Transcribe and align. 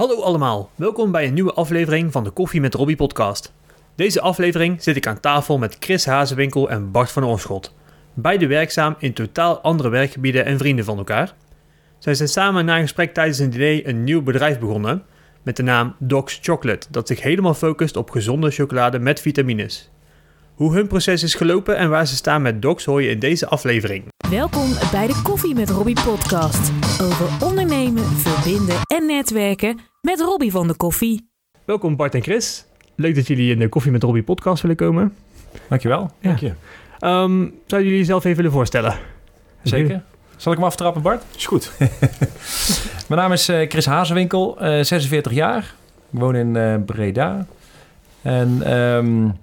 Hallo 0.00 0.20
allemaal, 0.20 0.70
welkom 0.74 1.10
bij 1.10 1.26
een 1.26 1.34
nieuwe 1.34 1.52
aflevering 1.52 2.12
van 2.12 2.24
de 2.24 2.30
Koffie 2.30 2.60
met 2.60 2.74
Robbie 2.74 2.96
podcast. 2.96 3.52
Deze 3.94 4.20
aflevering 4.20 4.82
zit 4.82 4.96
ik 4.96 5.06
aan 5.06 5.20
tafel 5.20 5.58
met 5.58 5.76
Chris 5.80 6.06
Hazewinkel 6.06 6.70
en 6.70 6.90
Bart 6.90 7.10
van 7.10 7.24
Oorschot. 7.24 7.74
Beide 8.14 8.46
werkzaam 8.46 8.94
in 8.98 9.12
totaal 9.12 9.58
andere 9.58 9.88
werkgebieden 9.88 10.44
en 10.44 10.58
vrienden 10.58 10.84
van 10.84 10.98
elkaar. 10.98 11.34
Zij 11.98 12.14
zijn 12.14 12.28
samen 12.28 12.64
na 12.64 12.74
een 12.74 12.82
gesprek 12.82 13.14
tijdens 13.14 13.38
een 13.38 13.50
diner 13.50 13.88
een 13.88 14.04
nieuw 14.04 14.22
bedrijf 14.22 14.58
begonnen 14.58 15.02
met 15.42 15.56
de 15.56 15.62
naam 15.62 15.94
Doc's 15.98 16.38
Chocolate, 16.42 16.86
dat 16.90 17.08
zich 17.08 17.22
helemaal 17.22 17.54
focust 17.54 17.96
op 17.96 18.10
gezonde 18.10 18.50
chocolade 18.50 18.98
met 18.98 19.20
vitamines. 19.20 19.90
Hoe 20.60 20.74
hun 20.74 20.86
proces 20.86 21.22
is 21.22 21.34
gelopen 21.34 21.76
en 21.76 21.90
waar 21.90 22.06
ze 22.06 22.16
staan 22.16 22.42
met 22.42 22.62
Docs 22.62 22.84
hoor 22.84 23.02
je 23.02 23.10
in 23.10 23.18
deze 23.18 23.46
aflevering. 23.46 24.04
Welkom 24.30 24.68
bij 24.90 25.06
de 25.06 25.20
Koffie 25.22 25.54
met 25.54 25.70
Robbie 25.70 26.02
podcast. 26.04 26.72
Over 27.02 27.46
ondernemen, 27.46 28.04
verbinden 28.04 28.76
en 28.86 29.06
netwerken 29.06 29.78
met 30.00 30.20
Robbie 30.20 30.50
van 30.50 30.66
de 30.66 30.74
Koffie. 30.74 31.30
Welkom 31.64 31.96
Bart 31.96 32.14
en 32.14 32.22
Chris. 32.22 32.64
Leuk 32.94 33.14
dat 33.14 33.26
jullie 33.26 33.52
in 33.52 33.58
de 33.58 33.68
Koffie 33.68 33.92
met 33.92 34.02
Robbie 34.02 34.22
podcast 34.22 34.62
willen 34.62 34.76
komen. 34.76 35.16
Dankjewel. 35.68 36.10
Dank 36.20 36.38
je. 36.38 36.52
Um, 37.00 37.54
zouden 37.66 37.88
jullie 37.88 37.98
jezelf 37.98 38.24
even 38.24 38.36
willen 38.36 38.52
voorstellen? 38.52 38.94
Zeker. 39.62 40.02
Zal 40.36 40.52
ik 40.52 40.58
hem 40.58 40.66
aftrappen, 40.66 41.02
Bart? 41.02 41.24
Is 41.36 41.46
goed. 41.46 41.72
Mijn 43.08 43.20
naam 43.20 43.32
is 43.32 43.48
eh, 43.48 43.68
Chris 43.68 43.86
Hazewinkel, 43.86 44.56
uh, 44.56 44.68
46 44.82 45.32
jaar. 45.32 45.74
Ik 46.10 46.20
woon 46.20 46.34
in 46.34 46.54
uh, 46.54 46.74
Breda. 46.86 47.46
En 48.22 48.78
um, 48.78 49.34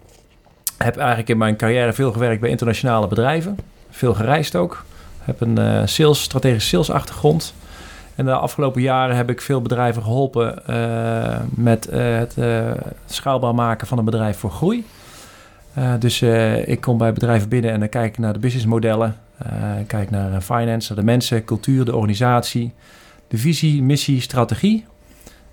heb 0.78 0.98
eigenlijk 0.98 1.30
in 1.30 1.38
mijn 1.38 1.56
carrière 1.56 1.94
veel 1.94 2.12
gewerkt 2.12 2.42
bij 2.42 2.50
internationale 2.50 3.08
bedrijven. 3.08 3.58
Veel 3.90 4.14
gereisd 4.14 4.56
ook. 4.56 4.86
Heb 5.20 5.42
een 5.42 5.60
uh, 5.60 5.82
sales, 5.86 6.30
sales 6.58 6.92
achtergrond. 6.92 7.54
En 8.16 8.26
de 8.26 8.34
afgelopen 8.34 8.82
jaren 8.82 9.16
heb 9.16 9.30
ik 9.30 9.42
veel 9.42 9.62
bedrijven 9.62 10.04
geholpen 10.04 10.62
uh, 10.70 11.40
met 11.50 11.90
uh, 11.94 12.18
het 12.18 12.36
schaalbaar 13.06 13.56
maken 13.56 13.88
van 13.88 13.98
een 13.98 14.06
bedrijf 14.06 14.38
voor 14.38 14.52
groei. 14.52 14.86
dus 16.00 16.22
ik 16.66 16.82
kom 16.82 16.98
bij 16.98 17.14
bedrijven 17.14 17.50
binnen 17.50 17.72
en 17.72 17.80
dan 17.80 17.90
kijk 17.90 18.06
ik 18.06 18.18
naar 18.18 18.34
de 18.34 18.40
businessmodellen. 18.40 19.16
kijk 19.88 20.10
naar 20.10 20.42
finance, 20.42 20.94
naar 20.94 21.04
de 21.04 21.12
mensen, 21.12 21.46
cultuur, 21.46 21.86
de 21.86 21.96
organisatie, 21.96 22.74
de 23.28 23.38
visie, 23.38 23.84
missie, 23.84 24.22
strategie. 24.22 24.86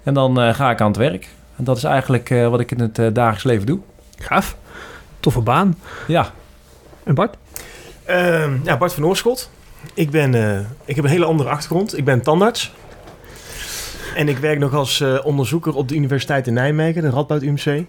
En 0.03 0.15
dan 0.15 0.55
ga 0.55 0.71
ik 0.71 0.81
aan 0.81 0.89
het 0.89 0.97
werk. 0.97 1.29
En 1.57 1.65
dat 1.65 1.77
is 1.77 1.85
eigenlijk 1.85 2.29
wat 2.29 2.61
ik 2.61 2.71
in 2.71 2.81
het 2.81 3.15
dagelijks 3.15 3.45
leven 3.45 3.67
doe. 3.67 3.81
Gaaf. 4.19 4.57
Toffe 5.25 5.41
baan. 5.41 5.79
Ja. 6.07 6.33
En 7.03 7.15
Bart? 7.15 7.37
Uh, 8.09 8.65
ja, 8.65 8.77
Bart 8.77 8.93
van 8.93 9.07
Oorschot. 9.07 9.51
Ik, 9.95 10.11
ben, 10.11 10.35
uh, 10.35 10.59
ik 10.85 10.97
heb 10.97 11.05
een 11.05 11.11
hele 11.11 11.25
andere 11.25 11.49
achtergrond. 11.49 11.99
Ik 11.99 12.05
ben 12.05 12.23
tandarts. 12.23 12.73
En 14.15 14.29
ik 14.29 14.39
werk 14.39 14.59
nog 14.59 14.75
als 14.75 15.01
uh, 15.01 15.19
onderzoeker 15.23 15.75
op 15.75 15.89
de 15.89 15.95
Universiteit 15.95 16.47
in 16.47 16.55
Nijmegen, 16.55 17.03
de 17.03 17.11
Radboud 17.11 17.43
UMC. 17.43 17.85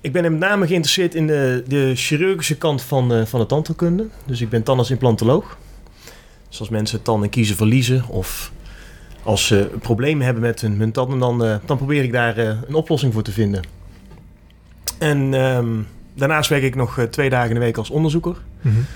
Ik 0.00 0.12
ben 0.12 0.22
met 0.22 0.38
name 0.38 0.66
geïnteresseerd 0.66 1.14
in 1.14 1.26
de, 1.26 1.62
de 1.66 1.92
chirurgische 1.94 2.56
kant 2.56 2.82
van, 2.82 3.12
uh, 3.12 3.24
van 3.24 3.40
de 3.40 3.46
tandheelkunde. 3.46 4.08
Dus 4.24 4.40
ik 4.40 4.48
ben 4.48 4.62
tandarts-implantoloog. 4.62 5.56
Dus 6.48 6.60
als 6.60 6.68
mensen 6.68 7.02
tanden 7.02 7.30
kiezen 7.30 7.56
verliezen 7.56 8.04
of 8.08 8.52
als 9.22 9.46
ze 9.46 9.70
problemen 9.80 10.24
hebben 10.24 10.42
met 10.42 10.60
hun, 10.60 10.78
hun 10.78 10.92
tanden, 10.92 11.18
dan, 11.18 11.60
dan 11.66 11.76
probeer 11.76 12.02
ik 12.02 12.12
daar 12.12 12.38
een 12.38 12.74
oplossing 12.74 13.12
voor 13.12 13.22
te 13.22 13.32
vinden. 13.32 13.62
En 14.98 15.34
um, 15.34 15.86
daarnaast 16.14 16.50
werk 16.50 16.62
ik 16.62 16.74
nog 16.74 17.06
twee 17.10 17.30
dagen 17.30 17.48
in 17.48 17.54
de 17.54 17.60
week 17.60 17.76
als 17.76 17.90
onderzoeker. 17.90 18.36
Mm 18.60 18.72
-hmm. 18.72 18.86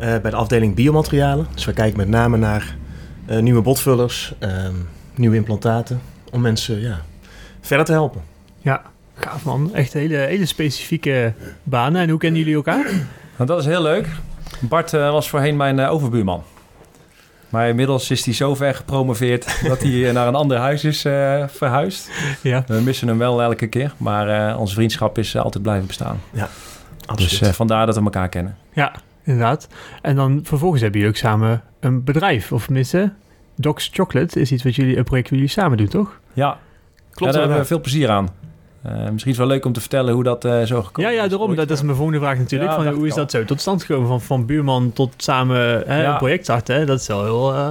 uh, 0.00 0.20
bij 0.20 0.30
de 0.30 0.36
afdeling 0.36 0.74
biomaterialen. 0.74 1.46
Dus 1.54 1.64
we 1.64 1.72
kijken 1.72 1.96
met 1.96 2.08
name 2.08 2.36
naar 2.36 2.76
uh, 3.30 3.38
nieuwe 3.38 3.62
botvullers, 3.62 4.34
um, 4.40 4.88
nieuwe 5.14 5.36
implantaten. 5.36 6.00
Om 6.30 6.40
mensen 6.40 6.80
ja, 6.80 7.00
verder 7.60 7.86
te 7.86 7.92
helpen. 7.92 8.20
Ja, 8.58 8.82
gaaf 9.14 9.44
man. 9.44 9.74
Echt 9.74 9.92
hele, 9.92 10.16
hele 10.16 10.46
specifieke 10.46 11.32
banen. 11.62 12.02
En 12.02 12.08
hoe 12.08 12.18
kennen 12.18 12.38
jullie 12.38 12.54
elkaar? 12.54 12.84
Nou, 13.36 13.46
dat 13.46 13.58
is 13.58 13.66
heel 13.66 13.82
leuk. 13.82 14.08
Bart 14.60 14.92
uh, 14.92 15.10
was 15.10 15.28
voorheen 15.28 15.56
mijn 15.56 15.80
overbuurman. 15.80 16.42
Maar 17.48 17.68
inmiddels 17.68 18.10
is 18.10 18.24
hij 18.24 18.34
zo 18.34 18.54
ver 18.54 18.74
gepromoveerd 18.74 19.68
dat 19.68 19.82
hij 19.82 20.12
naar 20.12 20.26
een 20.28 20.34
ander 20.34 20.58
huis 20.58 20.84
is 20.84 21.04
uh, 21.04 21.44
verhuisd. 21.48 22.10
Ja. 22.42 22.64
We 22.66 22.80
missen 22.80 23.08
hem 23.08 23.18
wel 23.18 23.42
elke 23.42 23.66
keer, 23.66 23.92
maar 23.96 24.50
uh, 24.50 24.60
onze 24.60 24.74
vriendschap 24.74 25.18
is 25.18 25.34
uh, 25.34 25.42
altijd 25.42 25.62
blijven 25.62 25.86
bestaan. 25.86 26.20
Ja, 26.30 26.48
absoluut. 27.06 27.38
Dus 27.38 27.56
vandaar 27.56 27.86
dat 27.86 27.94
we 27.96 28.02
elkaar 28.02 28.28
kennen. 28.28 28.56
Ja, 28.72 28.94
inderdaad. 29.24 29.68
En 30.02 30.16
dan 30.16 30.40
vervolgens 30.42 30.82
hebben 30.82 31.00
jullie 31.00 31.14
ook 31.14 31.20
samen 31.20 31.62
een 31.80 32.04
bedrijf, 32.04 32.52
of 32.52 32.64
tenminste, 32.64 33.12
Doc's 33.56 33.90
Chocolate 33.92 34.40
is 34.40 34.52
iets 34.52 34.62
wat 34.62 34.74
jullie, 34.74 34.96
een 34.96 35.04
project 35.04 35.30
wat 35.30 35.38
jullie 35.38 35.52
samen 35.54 35.76
doen, 35.76 35.88
toch? 35.88 36.20
Ja, 36.32 36.58
klopt. 37.10 37.32
Ja, 37.32 37.38
daar 37.38 37.40
hebben 37.40 37.58
we 37.58 37.64
veel 37.64 37.80
plezier 37.80 38.10
aan. 38.10 38.28
Uh, 38.88 38.94
misschien 38.94 39.12
is 39.12 39.24
het 39.24 39.36
wel 39.36 39.46
leuk 39.46 39.64
om 39.64 39.72
te 39.72 39.80
vertellen 39.80 40.14
hoe 40.14 40.22
dat 40.22 40.44
uh, 40.44 40.62
zo 40.62 40.82
gekomen 40.82 41.10
is. 41.10 41.16
Ja, 41.16 41.22
ja, 41.22 41.28
daarom. 41.28 41.50
Is. 41.50 41.56
Dat, 41.56 41.70
is 41.70 41.82
mijn 41.82 41.96
volgende 41.96 42.20
vraag 42.20 42.38
natuurlijk. 42.38 42.70
Ja, 42.70 42.82
van, 42.82 42.92
hoe 42.92 43.06
is 43.06 43.14
dat 43.14 43.30
zo 43.30 43.44
tot 43.44 43.60
stand 43.60 43.82
gekomen? 43.82 44.08
Van, 44.08 44.20
van 44.20 44.46
buurman 44.46 44.92
tot 44.92 45.12
samen 45.16 45.82
hè, 45.86 46.02
ja. 46.02 46.12
een 46.12 46.18
project 46.18 46.44
starten. 46.44 46.76
Hè? 46.76 46.86
Dat 46.86 47.00
is 47.00 47.06
wel 47.06 47.24
heel... 47.24 47.52
Uh, 47.52 47.68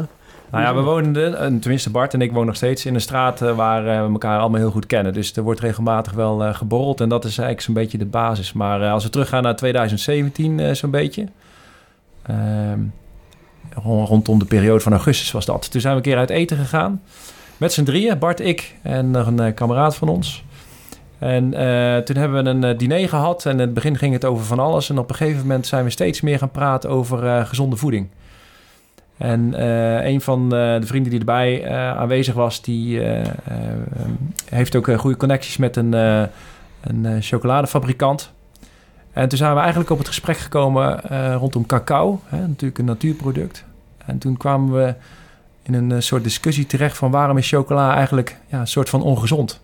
nou 0.52 0.64
ja, 0.64 0.76
we 0.76 0.82
woonden, 0.82 1.60
tenminste 1.60 1.90
Bart 1.90 2.14
en 2.14 2.22
ik 2.22 2.32
wonen 2.32 2.46
nog 2.46 2.56
steeds 2.56 2.86
in 2.86 2.94
een 2.94 3.02
straat 3.02 3.40
waar 3.40 3.84
we 3.84 4.12
elkaar 4.12 4.40
allemaal 4.40 4.60
heel 4.60 4.72
goed 4.72 4.86
kennen. 4.86 5.14
Dus 5.14 5.36
er 5.36 5.44
wordt 5.44 5.60
regelmatig 5.60 6.14
wel 6.14 6.54
geborreld 6.54 7.02
en 7.02 7.10
dat 7.10 7.26
is 7.26 7.38
eigenlijk 7.38 7.62
zo'n 7.62 7.74
beetje 7.74 7.98
de 7.98 8.06
basis. 8.06 8.54
Maar 8.54 8.90
als 8.90 9.04
we 9.04 9.10
teruggaan 9.10 9.44
naar 9.44 9.56
2017 9.56 10.76
zo'n 10.76 10.92
beetje, 10.92 11.28
ehm, 12.24 12.80
rondom 13.84 14.40
de 14.40 14.46
periode 14.46 14.80
van 14.80 14.92
augustus 14.92 15.32
was 15.32 15.46
dat. 15.46 15.72
Toen 15.72 15.82
zijn 15.82 15.94
we 15.94 16.00
een 16.00 16.06
keer 16.06 16.18
uit 16.18 16.30
eten 16.30 16.58
gegaan 16.58 17.02
met 17.58 17.74
z'n 17.74 17.84
drieën, 17.84 18.20
Bart, 18.20 18.40
ik 18.40 18.76
en 18.82 19.12
nog 19.12 19.28
een 19.28 19.54
kameraad 19.54 19.96
van 19.96 20.08
ons. 20.08 20.44
En 21.20 21.44
uh, 21.44 21.98
toen 21.98 22.16
hebben 22.16 22.44
we 22.44 22.50
een 22.50 22.66
uh, 22.66 22.78
diner 22.78 23.10
gehad 23.10 23.46
en 23.46 23.52
in 23.52 23.60
het 23.60 23.74
begin 23.74 23.98
ging 23.98 24.14
het 24.14 24.26
over 24.26 24.46
van 24.46 24.60
alles. 24.60 24.90
En 24.90 24.98
op 24.98 25.10
een 25.10 25.16
gegeven 25.16 25.42
moment 25.42 25.68
zijn 25.68 25.84
we 25.84 25.90
steeds 25.90 26.22
meer 26.22 26.38
gaan 26.38 26.52
praten 26.52 26.90
over 26.90 27.24
uh, 27.24 27.46
gezonde 27.46 27.76
voeding. 27.76 28.08
En 29.18 29.64
een 30.08 30.22
van 30.22 30.50
de 30.50 30.80
vrienden 30.84 31.12
die 31.12 31.20
erbij 31.20 31.70
aanwezig 31.96 32.34
was, 32.34 32.62
die 32.62 33.02
heeft 34.50 34.76
ook 34.76 34.92
goede 34.96 35.18
connecties 35.18 35.58
met 35.58 35.76
een, 35.76 35.94
een 36.82 37.22
chocoladefabrikant. 37.22 38.32
En 39.12 39.30
toen 39.30 39.38
zijn 39.38 39.54
we 39.54 39.60
eigenlijk 39.60 39.90
op 39.90 39.98
het 39.98 40.08
gesprek 40.08 40.38
gekomen 40.38 41.00
rondom 41.38 41.66
cacao, 41.66 42.20
hè, 42.26 42.48
natuurlijk 42.48 42.80
een 42.80 42.86
natuurproduct. 42.86 43.66
En 44.06 44.18
toen 44.18 44.38
kwamen 44.38 44.74
we 44.74 44.94
in 45.62 45.74
een 45.74 46.04
soort 46.04 46.24
discussie 46.24 46.66
terecht 46.66 46.98
van 46.98 47.12
waarom 47.12 47.38
is 47.38 47.50
chocola 47.50 47.96
eigenlijk 47.96 48.38
ja, 48.48 48.60
een 48.60 48.68
soort 48.68 48.90
van 48.90 49.02
ongezond 49.02 49.62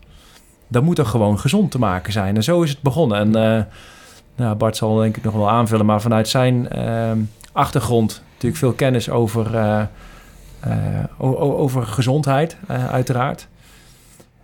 dat 0.73 0.83
moet 0.83 0.97
er 0.97 1.05
gewoon 1.05 1.39
gezond 1.39 1.71
te 1.71 1.79
maken 1.79 2.13
zijn. 2.13 2.35
En 2.35 2.43
zo 2.43 2.61
is 2.61 2.69
het 2.69 2.81
begonnen. 2.81 3.17
En 3.17 3.27
uh, 3.27 3.63
nou, 4.35 4.55
Bart 4.55 4.77
zal 4.77 4.95
denk 4.95 5.17
ik 5.17 5.23
nog 5.23 5.33
wel 5.33 5.49
aanvullen, 5.49 5.85
maar 5.85 6.01
vanuit 6.01 6.27
zijn 6.27 6.67
uh, 6.75 7.11
achtergrond 7.51 8.21
natuurlijk 8.31 8.61
veel 8.61 8.73
kennis 8.73 9.09
over, 9.09 9.55
uh, 9.55 9.83
over 11.37 11.85
gezondheid, 11.85 12.57
uiteraard. 12.67 13.47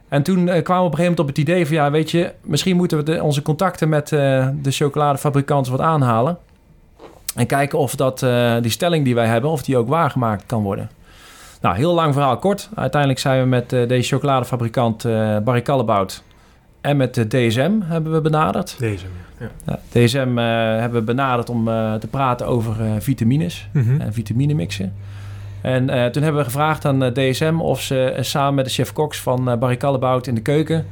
En 0.07 0.23
toen 0.23 0.45
kwamen 0.45 0.63
we 0.63 0.63
op 0.63 0.73
een 0.73 0.81
gegeven 0.81 0.97
moment 0.97 1.19
op 1.19 1.27
het 1.27 1.37
idee 1.37 1.65
van... 1.65 1.75
ja, 1.75 1.91
weet 1.91 2.11
je, 2.11 2.33
misschien 2.41 2.75
moeten 2.75 2.97
we 2.97 3.03
de, 3.03 3.23
onze 3.23 3.41
contacten 3.41 3.89
met 3.89 4.07
de 4.07 4.51
chocoladefabrikanten 4.61 5.71
wat 5.71 5.81
aanhalen... 5.81 6.37
en 7.35 7.45
kijken 7.45 7.79
of 7.79 7.95
dat, 7.95 8.19
die 8.61 8.71
stelling 8.71 9.05
die 9.05 9.15
wij 9.15 9.27
hebben, 9.27 9.49
of 9.49 9.61
die 9.61 9.77
ook 9.77 9.87
waargemaakt 9.87 10.43
kan 10.45 10.63
worden. 10.63 10.89
Nou, 11.61 11.75
heel 11.75 11.93
lang 11.93 12.13
verhaal 12.13 12.37
kort. 12.37 12.69
Uiteindelijk 12.75 13.21
zijn 13.21 13.41
we 13.41 13.47
met 13.47 13.73
uh, 13.73 13.87
deze 13.87 14.09
chocoladefabrikant 14.09 15.05
uh, 15.05 15.37
Barry 15.37 15.61
Callebaut 15.61 16.23
en 16.81 16.97
met 16.97 17.15
de 17.15 17.27
DSM 17.27 17.71
hebben 17.83 18.11
we 18.11 18.21
benaderd. 18.21 18.67
DSM, 18.67 19.05
ja. 19.39 19.49
ja 19.65 19.79
DSM 19.89 20.37
uh, 20.37 20.45
hebben 20.79 20.99
we 20.99 21.05
benaderd 21.05 21.49
om 21.49 21.65
te 21.99 22.07
praten 22.09 22.47
over 22.47 22.75
vitamines 22.99 23.67
mm 23.73 23.83
-hmm. 23.83 24.01
en 24.01 24.13
vitaminemixen. 24.13 24.93
En 25.61 25.85
toen 25.85 26.23
hebben 26.23 26.41
we 26.41 26.43
gevraagd 26.43 26.85
aan 26.85 27.13
DSM 27.13 27.55
of 27.59 27.81
ze 27.81 28.17
samen 28.19 28.53
met 28.53 28.65
de 28.65 28.71
chef-koks 28.71 29.21
van 29.21 29.59
Barry 29.59 29.77
Callebaut 29.77 30.27
in 30.27 30.35
de 30.35 30.41
keuken 30.41 30.85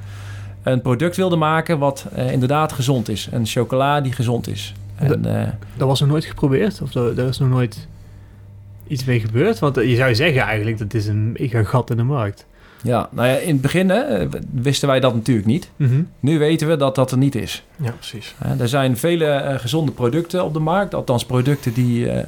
een 0.64 0.82
product 0.82 1.16
wilden 1.16 1.40
maken 1.40 1.80
wat 1.80 2.06
inderdaad 2.16 2.72
gezond 2.72 3.10
is. 3.10 3.30
Een 3.32 3.46
chocola 3.46 4.02
die 4.02 4.14
gezond 4.14 4.48
is. 4.48 4.74
En, 4.96 5.22
dat 5.78 5.88
was 5.88 6.00
nog 6.00 6.10
nooit 6.10 6.26
geprobeerd? 6.26 6.82
Of 6.82 6.92
dat, 6.92 7.16
dat 7.16 7.30
is 7.30 7.38
nog 7.38 7.50
nooit 7.50 7.88
iets 8.88 9.06
mee 9.06 9.20
gebeurd? 9.20 9.60
Want 9.60 9.76
je 9.76 9.96
zou 9.96 10.16
zeggen 10.16 10.42
eigenlijk 10.42 10.78
dat 10.78 10.94
is 10.94 11.08
een 11.08 11.32
mega 11.32 11.64
gat 11.64 11.90
in 11.90 11.98
de 11.98 12.04
markt. 12.04 12.46
Ja, 12.84 13.10
nou 13.12 13.28
ja, 13.28 13.36
in 13.36 13.52
het 13.52 13.62
begin 13.62 13.90
hè, 13.90 14.28
wisten 14.52 14.88
wij 14.88 15.00
dat 15.00 15.14
natuurlijk 15.14 15.48
niet. 15.48 15.70
Mm 15.76 15.88
-hmm. 15.88 16.10
Nu 16.20 16.40
weten 16.40 16.68
we 16.68 16.76
dat 16.76 16.96
dat 16.96 17.12
er 17.12 17.18
niet 17.18 17.36
is. 17.36 17.64
Ja, 17.76 17.92
precies. 17.92 18.36
Er 18.60 18.68
zijn 18.68 18.98
vele 18.98 19.26
uh, 19.26 19.60
gezonde 19.60 19.92
producten 19.92 20.44
op 20.44 20.54
de 20.54 20.60
markt. 20.60 20.94
Althans 20.94 21.26
producten 21.26 21.74
die 21.74 22.06
uh, 22.06 22.20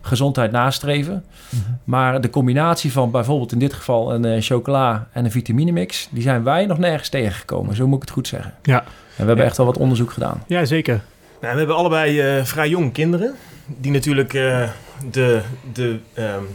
gezondheid 0.00 0.50
nastreven. 0.52 1.24
Mm 1.50 1.62
-hmm. 1.66 1.78
Maar 1.84 2.20
de 2.20 2.30
combinatie 2.30 2.92
van 2.92 3.10
bijvoorbeeld 3.10 3.52
in 3.52 3.58
dit 3.58 3.72
geval 3.72 4.14
een 4.14 4.42
chocola 4.42 5.08
en 5.12 5.24
een 5.24 5.30
vitaminemix... 5.30 6.08
die 6.10 6.22
zijn 6.22 6.42
wij 6.42 6.66
nog 6.66 6.78
nergens 6.78 7.08
tegengekomen. 7.08 7.74
Zo 7.74 7.86
moet 7.86 7.96
ik 7.96 8.02
het 8.02 8.10
goed 8.10 8.28
zeggen. 8.28 8.54
Ja. 8.62 8.80
En 8.80 8.86
we 9.16 9.24
hebben 9.24 9.36
ja. 9.36 9.44
echt 9.44 9.56
wel 9.56 9.66
wat 9.66 9.78
onderzoek 9.78 10.10
gedaan. 10.10 10.42
Ja, 10.46 10.64
zeker. 10.64 11.00
Nou, 11.40 11.52
we 11.52 11.58
hebben 11.58 11.76
allebei 11.76 12.44
vrij 12.44 12.68
jonge 12.68 12.90
kinderen... 12.90 13.34
die 13.66 13.92
natuurlijk 13.92 14.30
de, 15.10 15.40
de 15.72 15.98
um, 16.18 16.48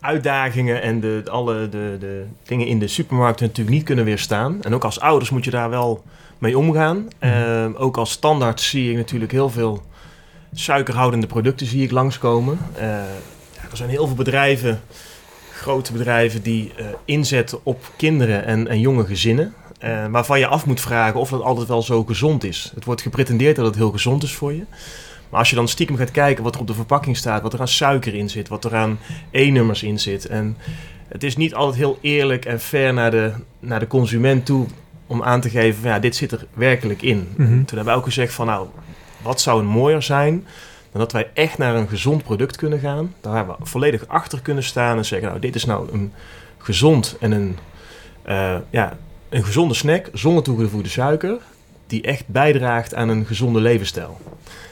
uitdagingen 0.00 0.82
en 0.82 1.00
de, 1.00 1.22
alle 1.30 1.68
de, 1.68 1.96
de 2.00 2.24
dingen 2.44 2.66
in 2.66 2.78
de 2.78 2.88
supermarkten 2.88 3.46
natuurlijk 3.46 3.76
niet 3.76 3.84
kunnen 3.84 4.04
weerstaan. 4.04 4.62
En 4.62 4.74
ook 4.74 4.84
als 4.84 5.00
ouders 5.00 5.30
moet 5.30 5.44
je 5.44 5.50
daar 5.50 5.70
wel 5.70 6.02
mee 6.38 6.58
omgaan. 6.58 7.08
Uh, 7.20 7.66
ook 7.74 7.96
als 7.96 8.10
standaard 8.10 8.60
zie 8.60 8.90
ik 8.90 8.96
natuurlijk 8.96 9.32
heel 9.32 9.50
veel 9.50 9.82
suikerhoudende 10.52 11.26
producten 11.26 11.66
zie 11.66 11.82
ik 11.82 11.90
langskomen. 11.90 12.58
Uh, 12.74 12.80
ja, 13.52 13.70
er 13.70 13.76
zijn 13.76 13.90
heel 13.90 14.06
veel 14.06 14.16
bedrijven, 14.16 14.80
grote 15.52 15.92
bedrijven, 15.92 16.42
die 16.42 16.72
uh, 16.78 16.86
inzetten 17.04 17.58
op 17.62 17.92
kinderen 17.96 18.44
en, 18.44 18.68
en 18.68 18.80
jonge 18.80 19.06
gezinnen. 19.06 19.54
Waarvan 20.10 20.38
je 20.38 20.46
af 20.46 20.66
moet 20.66 20.80
vragen 20.80 21.20
of 21.20 21.30
dat 21.30 21.42
altijd 21.42 21.68
wel 21.68 21.82
zo 21.82 22.04
gezond 22.04 22.44
is. 22.44 22.72
Het 22.74 22.84
wordt 22.84 23.02
gepretendeerd 23.02 23.56
dat 23.56 23.66
het 23.66 23.74
heel 23.74 23.90
gezond 23.90 24.22
is 24.22 24.34
voor 24.34 24.52
je. 24.52 24.64
Maar 25.30 25.38
als 25.38 25.50
je 25.50 25.56
dan 25.56 25.68
stiekem 25.68 25.96
gaat 25.96 26.10
kijken 26.10 26.44
wat 26.44 26.54
er 26.54 26.60
op 26.60 26.66
de 26.66 26.74
verpakking 26.74 27.16
staat, 27.16 27.42
wat 27.42 27.52
er 27.52 27.60
aan 27.60 27.68
suiker 27.68 28.14
in 28.14 28.30
zit, 28.30 28.48
wat 28.48 28.64
er 28.64 28.76
aan 28.76 28.98
E-nummers 29.30 29.82
in 29.82 29.98
zit. 29.98 30.26
En 30.26 30.56
het 31.08 31.22
is 31.22 31.36
niet 31.36 31.54
altijd 31.54 31.78
heel 31.78 31.98
eerlijk 32.00 32.44
en 32.44 32.60
fair 32.60 32.94
naar 32.94 33.10
de, 33.10 33.32
naar 33.60 33.80
de 33.80 33.86
consument 33.86 34.46
toe 34.46 34.66
om 35.06 35.22
aan 35.22 35.40
te 35.40 35.50
geven 35.50 35.80
van 35.80 35.90
ja, 35.90 35.98
dit 35.98 36.16
zit 36.16 36.32
er 36.32 36.46
werkelijk 36.52 37.02
in. 37.02 37.28
Mm 37.36 37.46
-hmm. 37.46 37.64
Toen 37.64 37.76
hebben 37.76 37.94
we 37.94 38.00
ook 38.00 38.06
gezegd 38.06 38.32
van 38.32 38.46
nou, 38.46 38.68
wat 39.22 39.40
zou 39.40 39.62
mooier 39.62 40.02
zijn 40.02 40.46
dan 40.92 41.00
dat 41.00 41.12
wij 41.12 41.30
echt 41.34 41.58
naar 41.58 41.74
een 41.74 41.88
gezond 41.88 42.22
product 42.22 42.56
kunnen 42.56 42.78
gaan. 42.78 43.14
Daar 43.20 43.46
we 43.46 43.54
volledig 43.62 44.06
achter 44.06 44.40
kunnen 44.40 44.64
staan 44.64 44.96
en 44.96 45.04
zeggen 45.04 45.28
nou, 45.28 45.40
dit 45.40 45.54
is 45.54 45.64
nou 45.64 45.92
een 45.92 46.12
gezond 46.58 47.16
en 47.20 47.32
een, 47.32 47.58
uh, 48.28 48.56
ja, 48.70 48.96
een 49.28 49.44
gezonde 49.44 49.74
snack 49.74 50.08
zonder 50.12 50.42
toegevoegde 50.42 50.88
suiker 50.88 51.38
die 51.90 52.02
echt 52.02 52.26
bijdraagt 52.26 52.94
aan 52.94 53.08
een 53.08 53.26
gezonde 53.26 53.60
levensstijl. 53.60 54.20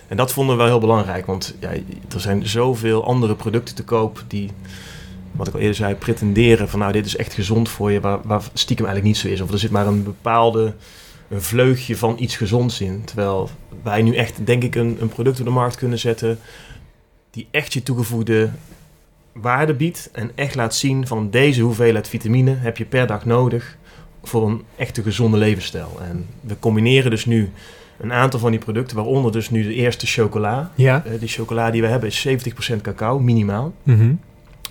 En 0.09 0.17
dat 0.17 0.33
vonden 0.33 0.57
we 0.57 0.63
wel 0.63 0.71
heel 0.71 0.81
belangrijk, 0.81 1.27
want 1.27 1.55
ja, 1.61 1.71
er 2.15 2.21
zijn 2.21 2.47
zoveel 2.47 3.05
andere 3.05 3.35
producten 3.35 3.75
te 3.75 3.85
koop 3.85 4.25
die, 4.27 4.51
wat 5.33 5.47
ik 5.49 5.55
al 5.55 5.61
eerder 5.61 5.77
zei, 5.77 5.95
pretenderen 5.95 6.69
van 6.69 6.79
nou 6.79 6.93
dit 6.93 7.07
is 7.07 7.17
echt 7.17 7.33
gezond 7.33 7.69
voor 7.69 7.93
je, 7.93 8.01
waar, 8.01 8.19
waar 8.25 8.43
stiekem 8.53 8.87
eigenlijk 8.87 9.15
niet 9.15 9.25
zo 9.25 9.35
is. 9.35 9.41
Of 9.41 9.53
er 9.53 9.59
zit 9.59 9.71
maar 9.71 9.87
een 9.87 10.03
bepaalde 10.03 10.75
een 11.29 11.43
vleugje 11.43 11.97
van 11.97 12.17
iets 12.19 12.37
gezonds 12.37 12.81
in. 12.81 13.05
Terwijl 13.05 13.51
wij 13.83 14.03
nu 14.03 14.15
echt, 14.15 14.47
denk 14.47 14.63
ik, 14.63 14.75
een, 14.75 14.97
een 15.01 15.09
product 15.09 15.39
op 15.39 15.45
de 15.45 15.53
markt 15.53 15.77
kunnen 15.77 15.99
zetten 15.99 16.39
die 17.31 17.47
echt 17.51 17.73
je 17.73 17.83
toegevoegde 17.83 18.51
waarde 19.33 19.75
biedt 19.75 20.11
en 20.13 20.31
echt 20.35 20.55
laat 20.55 20.75
zien 20.75 21.07
van 21.07 21.31
deze 21.31 21.63
hoeveelheid 21.63 22.09
vitamine 22.09 22.55
heb 22.55 22.77
je 22.77 22.85
per 22.85 23.07
dag 23.07 23.25
nodig 23.25 23.78
voor 24.29 24.49
een 24.49 24.63
echte 24.77 25.03
gezonde 25.03 25.37
levensstijl. 25.37 25.99
En 26.03 26.27
we 26.41 26.59
combineren 26.59 27.11
dus 27.11 27.25
nu 27.25 27.53
een 28.01 28.13
aantal 28.13 28.41
van 28.41 28.51
die 28.51 28.61
producten, 28.61 28.97
waaronder 28.97 29.33
dus 29.33 29.51
nu 29.51 29.63
de 29.63 29.75
eerste 29.75 30.07
chocola. 30.07 30.71
Ja. 30.75 31.05
Uh, 31.07 31.21
die 31.21 31.29
chocola 31.29 31.71
die 31.71 31.83
we 31.83 31.89
hebben 31.89 32.09
is 32.09 32.29
70% 32.75 32.81
cacao, 32.83 33.19
minimaal. 33.19 33.73
Mm 33.83 33.99
-hmm. 33.99 34.21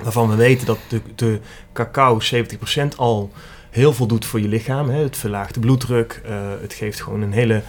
Waarvan 0.04 0.30
we 0.30 0.36
weten 0.36 0.66
dat 0.66 0.80
de, 0.88 1.02
de 1.16 1.40
cacao 1.74 2.20
70% 2.36 2.96
al 2.96 3.32
heel 3.70 3.94
veel 3.94 4.08
doet 4.08 4.26
voor 4.26 4.42
je 4.42 4.48
lichaam. 4.48 4.90
Hè. 4.90 5.02
Het 5.02 5.18
verlaagt 5.18 5.54
de 5.54 5.60
bloeddruk, 5.60 6.22
uh, 6.26 6.32
het 6.62 6.74
geeft 6.74 7.02
gewoon 7.02 7.22
een 7.22 7.32
hele, 7.32 7.62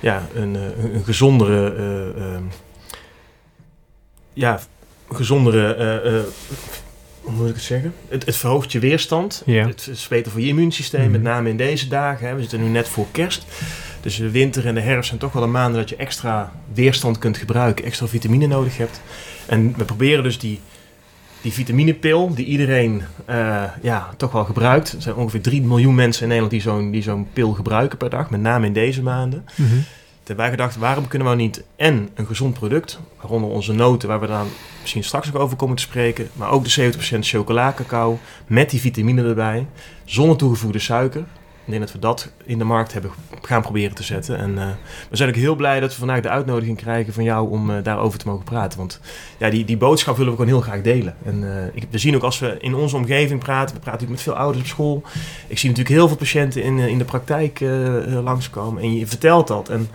ja, 0.00 0.28
een, 0.34 0.54
een, 0.54 0.94
een 0.94 1.04
gezondere, 1.04 1.74
uh, 1.76 2.22
uh, 2.22 2.38
ja, 4.32 4.60
gezondere, 5.10 6.24
hoe 7.20 7.32
moet 7.32 7.48
ik 7.48 7.54
het 7.54 7.64
zeggen? 7.64 7.94
Het, 8.08 8.26
het 8.26 8.36
verhoogt 8.36 8.72
je 8.72 8.78
weerstand. 8.78 9.42
Ja. 9.46 9.66
Het 9.66 9.88
is 9.90 10.08
beter 10.08 10.32
voor 10.32 10.40
je 10.40 10.46
immuunsysteem, 10.46 11.04
mm. 11.04 11.10
met 11.10 11.22
name 11.22 11.48
in 11.48 11.56
deze 11.56 11.88
dagen. 11.88 12.28
Hè. 12.28 12.34
We 12.34 12.40
zitten 12.40 12.62
nu 12.62 12.68
net 12.68 12.88
voor 12.88 13.06
kerst. 13.10 13.46
Dus 14.00 14.16
de 14.16 14.30
winter 14.30 14.66
en 14.66 14.74
de 14.74 14.80
herfst 14.80 15.08
zijn 15.08 15.20
toch 15.20 15.32
wel 15.32 15.42
de 15.42 15.48
maanden 15.48 15.80
dat 15.80 15.88
je 15.88 15.96
extra 15.96 16.52
weerstand 16.72 17.18
kunt 17.18 17.36
gebruiken, 17.36 17.84
extra 17.84 18.06
vitamine 18.06 18.46
nodig 18.46 18.76
hebt. 18.76 19.00
En 19.46 19.74
we 19.76 19.84
proberen 19.84 20.22
dus 20.22 20.38
die, 20.38 20.60
die 21.40 21.52
vitaminepil, 21.52 22.34
die 22.34 22.46
iedereen 22.46 23.02
uh, 23.30 23.62
ja, 23.82 24.08
toch 24.16 24.32
wel 24.32 24.44
gebruikt. 24.44 24.92
Er 24.92 25.02
zijn 25.02 25.14
ongeveer 25.14 25.40
3 25.40 25.62
miljoen 25.62 25.94
mensen 25.94 26.22
in 26.22 26.28
Nederland 26.28 26.52
die 26.52 26.62
zo'n, 26.62 26.90
die 26.90 27.02
zo'n 27.02 27.28
pil 27.32 27.52
gebruiken 27.52 27.98
per 27.98 28.10
dag, 28.10 28.30
met 28.30 28.40
name 28.40 28.66
in 28.66 28.72
deze 28.72 29.02
maanden. 29.02 29.44
Mm 29.54 29.68
-hmm. 29.68 29.84
Hebben 30.28 30.46
wij 30.46 30.56
gedacht, 30.56 30.76
waarom 30.76 31.08
kunnen 31.08 31.30
we 31.30 31.34
niet 31.34 31.64
en 31.76 32.08
een 32.14 32.26
gezond 32.26 32.54
product, 32.54 33.00
waaronder 33.20 33.50
onze 33.50 33.72
noten, 33.72 34.08
waar 34.08 34.20
we 34.20 34.26
dan 34.26 34.46
misschien 34.80 35.04
straks 35.04 35.32
nog 35.32 35.42
over 35.42 35.56
komen 35.56 35.76
te 35.76 35.82
spreken, 35.82 36.28
maar 36.32 36.50
ook 36.50 36.64
de 36.64 36.92
70% 37.14 37.18
chocola 37.20 37.72
cacao 37.72 38.18
met 38.46 38.70
die 38.70 38.80
vitamine 38.80 39.22
erbij, 39.24 39.66
zonder 40.04 40.36
toegevoegde 40.36 40.78
suiker. 40.78 41.24
Ik 41.68 41.74
denk 41.74 41.86
dat 41.86 41.92
we 41.92 41.98
dat 41.98 42.30
in 42.44 42.58
de 42.58 42.64
markt 42.64 42.92
hebben 42.92 43.10
gaan 43.42 43.62
proberen 43.62 43.94
te 43.94 44.02
zetten. 44.02 44.38
En 44.38 44.50
uh, 44.50 44.66
we 45.10 45.16
zijn 45.16 45.28
ook 45.28 45.34
heel 45.34 45.54
blij 45.54 45.80
dat 45.80 45.90
we 45.90 45.98
vandaag 45.98 46.20
de 46.20 46.28
uitnodiging 46.28 46.76
krijgen 46.76 47.12
van 47.12 47.24
jou 47.24 47.50
om 47.50 47.70
uh, 47.70 47.76
daarover 47.82 48.18
te 48.18 48.28
mogen 48.28 48.44
praten. 48.44 48.78
Want 48.78 49.00
ja, 49.38 49.50
die, 49.50 49.64
die 49.64 49.76
boodschap 49.76 50.16
willen 50.16 50.32
we 50.32 50.38
gewoon 50.38 50.52
heel 50.52 50.62
graag 50.62 50.82
delen. 50.82 51.16
En 51.24 51.42
uh, 51.42 51.50
ik, 51.72 51.86
we 51.90 51.98
zien 51.98 52.16
ook 52.16 52.22
als 52.22 52.38
we 52.38 52.56
in 52.58 52.74
onze 52.74 52.96
omgeving 52.96 53.40
praten, 53.40 53.74
we 53.74 53.80
praten 53.80 54.00
natuurlijk 54.00 54.10
met 54.10 54.34
veel 54.34 54.42
ouders 54.42 54.62
op 54.62 54.68
school. 54.68 55.02
Ik 55.46 55.58
zie 55.58 55.68
natuurlijk 55.68 55.96
heel 55.96 56.08
veel 56.08 56.16
patiënten 56.16 56.62
in, 56.62 56.78
in 56.78 56.98
de 56.98 57.04
praktijk 57.04 57.60
langskomen. 58.06 58.82
En 58.82 58.96
je 58.96 59.06
vertelt 59.06 59.48
dat. 59.48 59.68
En 59.68 59.88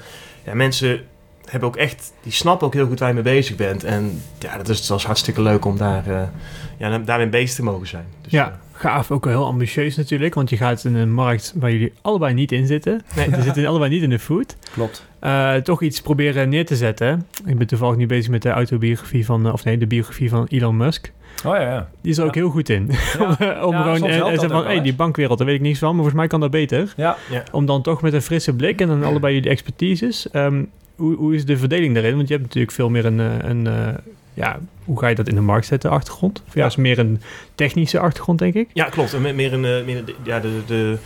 ja, 0.43 0.53
mensen 0.53 1.01
hebben 1.45 1.69
ook 1.69 1.75
echt, 1.77 2.13
die 2.23 2.31
snappen 2.31 2.67
ook 2.67 2.73
heel 2.73 2.87
goed 2.87 2.99
waar 2.99 3.07
je 3.07 3.13
mee 3.13 3.23
bezig 3.23 3.55
bent. 3.55 3.83
En 3.83 4.21
ja, 4.39 4.57
dat 4.57 4.69
is, 4.69 4.87
dat 4.87 4.99
is 4.99 5.05
hartstikke 5.05 5.41
leuk 5.41 5.65
om 5.65 5.77
daar, 5.77 6.31
ja, 6.77 6.97
daarmee 6.97 7.29
bezig 7.29 7.55
te 7.55 7.63
mogen 7.63 7.87
zijn. 7.87 8.05
Dus, 8.21 8.31
ja 8.31 8.59
gaaf, 8.83 9.11
ook 9.11 9.25
wel 9.25 9.33
heel 9.33 9.45
ambitieus 9.45 9.95
natuurlijk, 9.95 10.33
want 10.33 10.49
je 10.49 10.57
gaat 10.57 10.83
in 10.83 10.95
een 10.95 11.13
markt 11.13 11.53
waar 11.55 11.71
jullie 11.71 11.93
allebei 12.01 12.33
niet 12.33 12.51
in 12.51 12.67
zitten. 12.67 13.01
Nee, 13.15 13.29
we 13.29 13.41
zitten 13.41 13.65
allebei 13.65 13.91
niet 13.91 14.03
in 14.03 14.09
de 14.09 14.19
food. 14.19 14.55
Klopt. 14.73 15.05
Uh, 15.21 15.55
toch 15.55 15.81
iets 15.81 16.01
proberen 16.01 16.49
neer 16.49 16.65
te 16.65 16.75
zetten. 16.75 17.27
Ik 17.45 17.57
ben 17.57 17.67
toevallig 17.67 17.95
nu 17.95 18.05
bezig 18.05 18.31
met 18.31 18.41
de 18.41 18.49
autobiografie 18.49 19.25
van, 19.25 19.51
of 19.51 19.63
nee, 19.63 19.77
de 19.77 19.87
biografie 19.87 20.29
van 20.29 20.45
Elon 20.49 20.77
Musk. 20.77 21.11
Oh 21.45 21.55
ja, 21.55 21.61
ja. 21.61 21.89
Die 22.01 22.11
is 22.11 22.17
er 22.17 22.23
ja. 22.23 22.29
ook 22.29 22.35
heel 22.35 22.49
goed 22.49 22.69
in. 22.69 22.89
Ja. 23.17 23.25
om 23.65 23.73
Ja, 23.73 23.81
gewoon 23.81 24.09
en, 24.09 24.39
en 24.39 24.49
van, 24.49 24.65
hey, 24.65 24.81
die 24.81 24.95
bankwereld, 24.95 25.37
daar 25.37 25.47
weet 25.47 25.55
ik 25.55 25.61
niks 25.61 25.79
van, 25.79 25.87
maar 25.87 25.95
volgens 25.95 26.17
mij 26.17 26.27
kan 26.27 26.39
dat 26.39 26.51
beter. 26.51 26.93
Ja, 26.97 27.17
Om 27.51 27.65
dan 27.65 27.81
toch 27.81 28.01
met 28.01 28.13
een 28.13 28.21
frisse 28.21 28.53
blik 28.53 28.81
en 28.81 28.87
dan 28.87 29.03
allebei 29.03 29.33
jullie 29.33 29.49
expertises. 29.49 30.29
ehm, 30.29 30.63
hoe, 30.95 31.15
hoe 31.15 31.35
is 31.35 31.45
de 31.45 31.57
verdeling 31.57 31.93
daarin? 31.93 32.15
Want 32.15 32.27
je 32.27 32.33
hebt 32.33 32.45
natuurlijk 32.45 32.73
veel 32.73 32.89
meer 32.89 33.05
een, 33.05 33.19
eh, 33.19 33.49
een 33.49 33.67
eh, 33.67 33.87
ja, 34.33 34.59
hoe 34.83 34.99
ga 34.99 35.07
je 35.07 35.15
dat 35.15 35.27
in 35.27 35.35
de 35.35 35.41
markt 35.41 35.65
zetten, 35.65 35.89
achtergrond? 35.89 36.43
Of 36.47 36.53
ja, 36.53 36.61
Ja. 36.61 36.67
is 36.67 36.75
meer 36.75 36.99
een 36.99 37.21
technische 37.55 37.99
achtergrond, 37.99 38.39
denk 38.39 38.53
ik. 38.53 38.69
Ja, 38.73 38.85
klopt. 38.85 39.13
En 39.13 39.21
me- 39.21 39.33
meer 39.33 39.53
een, 39.53 39.65
eh, 39.65 39.85
meer 39.85 40.05
de, 40.05 40.15
ja, 40.23 40.39
de, 40.39 40.61
de 40.67 40.97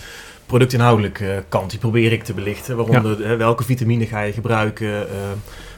productinhoudelijke 0.45 1.31
eh, 1.31 1.41
kant, 1.49 1.69
die 1.69 1.79
probeer 1.79 2.11
ik 2.11 2.23
te 2.23 2.33
belichten. 2.33 2.77
Waaronder 2.77 3.37
welke 3.37 3.63
vitamine 3.63 4.05
ga 4.05 4.21
je 4.21 4.33
gebruiken, 4.33 5.09
eh, 5.09 5.15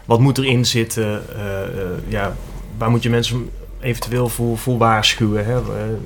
wat 0.05 0.19
moet 0.19 0.37
erin 0.37 0.65
zitten, 0.65 1.21
ja, 2.07 2.35
waar 2.77 2.89
moet 2.89 3.03
je 3.03 3.09
mensen 3.09 3.49
eventueel 3.79 4.29
voor, 4.29 4.57
voor 4.57 4.77
waarschuwen. 4.77 5.45
Hè? 5.45 5.53
Je 5.55 5.97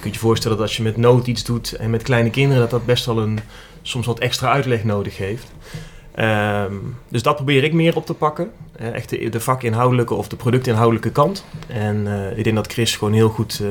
kunt 0.00 0.14
je 0.14 0.20
voorstellen 0.20 0.56
dat 0.56 0.66
als 0.66 0.76
je 0.76 0.82
met 0.82 0.96
nood 0.96 1.26
iets 1.26 1.44
doet 1.44 1.72
en 1.72 1.90
met 1.90 2.02
kleine 2.02 2.30
kinderen, 2.30 2.60
dat 2.62 2.70
dat 2.70 2.84
best 2.86 3.04
wel 3.06 3.18
een, 3.18 3.38
soms 3.82 4.06
wat 4.06 4.18
extra 4.18 4.50
uitleg 4.52 4.84
nodig 4.84 5.16
heeft. 5.16 5.52
Ehm, 6.14 6.74
dus 7.08 7.22
dat 7.22 7.34
probeer 7.34 7.64
ik 7.64 7.72
meer 7.72 7.96
op 7.96 8.06
te 8.06 8.14
pakken. 8.14 8.50
Eh, 8.76 8.94
echt 8.94 9.08
de, 9.08 9.28
de 9.28 9.40
vakinhoudelijke 9.40 10.14
of 10.14 10.28
de 10.28 10.36
productinhoudelijke 10.36 11.10
kant. 11.10 11.44
En 11.66 12.06
eh, 12.06 12.38
ik 12.38 12.44
denk 12.44 12.56
dat 12.56 12.72
Chris 12.72 12.96
gewoon 12.96 13.14
heel 13.14 13.28
goed... 13.28 13.60
eh, 13.62 13.68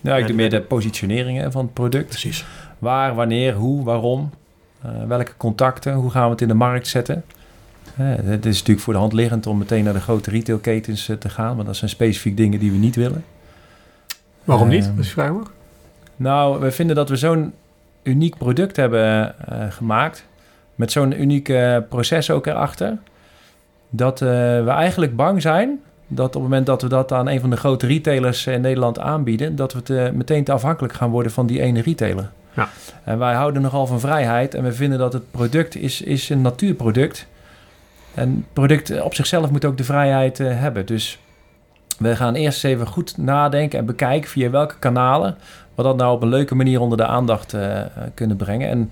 ja 0.00 0.16
ik 0.16 0.26
doe 0.26 0.36
meer 0.36 0.50
de 0.50 0.60
positionering 0.60 1.38
hè, 1.38 1.50
van 1.50 1.64
het 1.64 1.72
product. 1.72 2.08
precies. 2.08 2.44
Waar, 2.78 3.14
wanneer, 3.14 3.54
hoe, 3.54 3.84
waarom. 3.84 4.30
Eh, 4.82 4.90
welke 5.06 5.32
contacten, 5.36 5.94
hoe 5.94 6.10
gaan 6.10 6.24
we 6.24 6.30
het 6.30 6.40
in 6.40 6.48
de 6.48 6.54
markt 6.54 6.86
zetten. 6.86 7.24
Het 7.94 8.46
is 8.46 8.58
natuurlijk 8.58 8.80
voor 8.80 8.92
de 8.92 8.98
hand 8.98 9.12
liggend 9.12 9.46
om 9.46 9.58
meteen 9.58 9.84
naar 9.84 9.92
de 9.92 10.00
grote 10.00 10.30
retailketens 10.30 11.10
te 11.18 11.28
gaan. 11.28 11.54
Want 11.54 11.66
dat 11.66 11.76
zijn 11.76 11.90
specifiek 11.90 12.36
dingen 12.36 12.58
die 12.58 12.70
we 12.70 12.76
niet 12.76 12.96
willen. 12.96 13.24
Waarom 14.44 14.68
niet? 14.68 14.90
Je 14.96 15.04
vraagt 15.04 15.32
mag. 15.32 15.52
Nou, 16.16 16.60
we 16.60 16.70
vinden 16.70 16.96
dat 16.96 17.08
we 17.08 17.16
zo'n 17.16 17.52
uniek 18.02 18.36
product 18.36 18.76
hebben 18.76 19.34
eh, 19.48 19.70
gemaakt. 19.70 20.26
Met 20.74 20.92
zo'n 20.92 21.20
uniek 21.20 21.48
eh, 21.48 21.76
proces 21.88 22.30
ook 22.30 22.46
erachter. 22.46 22.96
Dat 23.90 24.22
eh, 24.22 24.28
we 24.64 24.70
eigenlijk 24.70 25.16
bang 25.16 25.42
zijn 25.42 25.80
dat 26.06 26.26
op 26.26 26.32
het 26.32 26.42
moment 26.42 26.66
dat 26.66 26.82
we 26.82 26.88
dat 26.88 27.12
aan 27.12 27.28
een 27.28 27.40
van 27.40 27.50
de 27.50 27.56
grote 27.56 27.86
retailers 27.86 28.46
in 28.46 28.60
Nederland 28.60 28.98
aanbieden, 28.98 29.56
dat 29.56 29.72
we 29.72 29.82
te, 29.82 30.10
meteen 30.14 30.44
te 30.44 30.52
afhankelijk 30.52 30.94
gaan 30.94 31.10
worden 31.10 31.32
van 31.32 31.46
die 31.46 31.60
ene 31.60 31.82
retailer. 31.82 32.30
Ja. 32.54 32.68
En 33.04 33.18
wij 33.18 33.34
houden 33.34 33.62
nogal 33.62 33.86
van 33.86 34.00
vrijheid 34.00 34.54
en 34.54 34.64
we 34.64 34.72
vinden 34.72 34.98
dat 34.98 35.12
het 35.12 35.30
product 35.30 35.76
is, 35.76 36.00
is 36.02 36.28
een 36.28 36.40
natuurproduct. 36.40 37.26
En 38.14 38.30
het 38.30 38.52
product 38.52 39.00
op 39.00 39.14
zichzelf 39.14 39.50
moet 39.50 39.64
ook 39.64 39.76
de 39.76 39.84
vrijheid 39.84 40.40
eh, 40.40 40.60
hebben. 40.60 40.86
Dus 40.86 41.18
we 41.98 42.16
gaan 42.16 42.34
eerst 42.34 42.64
even 42.64 42.86
goed 42.86 43.16
nadenken 43.16 43.78
en 43.78 43.86
bekijken 43.86 44.30
via 44.30 44.50
welke 44.50 44.78
kanalen 44.78 45.36
we 45.74 45.82
dat 45.82 45.96
nou 45.96 46.14
op 46.14 46.22
een 46.22 46.28
leuke 46.28 46.54
manier 46.54 46.80
onder 46.80 46.98
de 46.98 47.06
aandacht 47.06 47.54
eh, 47.54 47.80
eh, 47.80 47.86
kunnen 48.14 48.36
brengen. 48.36 48.68
En 48.68 48.90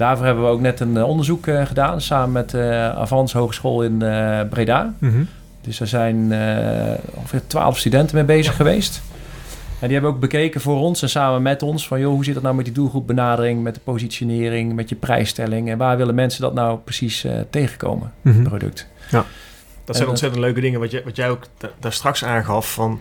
daarvoor 0.00 0.26
hebben 0.26 0.44
we 0.44 0.50
ook 0.50 0.60
net 0.60 0.80
een 0.80 0.96
eh, 0.96 1.08
onderzoek 1.08 1.46
eh, 1.46 1.66
gedaan 1.66 2.00
samen 2.00 2.32
met 2.32 2.50
de 2.50 2.92
Avans 2.96 3.32
Hogeschool 3.32 3.82
in 3.82 4.02
eh, 4.02 4.40
Breda. 4.50 4.94
Mhm. 4.98 5.22
Dus 5.60 5.80
er 5.80 5.86
zijn 5.86 6.32
eh, 6.32 6.94
ongeveer 7.14 7.46
twaalf 7.46 7.78
studenten 7.78 8.16
mee 8.16 8.24
bezig 8.24 8.56
geweest. 8.56 9.02
En 9.80 9.86
die 9.86 9.96
hebben 9.96 10.14
ook 10.14 10.20
bekeken 10.20 10.60
voor 10.60 10.78
ons 10.80 11.02
en 11.02 11.08
samen 11.10 11.42
met 11.42 11.62
ons 11.62 11.86
van 11.88 12.00
joh, 12.00 12.12
hoe 12.12 12.24
zit 12.24 12.34
het 12.34 12.42
nou 12.42 12.54
met 12.54 12.64
die 12.64 12.74
doelgroepbenadering, 12.74 13.62
met 13.62 13.74
de 13.74 13.80
positionering, 13.84 14.74
met 14.74 14.88
je 14.88 14.94
prijsstelling 14.94 15.70
en 15.70 15.78
waar 15.78 15.96
willen 15.96 16.14
mensen 16.14 16.42
dat 16.42 16.54
nou 16.54 16.78
precies 16.78 17.24
eh, 17.24 17.32
tegenkomen, 17.50 18.12
Mhm. 18.22 18.38
het 18.38 18.48
product. 18.48 18.86
Dat 19.10 19.24
zijn 19.84 19.96
En, 19.96 20.02
eh, 20.02 20.08
ontzettend 20.08 20.40
leuke 20.40 20.60
dingen 20.60 20.80
wat, 20.80 20.90
jij 20.90 21.02
wat 21.04 21.16
jij 21.16 21.30
ook 21.30 21.42
da- 21.58 21.70
daar 21.80 21.92
straks 21.92 22.24
aangaf 22.24 22.72
van... 22.72 23.00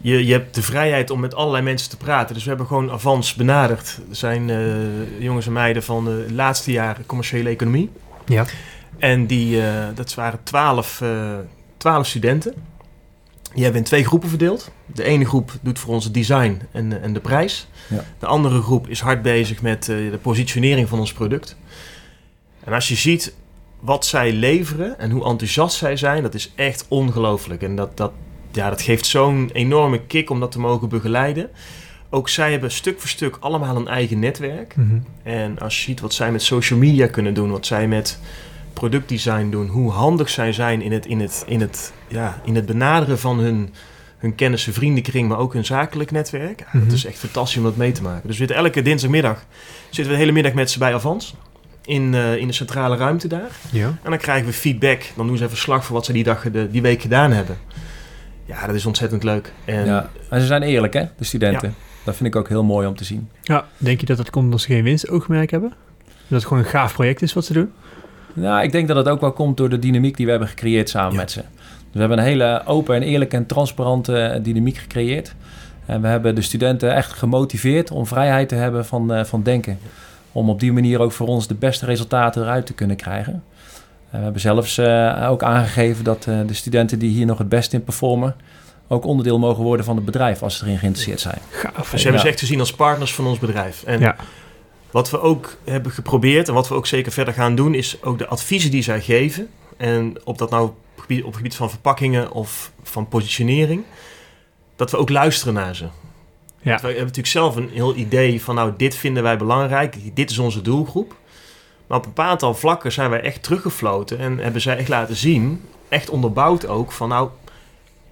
je, 0.00 0.26
je 0.26 0.32
hebt 0.32 0.54
de 0.54 0.62
vrijheid 0.62 1.10
om 1.10 1.20
met 1.20 1.34
allerlei 1.34 1.64
mensen 1.64 1.90
te 1.90 1.96
praten. 1.96 2.34
Dus 2.34 2.42
we 2.42 2.48
hebben 2.48 2.66
gewoon 2.66 2.90
Avans 2.90 3.34
benaderd. 3.34 4.00
Er 4.08 4.16
zijn 4.16 4.50
eh, 4.50 5.20
jongens 5.22 5.46
en 5.46 5.52
meiden 5.52 5.82
van 5.82 6.04
de 6.04 6.26
laatste 6.32 6.72
jaren 6.72 7.06
commerciële 7.06 7.48
economie. 7.48 7.90
Ja. 8.26 8.44
En 8.98 9.26
die, 9.26 9.62
eh, 9.62 9.84
dat 9.94 10.14
waren 10.14 10.42
twaalf, 10.42 11.00
eh, 11.00 11.34
twaalf 11.76 12.06
studenten. 12.06 12.54
Die 13.54 13.62
hebben 13.62 13.80
in 13.80 13.86
twee 13.86 14.04
groepen 14.04 14.28
verdeeld. 14.28 14.70
De 14.86 15.02
ene 15.02 15.24
groep 15.24 15.52
doet 15.60 15.78
voor 15.78 15.94
ons 15.94 16.04
het 16.04 16.14
design 16.14 16.60
en, 16.72 17.02
en 17.02 17.12
de 17.12 17.20
prijs. 17.20 17.68
Ja. 17.88 18.04
De 18.18 18.26
andere 18.26 18.62
groep 18.62 18.88
is 18.88 19.00
hard 19.00 19.22
bezig 19.22 19.62
met 19.62 19.84
de 19.84 20.18
positionering 20.22 20.88
van 20.88 20.98
ons 20.98 21.12
product. 21.12 21.56
En 22.64 22.72
als 22.72 22.88
je 22.88 22.94
ziet 22.94 23.34
wat 23.80 24.06
zij 24.06 24.32
leveren 24.32 24.98
en 24.98 25.10
hoe 25.10 25.24
enthousiast 25.24 25.76
zij 25.76 25.96
zijn, 25.96 26.22
dat 26.22 26.34
is 26.34 26.52
echt 26.54 26.84
ongelooflijk. 26.88 27.62
En 27.62 27.76
dat, 27.76 27.96
dat, 27.96 28.12
ja, 28.52 28.68
dat 28.70 28.82
geeft 28.82 29.06
zo'n 29.06 29.50
enorme 29.52 30.00
kick 30.06 30.30
om 30.30 30.40
dat 30.40 30.52
te 30.52 30.60
mogen 30.60 30.88
begeleiden. 30.88 31.50
Ook 32.10 32.28
zij 32.28 32.50
hebben 32.50 32.70
stuk 32.70 33.00
voor 33.00 33.08
stuk 33.08 33.36
allemaal 33.40 33.76
een 33.76 33.88
eigen 33.88 34.18
netwerk. 34.18 34.76
Mhm. 34.76 34.98
En 35.22 35.58
als 35.58 35.76
je 35.76 35.82
ziet 35.82 36.00
wat 36.00 36.14
zij 36.14 36.32
met 36.32 36.42
social 36.42 36.78
media 36.78 37.06
kunnen 37.06 37.34
doen, 37.34 37.50
wat 37.50 37.66
zij 37.66 37.88
met 37.88 38.18
productdesign 38.72 39.50
doen, 39.50 39.66
hoe 39.68 39.90
handig 39.90 40.28
zij 40.28 40.52
zijn 40.52 40.82
in 40.82 40.92
het, 40.92 41.06
in 41.06 41.20
het, 41.20 41.44
in 41.46 41.60
het, 41.60 41.92
ja, 42.08 42.40
in 42.44 42.54
het 42.54 42.66
benaderen 42.66 43.18
van 43.18 43.38
hun, 43.38 43.72
hun 44.18 44.34
kennissen, 44.34 44.72
vriendenkring, 44.72 45.28
maar 45.28 45.38
ook 45.38 45.52
hun 45.52 45.64
zakelijk 45.64 46.10
netwerk. 46.10 46.58
Ja, 46.60 46.66
Mhm. 46.72 46.84
Het 46.84 46.92
is 46.92 47.04
echt 47.04 47.18
fantastisch 47.18 47.56
om 47.56 47.62
dat 47.62 47.76
mee 47.76 47.92
te 47.92 48.02
maken. 48.02 48.20
Dus 48.28 48.30
we 48.38 48.46
zitten 48.46 48.56
elke 48.56 48.82
dinsdagmiddag 48.82 49.44
zitten 49.84 50.04
we 50.04 50.10
de 50.10 50.16
hele 50.18 50.32
middag 50.32 50.52
met 50.52 50.70
ze 50.70 50.78
bij 50.78 50.94
Avans. 50.94 51.34
In, 51.84 52.14
eh, 52.14 52.36
in 52.36 52.46
de 52.46 52.52
centrale 52.52 52.96
ruimte 52.96 53.28
daar. 53.28 53.50
Ja. 53.70 53.86
En 53.86 54.10
dan 54.10 54.18
krijgen 54.18 54.46
we 54.46 54.52
feedback. 54.52 55.02
Dan 55.16 55.26
doen 55.26 55.36
ze 55.36 55.42
even 55.42 55.56
verslag 55.56 55.84
van 55.84 55.94
wat 55.94 56.04
ze 56.04 56.12
die, 56.12 56.24
dag, 56.24 56.50
de, 56.50 56.70
die 56.70 56.82
week 56.82 57.00
gedaan 57.02 57.32
hebben. 57.32 57.58
Ja, 58.50 58.66
dat 58.66 58.74
is 58.74 58.86
ontzettend 58.86 59.22
leuk. 59.22 59.52
En 59.64 59.84
Ja. 59.86 60.10
En 60.30 60.40
ze 60.40 60.46
zijn 60.46 60.62
eerlijk, 60.62 60.92
hè, 60.92 61.04
de 61.16 61.24
studenten. 61.24 61.74
Dat 62.04 62.16
vind 62.16 62.28
ik 62.28 62.36
ook 62.36 62.48
heel 62.48 62.64
mooi 62.64 62.86
om 62.86 62.96
te 62.96 63.04
zien. 63.04 63.28
ja. 63.42 63.64
Denk 63.76 64.00
je 64.00 64.06
dat 64.06 64.16
dat 64.16 64.30
komt 64.30 64.44
omdat 64.44 64.60
ze 64.60 64.66
geen 64.66 64.82
winstoogmerk 64.84 65.50
hebben? 65.50 65.72
Dat 66.06 66.38
het 66.38 66.44
gewoon 66.44 66.58
een 66.62 66.68
gaaf 66.68 66.92
project 66.94 67.22
is 67.22 67.32
wat 67.32 67.44
ze 67.44 67.52
doen? 67.52 67.72
Nou, 68.32 68.62
ik 68.62 68.72
denk 68.72 68.88
dat 68.88 68.96
het 68.96 69.08
ook 69.08 69.20
wel 69.20 69.32
komt 69.32 69.56
door 69.56 69.68
de 69.68 69.78
dynamiek 69.78 70.16
die 70.16 70.24
we 70.24 70.30
hebben 70.30 70.48
gecreëerd 70.48 70.88
samen 70.88 71.12
Ja. 71.12 71.18
met 71.18 71.30
ze. 71.30 71.40
Dus 71.40 71.48
we 71.92 71.98
hebben 71.98 72.18
een 72.18 72.24
hele 72.24 72.62
open 72.66 72.94
en 72.94 73.02
eerlijke 73.02 73.36
en 73.36 73.46
transparante 73.46 74.18
eh, 74.18 74.42
dynamiek 74.42 74.76
gecreëerd. 74.76 75.34
En 75.86 76.00
we 76.02 76.08
hebben 76.08 76.34
de 76.34 76.42
studenten 76.42 76.94
echt 76.94 77.12
gemotiveerd 77.12 77.90
om 77.90 78.06
vrijheid 78.06 78.48
te 78.48 78.54
hebben 78.54 78.86
van, 78.86 79.12
eh, 79.12 79.24
van 79.24 79.42
denken. 79.42 79.78
Om 80.32 80.50
op 80.50 80.60
die 80.60 80.72
manier 80.72 81.00
ook 81.00 81.12
voor 81.12 81.26
ons 81.26 81.46
de 81.46 81.54
beste 81.54 81.86
resultaten 81.86 82.42
eruit 82.42 82.66
te 82.66 82.72
kunnen 82.74 82.96
krijgen. 82.96 83.42
En 84.10 84.18
we 84.18 84.22
hebben 84.24 84.40
zelfs 84.40 84.78
eh, 84.78 85.26
ook 85.30 85.42
aangegeven 85.42 86.04
dat 86.04 86.26
eh, 86.26 86.40
de 86.46 86.54
studenten 86.54 86.98
die 86.98 87.10
hier 87.10 87.26
nog 87.26 87.38
het 87.38 87.48
best 87.48 87.72
in 87.72 87.84
performen... 87.84 88.36
ook 88.88 89.04
onderdeel 89.04 89.38
mogen 89.38 89.64
worden 89.64 89.84
van 89.84 89.96
het 89.96 90.04
bedrijf 90.04 90.42
als 90.42 90.56
ze 90.56 90.64
erin 90.64 90.78
geïnteresseerd 90.78 91.20
zijn. 91.20 91.38
Gaaf. 91.50 91.74
Dus 91.74 91.88
ze 91.88 91.96
hebben 91.96 92.12
Ja. 92.12 92.20
ze 92.20 92.28
echt 92.28 92.40
gezien 92.40 92.60
als 92.60 92.72
partners 92.72 93.14
van 93.14 93.26
ons 93.26 93.38
bedrijf. 93.38 93.82
En 93.82 94.00
Ja. 94.00 94.16
wat 94.90 95.10
we 95.10 95.20
ook 95.20 95.56
hebben 95.64 95.92
geprobeerd 95.92 96.48
en 96.48 96.54
wat 96.54 96.68
we 96.68 96.74
ook 96.74 96.86
zeker 96.86 97.12
verder 97.12 97.34
gaan 97.34 97.54
doen, 97.54 97.74
is 97.74 98.02
ook 98.02 98.18
de 98.18 98.26
adviezen 98.26 98.70
die 98.70 98.82
zij 98.82 99.00
geven. 99.00 99.48
En 99.76 100.14
op 100.24 100.38
dat 100.38 100.50
nou 100.50 100.70
op 101.08 101.26
het 101.26 101.36
gebied 101.36 101.54
van 101.54 101.70
verpakkingen 101.70 102.32
of 102.32 102.72
van 102.82 103.08
positionering, 103.08 103.82
dat 104.76 104.90
we 104.90 104.96
ook 104.96 105.08
luisteren 105.10 105.54
naar 105.54 105.76
ze. 105.76 105.84
Ja. 105.84 105.90
Wij 106.62 106.80
hebben 106.80 106.98
natuurlijk 107.00 107.26
zelf 107.26 107.56
een 107.56 107.70
heel 107.72 107.94
idee 107.94 108.42
van, 108.42 108.54
nou, 108.54 108.72
dit 108.76 108.94
vinden 108.94 109.22
wij 109.22 109.36
belangrijk, 109.36 109.96
dit 110.14 110.30
is 110.30 110.38
onze 110.38 110.62
doelgroep. 110.62 111.14
Maar 111.90 111.98
op 111.98 112.06
een 112.06 112.12
paar 112.12 112.28
aantal 112.28 112.54
vlakken 112.54 112.92
zijn 112.92 113.10
wij 113.10 113.20
echt 113.20 113.42
teruggefloten 113.42 114.18
en 114.18 114.38
hebben 114.38 114.60
zij 114.60 114.76
echt 114.76 114.88
laten 114.88 115.16
zien, 115.16 115.64
echt 115.88 116.10
onderbouwd 116.10 116.66
ook, 116.66 116.92
van 116.92 117.08
nou, 117.08 117.28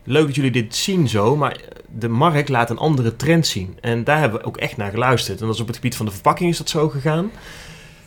leuk 0.04 0.26
dat 0.26 0.34
jullie 0.34 0.50
dit 0.50 0.74
zien 0.74 1.08
zo, 1.08 1.36
maar 1.36 1.60
de 1.98 2.08
markt 2.08 2.48
laat 2.48 2.70
een 2.70 2.78
andere 2.78 3.16
trend 3.16 3.46
zien. 3.46 3.78
En 3.80 4.04
daar 4.04 4.18
hebben 4.18 4.40
we 4.40 4.46
ook 4.46 4.56
echt 4.56 4.76
naar 4.76 4.90
geluisterd. 4.90 5.40
En 5.40 5.46
dat 5.46 5.54
is 5.54 5.60
op 5.60 5.66
het 5.66 5.76
gebied 5.76 5.96
van 5.96 6.06
de 6.06 6.12
verpakking 6.12 6.50
is 6.50 6.58
dat 6.58 6.68
zo 6.68 6.88
gegaan. 6.88 7.24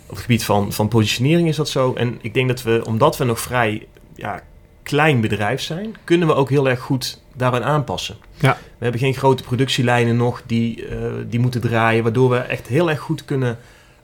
Op 0.05 0.09
het 0.09 0.19
gebied 0.19 0.43
van, 0.43 0.73
van 0.73 0.87
positionering 0.87 1.47
is 1.47 1.55
dat 1.55 1.69
zo. 1.69 1.93
En 1.93 2.19
ik 2.21 2.33
denk 2.33 2.47
dat 2.47 2.61
we, 2.61 2.81
omdat 2.85 3.17
we 3.17 3.23
nog 3.23 3.39
vrij 3.39 3.87
ja, 4.15 4.43
klein 4.83 5.21
bedrijf 5.21 5.61
zijn, 5.61 5.95
kunnen 6.03 6.27
we 6.27 6.33
ook 6.33 6.49
heel 6.49 6.69
erg 6.69 6.79
goed 6.79 7.21
daaraan 7.33 7.63
aanpassen. 7.63 8.17
Ja. 8.37 8.57
We 8.77 8.83
hebben 8.83 9.01
geen 9.01 9.13
grote 9.13 9.43
productielijnen 9.43 10.17
nog 10.17 10.43
die, 10.45 10.87
eh, 10.87 10.97
die 11.27 11.39
moeten 11.39 11.61
draaien, 11.61 12.03
waardoor 12.03 12.29
we 12.29 12.37
echt 12.37 12.67
heel 12.67 12.89
erg 12.89 12.99
goed 12.99 13.25
kunnen 13.25 13.57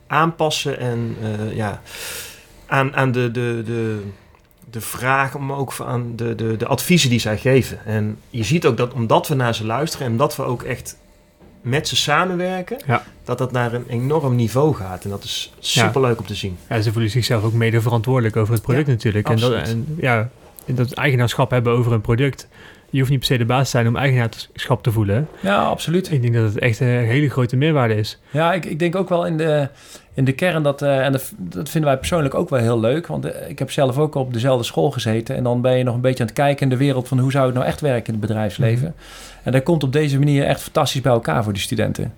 aanpassen 0.08 0.78
en 0.78 1.16
eh, 1.22 1.56
ja, 1.56 1.80
aan, 2.66 2.96
aan 2.96 3.12
de, 3.12 3.30
de, 3.30 3.62
de, 3.64 4.02
de 4.70 4.80
vraag, 4.80 5.38
maar 5.38 5.56
ook 5.56 5.74
aan 5.86 6.12
de, 6.16 6.34
de, 6.34 6.56
de 6.56 6.66
adviezen 6.66 7.10
die 7.10 7.20
zij 7.20 7.38
geven. 7.38 7.84
En 7.84 8.18
je 8.30 8.44
ziet 8.44 8.66
ook 8.66 8.76
dat 8.76 8.92
omdat 8.92 9.28
we 9.28 9.34
naar 9.34 9.54
ze 9.54 9.64
luisteren 9.66 10.06
en 10.06 10.12
omdat 10.12 10.36
we 10.36 10.42
ook 10.42 10.62
echt 10.62 10.96
met 11.60 11.88
ze 11.88 11.96
samenwerken, 11.96 12.78
Ja. 12.86 13.04
dat 13.24 13.38
dat 13.38 13.52
naar 13.52 13.72
een 13.72 13.84
enorm 13.88 14.34
niveau 14.36 14.74
gaat. 14.74 15.04
En 15.04 15.10
dat 15.10 15.24
is 15.24 15.52
superleuk 15.58 16.18
om 16.18 16.26
te 16.26 16.34
zien. 16.34 16.58
Ja, 16.68 16.80
ze 16.80 16.92
voelen 16.92 17.10
zichzelf 17.10 17.44
ook 17.44 17.52
mede 17.52 17.80
verantwoordelijk 17.80 18.36
over 18.36 18.54
het 18.54 18.62
product 18.62 18.86
Ja, 18.86 18.92
natuurlijk. 18.92 19.28
En, 19.28 19.36
dat, 19.36 19.52
en 19.52 19.96
ja, 20.00 20.28
dat 20.66 20.92
eigenaarschap 20.92 21.50
hebben 21.50 21.72
over 21.72 21.92
een 21.92 22.00
product. 22.00 22.48
Je 22.90 22.98
hoeft 22.98 23.10
niet 23.10 23.18
per 23.18 23.28
se 23.28 23.38
de 23.38 23.44
baas 23.44 23.64
te 23.64 23.70
zijn 23.70 23.86
om 23.86 23.96
eigenaarschap 23.96 24.82
te 24.82 24.92
voelen. 24.92 25.28
Ja, 25.40 25.62
absoluut. 25.62 26.12
Ik 26.12 26.22
denk 26.22 26.34
dat 26.34 26.44
het 26.44 26.58
echt 26.58 26.80
een 26.80 26.86
hele 26.86 27.30
grote 27.30 27.56
meerwaarde 27.56 27.94
is. 27.94 28.18
Ja, 28.30 28.52
ik, 28.52 28.64
ik 28.64 28.78
denk 28.78 28.96
ook 28.96 29.08
wel 29.08 29.26
in 29.26 29.36
de, 29.36 29.68
in 30.14 30.24
de 30.24 30.32
kern 30.32 30.62
dat, 30.62 30.82
eh, 30.82 31.04
en 31.04 31.12
dat, 31.12 31.32
dat 31.36 31.68
vinden 31.68 31.90
wij 31.90 31.98
persoonlijk 31.98 32.34
ook 32.34 32.48
wel 32.48 32.60
heel 32.60 32.80
leuk. 32.80 33.06
Want 33.06 33.24
eh, 33.24 33.50
ik 33.50 33.58
heb 33.58 33.70
zelf 33.70 33.98
ook 33.98 34.14
op 34.14 34.32
dezelfde 34.32 34.64
school 34.64 34.90
gezeten. 34.90 35.36
En 35.36 35.42
dan 35.42 35.60
ben 35.60 35.78
je 35.78 35.84
nog 35.84 35.94
een 35.94 36.00
beetje 36.00 36.20
aan 36.20 36.26
het 36.28 36.36
kijken 36.36 36.62
in 36.62 36.68
de 36.68 36.76
wereld 36.76 37.08
van 37.08 37.18
hoe 37.18 37.30
zou 37.30 37.46
het 37.46 37.54
nou 37.54 37.66
echt 37.66 37.80
werken 37.80 38.06
in 38.06 38.20
het 38.20 38.28
bedrijfsleven. 38.28 38.94
En 39.42 39.52
dat 39.52 39.62
komt 39.62 39.82
op 39.82 39.92
deze 39.92 40.18
manier 40.18 40.44
echt 40.44 40.60
fantastisch 40.60 41.00
bij 41.00 41.12
elkaar 41.12 41.44
voor 41.44 41.52
die 41.52 41.62
studenten. 41.62 42.14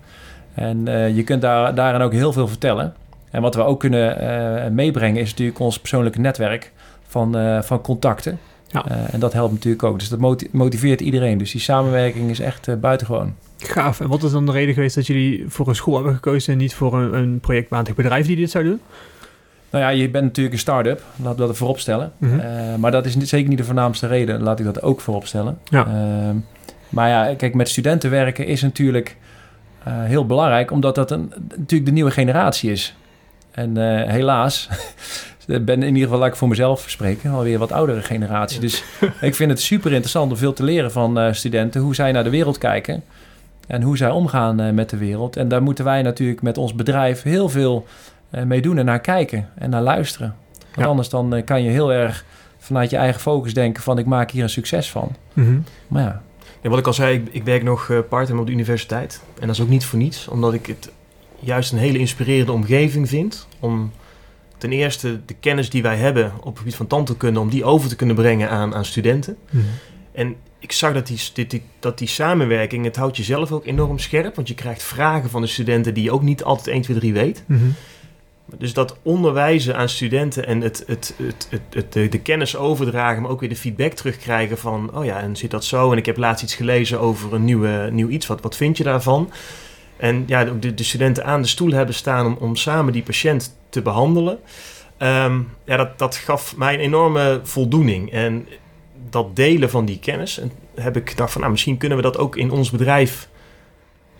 En 0.53 0.87
eh, 0.87 1.15
je 1.15 1.23
kunt 1.23 1.41
daar, 1.41 1.75
daarin 1.75 2.01
ook 2.01 2.13
heel 2.13 2.33
veel 2.33 2.47
vertellen. 2.47 2.93
En 3.31 3.41
wat 3.41 3.55
we 3.55 3.61
ook 3.61 3.79
kunnen 3.79 4.73
meebrengen 4.73 5.21
is 5.21 5.29
natuurlijk 5.29 5.59
ons 5.59 5.79
persoonlijke 5.79 6.19
netwerk 6.19 6.71
van, 7.07 7.35
van 7.63 7.81
contacten. 7.81 8.39
Ja. 8.71 8.85
Eh, 8.87 9.13
en 9.13 9.19
dat 9.19 9.33
helpt 9.33 9.53
natuurlijk 9.53 9.83
ook. 9.83 9.99
Dus 9.99 10.09
dat 10.09 10.19
moti- 10.19 10.49
motiveert 10.51 11.01
iedereen. 11.01 11.37
Dus 11.37 11.51
die 11.51 11.61
samenwerking 11.61 12.29
is 12.29 12.39
echt 12.39 12.67
eh, 12.67 12.75
buitengewoon. 12.75 13.35
Gaaf. 13.57 13.99
En 13.99 14.07
wat 14.07 14.23
is 14.23 14.31
dan 14.31 14.45
de 14.45 14.51
reden 14.51 14.73
geweest 14.73 14.95
dat 14.95 15.07
jullie 15.07 15.45
voor 15.47 15.67
een 15.67 15.75
school 15.75 15.95
hebben 15.95 16.13
gekozen 16.13 16.53
en 16.53 16.59
niet 16.59 16.73
voor 16.73 16.93
een, 16.93 17.13
een 17.13 17.39
projectmatig 17.39 17.95
bedrijf 17.95 18.25
die 18.25 18.35
dit 18.35 18.51
zou 18.51 18.63
doen? 18.63 18.79
Nou 19.69 19.83
ja, 19.83 19.89
je 19.89 20.09
bent 20.09 20.23
natuurlijk 20.25 20.55
een 20.55 20.61
start-up. 20.61 21.01
Laten 21.15 21.39
we 21.39 21.45
dat 21.47 21.57
voorop 21.57 21.79
stellen. 21.79 22.11
Mhm. 22.17 22.39
Eh, 22.39 22.75
maar 22.75 22.91
dat 22.91 23.05
is 23.05 23.15
niet, 23.15 23.29
zeker 23.29 23.49
niet 23.49 23.57
de 23.57 23.63
voornaamste 23.63 24.07
reden. 24.07 24.41
Laat 24.41 24.59
ik 24.59 24.65
dat 24.65 24.81
ook 24.81 25.01
voorop 25.01 25.25
stellen. 25.27 25.57
Ja. 25.63 25.85
Ehm, 25.85 26.35
maar 26.89 27.09
ja, 27.09 27.35
kijk, 27.35 27.53
met 27.53 27.69
studenten 27.69 28.09
werken 28.09 28.45
is 28.45 28.61
natuurlijk 28.61 29.17
heel 29.83 30.25
belangrijk. 30.25 30.71
Omdat 30.71 30.95
dat 30.95 31.11
een, 31.11 31.33
natuurlijk 31.47 31.85
de 31.85 31.91
nieuwe 31.91 32.11
generatie 32.11 32.71
is. 32.71 32.95
En 33.51 33.77
helaas, 34.09 34.69
ben 35.59 35.81
in 35.83 35.87
ieder 35.87 36.03
geval, 36.03 36.17
laat 36.19 36.27
ik 36.27 36.35
voor 36.35 36.47
mezelf 36.47 36.83
spreken, 36.89 37.31
alweer 37.31 37.59
wat 37.59 37.71
oudere 37.71 38.01
generatie. 38.01 38.59
Dus 38.59 38.83
ik 39.21 39.35
vind 39.35 39.49
het 39.51 39.61
super 39.61 39.91
interessant 39.91 40.31
om 40.31 40.37
veel 40.37 40.53
te 40.53 40.63
leren 40.63 40.91
van 40.91 41.19
eh, 41.19 41.33
studenten. 41.33 41.81
Hoe 41.81 41.95
zij 41.95 42.11
naar 42.11 42.23
de 42.23 42.29
wereld 42.29 42.57
kijken. 42.57 43.03
En 43.67 43.81
hoe 43.81 43.97
zij 43.97 44.09
omgaan 44.09 44.59
eh, 44.59 44.71
met 44.73 44.89
de 44.89 44.97
wereld. 44.97 45.35
En 45.37 45.47
daar 45.47 45.61
moeten 45.63 45.85
wij 45.85 46.01
natuurlijk 46.01 46.41
met 46.41 46.57
ons 46.57 46.75
bedrijf 46.75 47.21
heel 47.21 47.49
veel 47.49 47.85
eh, 48.29 48.43
mee 48.43 48.61
doen 48.61 48.77
en 48.77 48.85
naar 48.85 48.99
kijken 49.01 49.49
en 49.55 49.69
naar 49.69 49.81
luisteren. 49.81 50.35
Want 50.59 50.75
Ja. 50.75 50.85
anders 50.85 51.09
dan 51.09 51.35
eh, 51.35 51.45
kan 51.45 51.63
je 51.63 51.69
heel 51.69 51.93
erg 51.93 52.25
vanuit 52.57 52.89
je 52.89 52.97
eigen 52.97 53.21
focus 53.21 53.53
denken 53.53 53.83
van 53.83 53.97
ik 53.97 54.05
maak 54.05 54.31
hier 54.31 54.43
een 54.43 54.49
succes 54.49 54.91
van. 54.91 55.15
Mhm. 55.33 55.59
Maar 55.87 56.01
ja, 56.03 56.21
Ja, 56.61 56.69
wat 56.69 56.79
ik 56.79 56.87
al 56.87 56.93
zei, 56.93 57.15
ik, 57.15 57.27
ik 57.31 57.43
werk 57.43 57.63
nog 57.63 57.89
eh, 57.89 57.97
part-time 58.09 58.39
op 58.39 58.45
de 58.45 58.51
universiteit. 58.51 59.21
En 59.39 59.47
dat 59.47 59.55
is 59.55 59.61
ook 59.61 59.69
niet 59.69 59.85
voor 59.85 59.99
niets, 59.99 60.27
omdat 60.27 60.53
ik 60.53 60.65
het 60.65 60.91
juist 61.39 61.71
een 61.71 61.77
hele 61.77 61.97
inspirerende 61.97 62.51
omgeving 62.51 63.09
vind. 63.09 63.47
Om 63.59 63.91
ten 64.61 64.71
eerste 64.71 65.19
de 65.25 65.33
kennis 65.39 65.69
die 65.69 65.81
wij 65.81 65.95
hebben 65.95 66.31
op 66.39 66.45
het 66.45 66.57
gebied 66.57 66.75
van 66.75 66.87
tandheelkunde, 66.87 67.39
om 67.39 67.49
die 67.49 67.63
over 67.63 67.89
te 67.89 67.95
kunnen 67.95 68.15
brengen 68.15 68.49
aan, 68.49 68.75
aan 68.75 68.85
studenten. 68.85 69.37
Mhm. 69.49 69.63
En 70.11 70.35
ik 70.59 70.71
zag 70.71 70.93
dat 70.93 71.07
die, 71.07 71.19
dit- 71.33 71.49
die- 71.49 71.63
dat 71.79 71.97
die 71.97 72.07
samenwerking, 72.07 72.85
het 72.85 72.95
houdt 72.95 73.17
jezelf 73.17 73.51
ook 73.51 73.65
enorm 73.65 73.99
scherp. 73.99 74.35
Want 74.35 74.47
je 74.47 74.53
krijgt 74.53 74.83
vragen 74.83 75.29
van 75.29 75.41
de 75.41 75.47
studenten 75.47 75.93
die 75.93 76.03
je 76.03 76.11
ook 76.11 76.21
niet 76.21 76.43
altijd 76.43 76.67
1, 76.67 76.81
2, 76.81 76.97
3 76.97 77.13
weet. 77.13 77.43
Mhm. 77.45 77.59
Dus 78.57 78.73
dat 78.73 78.97
onderwijzen 79.01 79.75
aan 79.75 79.89
studenten 79.89 80.47
en 80.47 80.61
het, 80.61 80.83
het, 80.87 81.13
het, 81.17 81.47
het, 81.49 81.61
het- 81.69 81.93
de, 81.93 82.09
de 82.09 82.19
kennis 82.19 82.55
overdragen, 82.55 83.21
maar 83.21 83.31
ook 83.31 83.39
weer 83.39 83.49
de 83.49 83.55
feedback 83.55 83.91
terugkrijgen 83.93 84.57
van, 84.57 84.91
oh 84.97 85.05
ja, 85.05 85.19
en 85.19 85.35
zit 85.35 85.51
dat 85.51 85.65
zo? 85.65 85.91
En 85.91 85.97
ik 85.97 86.05
heb 86.05 86.17
laatst 86.17 86.43
iets 86.43 86.55
gelezen 86.55 86.99
over 86.99 87.33
een 87.33 87.45
nieuwe, 87.45 87.89
nieuw 87.91 88.07
iets, 88.09 88.27
wat, 88.27 88.41
wat 88.41 88.55
vind 88.55 88.77
je 88.77 88.83
daarvan? 88.83 89.31
En 90.01 90.23
ja, 90.27 90.47
ook 90.47 90.61
de, 90.61 90.73
de 90.73 90.83
studenten 90.83 91.25
aan 91.25 91.41
de 91.41 91.47
stoel 91.47 91.71
hebben 91.71 91.95
staan 91.95 92.25
om, 92.25 92.37
om 92.39 92.55
samen 92.55 92.93
die 92.93 93.03
patiënt 93.03 93.55
te 93.69 93.81
behandelen. 93.81 94.39
Ehm, 94.97 95.39
ja, 95.65 95.77
dat, 95.77 95.99
dat 95.99 96.15
gaf 96.15 96.57
mij 96.57 96.73
een 96.73 96.79
enorme 96.79 97.39
voldoening. 97.43 98.11
En 98.11 98.47
dat 99.09 99.35
delen 99.35 99.69
van 99.69 99.85
die 99.85 99.99
kennis, 99.99 100.39
en 100.39 100.51
heb 100.75 100.97
ik 100.97 101.09
gedacht 101.09 101.31
van, 101.31 101.41
nou, 101.41 101.53
misschien 101.53 101.77
kunnen 101.77 101.97
we 101.97 102.03
dat 102.03 102.17
ook 102.17 102.35
in 102.35 102.51
ons 102.51 102.71
bedrijf 102.71 103.29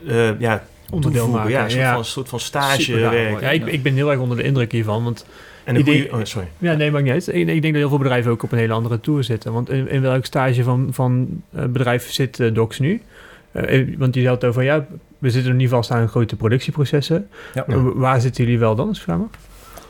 eh, 0.08 0.40
ja, 0.40 0.64
Onderdeel 0.92 1.28
maken. 1.28 1.52
Ja, 1.52 1.64
een 1.64 1.70
soort, 1.70 1.82
ja. 1.82 1.90
Van, 1.90 2.00
een 2.00 2.06
soort 2.06 2.30
van 2.30 2.40
stage 2.40 2.82
Supergaaf, 2.82 3.12
werk. 3.12 3.30
hoor. 3.30 3.42
Ja, 3.42 3.50
ik, 3.50 3.66
ik 3.66 3.84
ben 3.84 3.94
heel 3.94 4.12
erg 4.12 4.20
onder 4.20 4.38
de 4.38 4.44
indruk 4.44 4.72
hiervan. 4.72 5.04
Want 5.04 5.26
En 5.64 5.76
goede... 5.76 6.08
Oh, 6.12 6.20
sorry. 6.24 6.48
ja, 6.58 6.74
nee, 6.74 6.92
maakt 6.92 7.04
niet 7.04 7.14
uit. 7.14 7.28
Ik, 7.28 7.36
ik 7.36 7.46
denk 7.46 7.64
dat 7.64 7.74
heel 7.74 7.90
veel 7.90 7.98
bedrijven 7.98 8.32
ook 8.32 8.44
op 8.44 8.52
een 8.52 8.58
hele 8.58 8.74
andere 8.74 9.00
tour 9.00 9.24
zitten. 9.24 9.54
Want 9.54 9.70
in, 9.70 9.90
in 9.90 10.02
welk 10.02 10.26
stage 10.26 10.64
van, 10.64 10.88
van 10.92 11.42
eh, 11.54 11.66
bedrijf 11.66 12.12
zit 12.12 12.40
eh, 12.40 12.54
Docs 12.54 12.80
nu? 12.80 13.02
Want 13.98 14.16
je 14.16 14.28
had 14.28 14.42
het 14.42 14.50
over, 14.50 14.64
ja, 14.64 14.88
we 15.22 15.30
zitten 15.30 15.52
nog 15.52 15.60
niet 15.62 15.70
vast 15.70 15.92
aan 15.92 16.08
grote 16.08 16.36
productieprocessen. 16.36 17.28
Ja. 17.54 17.66
Waar 17.96 18.22
zitten 18.22 18.44
jullie 18.44 18.60
wel 18.60 18.76
dan, 18.76 18.88
als 18.88 19.00
ik? 19.02 19.08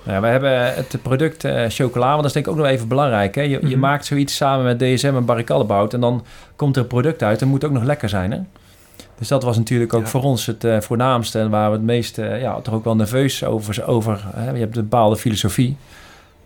Nou 0.04 0.22
we 0.22 0.28
hebben 0.28 0.74
het 0.76 0.96
product 1.02 1.44
eh, 1.44 1.66
chocola, 1.68 2.08
want 2.08 2.18
dat 2.18 2.26
is 2.26 2.34
denk 2.34 2.46
ik 2.46 2.52
ook 2.52 2.58
nog 2.58 2.68
even 2.68 2.88
belangrijk. 2.88 3.36
Hè? 3.36 3.42
Je, 3.42 3.50
je 3.50 3.60
Mhm. 3.68 3.80
maakt 3.80 4.06
zoiets 4.06 4.36
samen 4.36 4.66
met 4.66 4.80
DSM 4.80 5.14
en 5.16 5.26
Barry 5.26 5.44
Callebaut 5.44 5.94
en 5.94 6.00
dan 6.02 6.26
komt 6.56 6.76
er 6.76 6.82
een 6.82 6.88
product 6.88 7.24
uit 7.24 7.42
en 7.42 7.48
moet 7.48 7.64
ook 7.66 7.72
nog 7.72 7.84
lekker 7.84 8.10
zijn. 8.10 8.32
Hè? 8.32 8.40
Dus 9.18 9.28
dat 9.28 9.44
was 9.44 9.58
natuurlijk 9.58 9.94
ook 9.94 10.02
Ja. 10.02 10.08
voor 10.08 10.24
ons 10.24 10.46
het 10.46 10.64
eh, 10.64 10.80
voornaamste 10.82 11.40
en 11.40 11.50
waar 11.50 11.70
we 11.70 11.76
het 11.76 11.86
meest, 11.86 12.18
eh, 12.18 12.42
ja, 12.42 12.60
toch 12.62 12.74
ook 12.74 12.84
wel 12.84 12.96
nerveus 12.96 13.44
over. 13.44 13.86
over 13.88 14.24
hè? 14.36 14.52
Je 14.52 14.60
hebt 14.60 14.76
een 14.78 14.84
bepaalde 14.84 15.16
filosofie. 15.18 15.78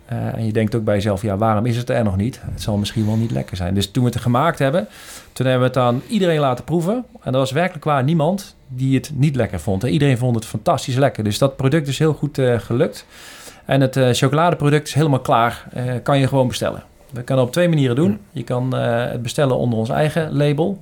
En 0.05 0.45
je 0.45 0.51
denkt 0.53 0.75
ook 0.75 0.83
bij 0.83 0.95
jezelf, 0.95 1.21
ja, 1.21 1.37
waarom 1.37 1.65
is 1.65 1.77
het 1.77 1.89
er 1.89 2.03
nog 2.03 2.17
niet? 2.17 2.39
Het 2.51 2.61
zal 2.61 2.77
misschien 2.77 3.05
wel 3.05 3.15
niet 3.15 3.31
lekker 3.31 3.57
zijn. 3.57 3.73
Dus 3.73 3.91
toen 3.91 4.03
we 4.03 4.09
het 4.09 4.19
gemaakt 4.21 4.59
hebben, 4.59 4.87
toen 5.33 5.45
hebben 5.45 5.71
we 5.71 5.79
het 5.79 5.85
aan 5.87 6.01
iedereen 6.07 6.39
laten 6.39 6.63
proeven. 6.63 7.05
En 7.23 7.33
er 7.33 7.39
was 7.39 7.51
werkelijk 7.51 7.85
waar 7.85 8.03
niemand 8.03 8.54
die 8.67 8.95
het 8.95 9.11
niet 9.13 9.35
lekker 9.35 9.59
vond. 9.59 9.83
En 9.83 9.89
iedereen 9.89 10.17
vond 10.17 10.35
het 10.35 10.45
fantastisch 10.45 10.95
lekker. 10.95 11.23
Dus 11.23 11.37
dat 11.37 11.55
product 11.55 11.87
is 11.87 11.99
heel 11.99 12.13
goed 12.13 12.37
eh, 12.37 12.59
gelukt. 12.59 13.05
En 13.65 13.81
het 13.81 13.97
eh, 13.97 14.09
chocoladeproduct 14.11 14.87
is 14.87 14.93
helemaal 14.93 15.19
klaar. 15.19 15.67
Eh, 15.73 15.93
kan 16.03 16.19
je 16.19 16.27
gewoon 16.27 16.47
bestellen. 16.47 16.83
We 17.09 17.23
kunnen 17.23 17.37
het 17.37 17.45
op 17.47 17.51
twee 17.51 17.69
manieren 17.69 17.95
doen. 17.95 18.19
Je 18.31 18.43
kan 18.43 18.73
het 18.75 19.21
bestellen 19.21 19.57
onder 19.57 19.79
ons 19.79 19.89
eigen 19.89 20.35
label. 20.35 20.79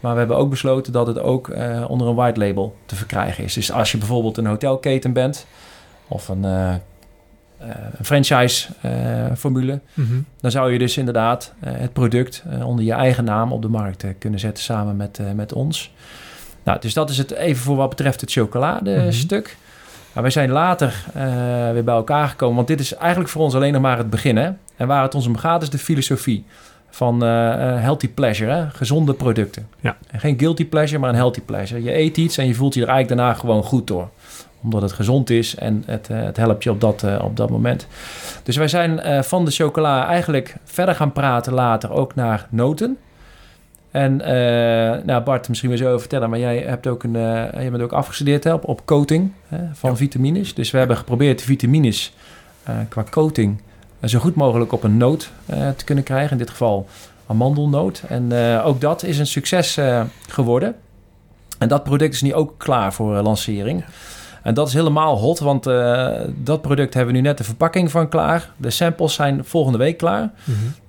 Maar 0.00 0.12
we 0.12 0.18
hebben 0.18 0.36
ook 0.36 0.50
besloten 0.50 0.92
dat 0.92 1.06
het 1.06 1.18
ook 1.18 1.52
onder 1.88 2.08
een 2.08 2.14
white 2.14 2.40
label 2.40 2.76
te 2.86 2.94
verkrijgen 2.94 3.44
is. 3.44 3.54
Dus 3.54 3.72
als 3.72 3.92
je 3.92 3.98
bijvoorbeeld 3.98 4.36
een 4.36 4.46
hotelketen 4.46 5.12
bent 5.12 5.46
of 6.08 6.28
een, 6.28 6.44
eh, 7.60 7.74
een 7.98 8.04
franchise 8.04 8.68
eh, 8.80 8.90
formule, 9.36 9.80
dan 10.40 10.50
zou 10.50 10.72
je 10.72 10.78
dus 10.78 10.96
inderdaad 10.96 11.52
het 11.64 11.92
product 11.92 12.42
onder 12.64 12.84
je 12.84 12.92
eigen 12.92 13.24
naam 13.24 13.52
op 13.52 13.62
de 13.62 13.68
markt 13.68 14.04
kunnen 14.18 14.40
zetten 14.40 14.64
samen 14.64 14.96
met, 14.96 15.20
met 15.34 15.52
ons. 15.52 15.92
Nou, 16.70 16.82
dus 16.82 16.94
dat 16.94 17.10
is 17.10 17.18
het 17.18 17.30
even 17.30 17.62
voor 17.62 17.76
wat 17.76 17.88
betreft 17.88 18.20
het 18.20 18.32
chocoladestuk. 18.32 19.56
Nou, 20.10 20.22
wij 20.22 20.30
zijn 20.30 20.50
later 20.50 21.04
eh, 21.14 21.22
weer 21.72 21.84
bij 21.84 21.94
elkaar 21.94 22.28
gekomen, 22.28 22.56
want 22.56 22.68
dit 22.68 22.80
is 22.80 22.94
eigenlijk 22.94 23.30
voor 23.30 23.42
ons 23.42 23.54
alleen 23.54 23.72
nog 23.72 23.82
maar 23.82 23.98
het 23.98 24.10
begin. 24.10 24.36
Hè? 24.36 24.50
En 24.76 24.86
waar 24.86 25.02
het 25.02 25.14
ons 25.14 25.26
om 25.26 25.36
gaat 25.36 25.62
is 25.62 25.70
de 25.70 25.78
filosofie 25.78 26.44
van 26.90 27.22
eh, 27.22 27.52
eh, 27.52 27.82
healthy 27.82 28.08
pleasure, 28.08 28.52
hè? 28.52 28.70
gezonde 28.70 29.14
producten. 29.14 29.68
Ja. 29.80 29.96
En 30.10 30.20
geen 30.20 30.38
guilty 30.38 30.66
pleasure, 30.66 31.00
maar 31.00 31.10
een 31.10 31.16
healthy 31.16 31.40
pleasure. 31.40 31.82
Je 31.82 31.96
eet 31.96 32.16
iets 32.16 32.38
en 32.38 32.46
je 32.46 32.54
voelt 32.54 32.74
je 32.74 32.82
er 32.82 32.88
eigenlijk 32.88 33.18
daarna 33.18 33.38
gewoon 33.38 33.62
goed 33.62 33.86
door 33.86 34.08
omdat 34.62 34.82
het 34.82 34.92
gezond 34.92 35.30
is 35.30 35.54
en 35.54 35.82
het, 35.86 36.08
het 36.08 36.36
helpt 36.36 36.62
je 36.62 36.70
op 36.70 36.80
dat, 36.80 37.04
op 37.20 37.36
dat 37.36 37.50
moment. 37.50 37.86
Dus 38.42 38.56
wij 38.56 38.68
zijn 38.68 39.24
van 39.24 39.44
de 39.44 39.50
chocola 39.50 40.06
eigenlijk 40.06 40.56
verder 40.64 40.94
gaan 40.94 41.12
praten 41.12 41.52
later 41.52 41.92
ook 41.92 42.14
naar 42.14 42.46
noten. 42.50 42.98
En 43.90 44.20
eh, 44.20 45.04
nou 45.04 45.22
Bart, 45.22 45.48
misschien 45.48 45.68
wil 45.70 45.78
je 45.78 45.84
zo 45.84 45.88
over 45.88 46.00
vertellen, 46.00 46.30
maar 46.30 46.38
jij 46.38 46.58
hebt 46.58 46.86
ook 46.86 47.02
een, 47.02 47.16
eh, 47.16 47.64
je 47.64 47.70
bent 47.70 47.82
ook 47.82 47.92
afgestudeerd 47.92 48.44
hè, 48.44 48.52
op, 48.52 48.68
op 48.68 48.86
coating 48.86 49.32
hè, 49.46 49.58
van 49.72 49.96
vitamines. 49.96 50.54
Dus 50.54 50.70
we 50.70 50.78
hebben 50.78 50.96
geprobeerd 50.96 51.38
de 51.38 51.44
vitamines 51.44 52.14
eh, 52.62 52.74
qua 52.88 53.04
coating 53.10 53.60
zo 54.04 54.18
goed 54.18 54.34
mogelijk 54.34 54.72
op 54.72 54.82
een 54.82 54.96
noot 54.96 55.30
te 55.76 55.84
kunnen 55.84 56.04
krijgen. 56.04 56.30
In 56.30 56.38
dit 56.38 56.50
geval 56.50 56.86
amandelnoot. 57.26 58.02
En 58.08 58.32
ook 58.62 58.80
dat 58.80 59.02
is 59.02 59.18
een 59.18 59.26
succes 59.26 59.78
geworden. 60.28 60.74
En 61.58 61.68
dat 61.68 61.84
product 61.84 62.14
is 62.14 62.22
nu 62.22 62.34
ook 62.34 62.54
klaar 62.56 62.92
voor 62.92 63.20
lancering. 63.20 63.84
En 64.42 64.54
dat 64.54 64.68
is 64.68 64.74
helemaal 64.74 65.18
hot, 65.18 65.38
want 65.38 65.66
eh, 65.66 66.10
dat 66.36 66.62
product 66.62 66.94
hebben 66.94 67.14
we 67.14 67.20
nu 67.20 67.26
net 67.26 67.38
de 67.38 67.44
verpakking 67.44 67.90
van 67.90 68.08
klaar. 68.08 68.50
De 68.56 68.70
samples 68.70 69.14
zijn 69.14 69.44
volgende 69.44 69.78
week 69.78 69.98
klaar. 69.98 70.30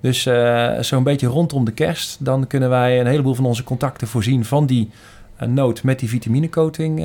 Dus 0.00 0.26
eh, 0.26 0.70
zo'n 0.80 1.02
beetje 1.02 1.26
rondom 1.26 1.64
de 1.64 1.72
kerst, 1.72 2.24
dan 2.24 2.46
kunnen 2.46 2.68
wij 2.68 3.00
een 3.00 3.06
heleboel 3.06 3.34
van 3.34 3.44
onze 3.44 3.64
contacten 3.64 4.08
voorzien 4.08 4.44
van 4.44 4.66
die 4.66 4.90
eh, 5.36 5.48
noot 5.48 5.82
met 5.82 5.98
die 5.98 6.08
vitaminecoating 6.08 6.98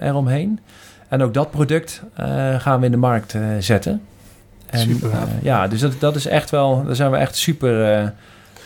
eromheen. 0.00 0.60
En 1.08 1.22
ook 1.22 1.34
dat 1.34 1.50
product 1.50 2.02
gaan 2.58 2.80
we 2.80 2.86
in 2.86 2.90
de 2.90 2.96
markt 2.96 3.36
zetten. 3.58 4.02
En, 4.66 4.78
Super. 4.78 5.10
ja, 5.42 5.68
dus 5.68 5.80
dat, 5.80 5.92
dat 5.98 6.16
is 6.16 6.26
echt 6.26 6.50
wel, 6.50 6.84
daar 6.84 6.94
zijn 6.94 7.10
we 7.10 7.16
echt 7.16 7.36
super 7.36 8.12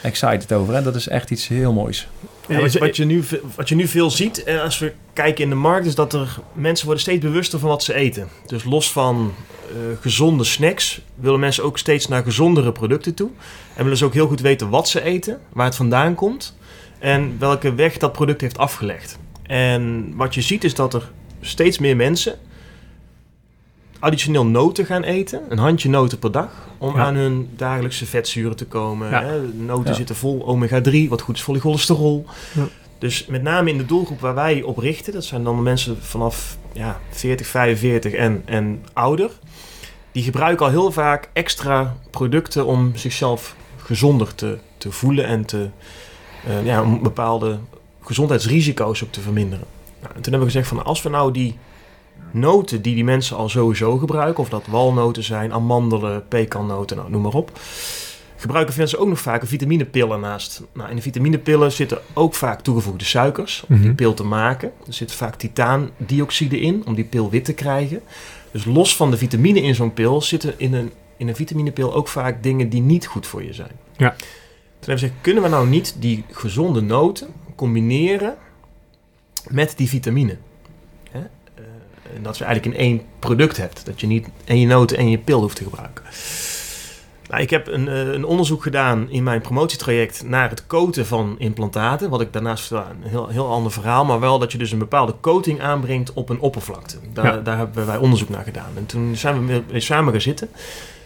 excited 0.02 0.52
over. 0.52 0.74
Hè? 0.74 0.82
Dat 0.82 0.94
is 0.94 1.08
echt 1.08 1.30
iets 1.30 1.48
heel 1.48 1.72
moois. 1.72 2.08
Ja, 2.48 2.60
wat, 2.60 2.72
je, 2.72 2.78
wat, 2.78 2.96
je 2.96 3.04
nu, 3.04 3.24
wat 3.54 3.68
je 3.68 3.74
nu 3.74 3.86
veel 3.86 4.10
ziet, 4.10 4.44
eh, 4.44 4.62
als 4.62 4.78
we 4.78 4.92
kijken 5.12 5.44
in 5.44 5.50
de 5.50 5.56
markt, 5.56 5.86
is 5.86 5.94
dat 5.94 6.12
er 6.12 6.38
mensen 6.52 6.84
worden 6.84 7.02
steeds 7.02 7.24
bewuster 7.24 7.58
van 7.58 7.68
wat 7.68 7.82
ze 7.82 7.94
eten. 7.94 8.28
Dus 8.46 8.64
los 8.64 8.92
van 8.92 9.34
eh, 9.68 9.74
gezonde 10.00 10.44
snacks 10.44 11.00
willen 11.14 11.40
mensen 11.40 11.64
ook 11.64 11.78
steeds 11.78 12.08
naar 12.08 12.22
gezondere 12.22 12.72
producten 12.72 13.14
toe. 13.14 13.30
En 13.74 13.82
willen 13.82 13.98
ze 13.98 14.04
ook 14.04 14.14
heel 14.14 14.26
goed 14.26 14.40
weten 14.40 14.68
wat 14.68 14.88
ze 14.88 15.02
eten, 15.02 15.40
waar 15.52 15.66
het 15.66 15.76
vandaan 15.76 16.14
komt 16.14 16.56
en 16.98 17.36
welke 17.38 17.74
weg 17.74 17.98
dat 17.98 18.12
product 18.12 18.40
heeft 18.40 18.58
afgelegd. 18.58 19.18
En 19.42 20.12
wat 20.16 20.34
je 20.34 20.42
ziet 20.42 20.64
is 20.64 20.74
dat 20.74 20.94
er 20.94 21.10
steeds 21.40 21.78
meer 21.78 21.96
mensen 21.96 22.38
additioneel 23.98 24.46
noten 24.46 24.86
gaan 24.86 25.02
eten, 25.02 25.40
een 25.48 25.58
handje 25.58 25.88
noten 25.88 26.18
per 26.18 26.30
dag, 26.32 26.50
om 26.78 26.94
Ja. 26.96 27.04
aan 27.04 27.14
hun 27.14 27.48
dagelijkse 27.56 28.06
vetzuren 28.06 28.56
te 28.56 28.64
komen. 28.66 29.10
Ja. 29.10 29.22
Hè? 29.22 29.40
Noten 29.42 29.90
Ja. 29.90 29.96
zitten 29.96 30.16
vol 30.16 30.46
omega-3, 30.46 31.08
wat 31.08 31.20
goed 31.20 31.36
is 31.36 31.42
voor 31.42 31.54
je 31.54 31.60
cholesterol. 31.60 32.26
Ja. 32.54 32.62
Dus 32.98 33.26
met 33.26 33.42
name 33.42 33.70
in 33.70 33.78
de 33.78 33.86
doelgroep 33.86 34.20
waar 34.20 34.34
wij 34.34 34.62
op 34.62 34.78
richten, 34.78 35.12
dat 35.12 35.24
zijn 35.24 35.44
dan 35.44 35.62
mensen 35.62 36.02
vanaf 36.02 36.56
ja, 36.72 37.00
40, 37.10 37.46
45 37.46 38.12
en, 38.12 38.42
en 38.44 38.84
ouder. 38.92 39.30
Die 40.12 40.22
gebruiken 40.24 40.66
al 40.66 40.72
heel 40.72 40.92
vaak 40.92 41.28
extra 41.32 41.96
producten 42.10 42.66
om 42.66 42.92
zichzelf 42.94 43.56
gezonder 43.76 44.34
te, 44.34 44.58
te 44.78 44.92
voelen 44.92 45.26
en 45.26 45.44
te, 45.44 45.68
eh, 46.46 46.64
ja, 46.66 46.82
om 46.82 47.02
bepaalde 47.02 47.58
gezondheidsrisico's 48.00 49.02
ook 49.04 49.12
te 49.12 49.20
verminderen. 49.20 49.64
Nou, 50.00 50.14
en 50.14 50.22
toen 50.22 50.32
hebben 50.32 50.40
we 50.48 50.54
gezegd 50.54 50.68
van 50.68 50.84
als 50.84 51.02
we 51.02 51.08
nou 51.08 51.32
die 51.32 51.58
noten 52.30 52.82
die 52.82 52.94
die 52.94 53.04
mensen 53.04 53.36
al 53.36 53.48
sowieso 53.48 53.96
gebruiken, 53.98 54.42
of 54.42 54.48
dat 54.48 54.66
walnoten 54.66 55.22
zijn, 55.22 55.52
amandelen, 55.52 56.28
pekannoten, 56.28 56.96
nou, 56.96 57.10
noem 57.10 57.22
maar 57.22 57.32
op, 57.34 57.50
gebruiken 58.36 58.74
mensen 58.76 58.98
ook 58.98 59.08
nog 59.08 59.20
vaak 59.20 59.42
een 59.42 59.48
vitaminepillen 59.48 60.20
naast. 60.20 60.62
Nou, 60.72 60.90
in 60.90 60.96
de 60.96 61.02
vitaminepillen 61.02 61.72
zitten 61.72 61.98
ook 62.12 62.34
vaak 62.34 62.60
toegevoegde 62.60 63.04
suikers 63.04 63.64
om 63.68 63.76
die 63.76 63.84
Mhm. 63.86 63.94
pil 63.94 64.14
te 64.14 64.24
maken. 64.24 64.72
Er 64.86 64.92
zit 64.92 65.12
vaak 65.12 65.34
titaandioxide 65.34 66.60
in 66.60 66.82
om 66.86 66.94
die 66.94 67.04
pil 67.04 67.30
wit 67.30 67.44
te 67.44 67.52
krijgen. 67.54 68.00
Dus 68.50 68.64
los 68.64 68.96
van 68.96 69.10
de 69.10 69.16
vitamine 69.16 69.60
in 69.62 69.74
zo'n 69.74 69.92
pil 69.94 70.22
zitten 70.22 70.54
in 70.56 70.74
een, 70.74 70.90
in 71.16 71.28
een 71.28 71.36
vitaminepil 71.36 71.94
ook 71.94 72.08
vaak 72.08 72.42
dingen 72.42 72.68
die 72.68 72.80
niet 72.82 73.06
goed 73.06 73.26
voor 73.26 73.42
je 73.44 73.52
zijn. 73.52 73.70
Ja. 73.96 74.10
Toen 74.10 74.18
hebben 74.78 74.84
we 74.86 74.92
gezegd, 74.92 75.12
kunnen 75.20 75.42
we 75.42 75.48
nou 75.48 75.68
niet 75.68 75.96
die 75.98 76.24
gezonde 76.30 76.80
noten 76.80 77.26
combineren 77.56 78.34
met 79.48 79.72
die 79.76 79.88
vitamine? 79.88 80.36
Dat 82.22 82.38
je 82.38 82.44
eigenlijk 82.44 82.76
in 82.76 82.82
één 82.84 83.02
product 83.18 83.56
hebt. 83.56 83.86
Dat 83.86 84.00
je 84.00 84.06
niet 84.06 84.28
en 84.44 84.60
je 84.60 84.66
noten 84.66 84.96
en 84.96 85.10
je 85.10 85.18
pil 85.18 85.40
hoeft 85.40 85.56
te 85.56 85.64
gebruiken. 85.64 86.04
Nou, 87.28 87.42
ik 87.42 87.50
heb 87.50 87.66
een, 87.66 87.88
eh, 87.88 88.12
een 88.12 88.24
onderzoek 88.24 88.62
gedaan 88.62 89.10
in 89.10 89.22
mijn 89.22 89.40
promotietraject 89.40 90.22
naar 90.24 90.50
het 90.50 90.66
coaten 90.66 91.06
van 91.06 91.34
implantaten. 91.38 92.10
Wat 92.10 92.20
ik 92.20 92.32
daarnaast 92.32 92.70
een 92.70 92.80
heel, 93.02 93.28
heel 93.28 93.46
ander 93.50 93.72
verhaal, 93.72 94.04
maar 94.04 94.20
wel 94.20 94.38
dat 94.38 94.52
je 94.52 94.58
dus 94.58 94.72
een 94.72 94.78
bepaalde 94.78 95.14
coating 95.20 95.60
aanbrengt 95.60 96.12
op 96.12 96.28
een 96.28 96.40
oppervlakte. 96.40 96.96
Daar, 97.12 97.24
Ja. 97.34 97.36
daar 97.40 97.56
hebben 97.56 97.86
wij 97.86 97.96
onderzoek 97.96 98.28
naar 98.28 98.44
gedaan. 98.44 98.70
En 98.76 98.86
toen 98.86 99.16
zijn 99.16 99.46
we 99.46 99.62
weer- 99.68 99.82
samen 99.82 100.12
gaan 100.12 100.20
zitten. 100.20 100.48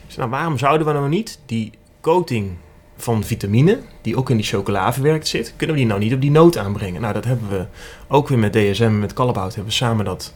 Zei, 0.07 0.19
nou, 0.19 0.31
waarom 0.31 0.59
zouden 0.59 0.87
we 0.87 0.93
nou 0.93 1.09
niet 1.09 1.39
die 1.47 1.73
coating 2.01 2.51
van 2.97 3.25
vitamine, 3.25 3.79
die 4.03 4.17
ook 4.17 4.31
in 4.31 4.37
die 4.37 4.47
chocola 4.47 4.93
verwerkt 4.93 5.29
zit, 5.29 5.55
kunnen 5.57 5.77
we 5.77 5.83
die 5.83 5.91
nou 5.91 6.01
niet 6.03 6.15
op 6.15 6.21
die 6.21 6.31
noot 6.31 6.57
aanbrengen? 6.59 7.01
Nou, 7.01 7.13
dat 7.15 7.25
hebben 7.25 7.49
we 7.49 7.65
ook 8.09 8.29
weer 8.29 8.39
met 8.39 8.53
DSM 8.53 8.83
en 8.83 8.99
met 8.99 9.13
Callebaut 9.13 9.55
hebben 9.55 9.73
we 9.73 9.79
samen 9.79 10.05
dat 10.05 10.35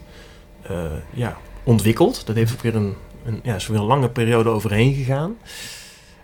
ja, 1.10 1.36
ontwikkeld. 1.62 2.26
Dat 2.26 2.36
heeft 2.36 2.52
ook 2.52 2.60
weer 2.62 2.74
een, 2.74 2.94
een, 3.24 3.40
ja, 3.42 3.54
is 3.54 3.66
weer 3.66 3.78
een 3.78 3.84
lange 3.84 4.08
periode 4.10 4.48
overheen 4.48 4.94
gegaan. 4.94 5.36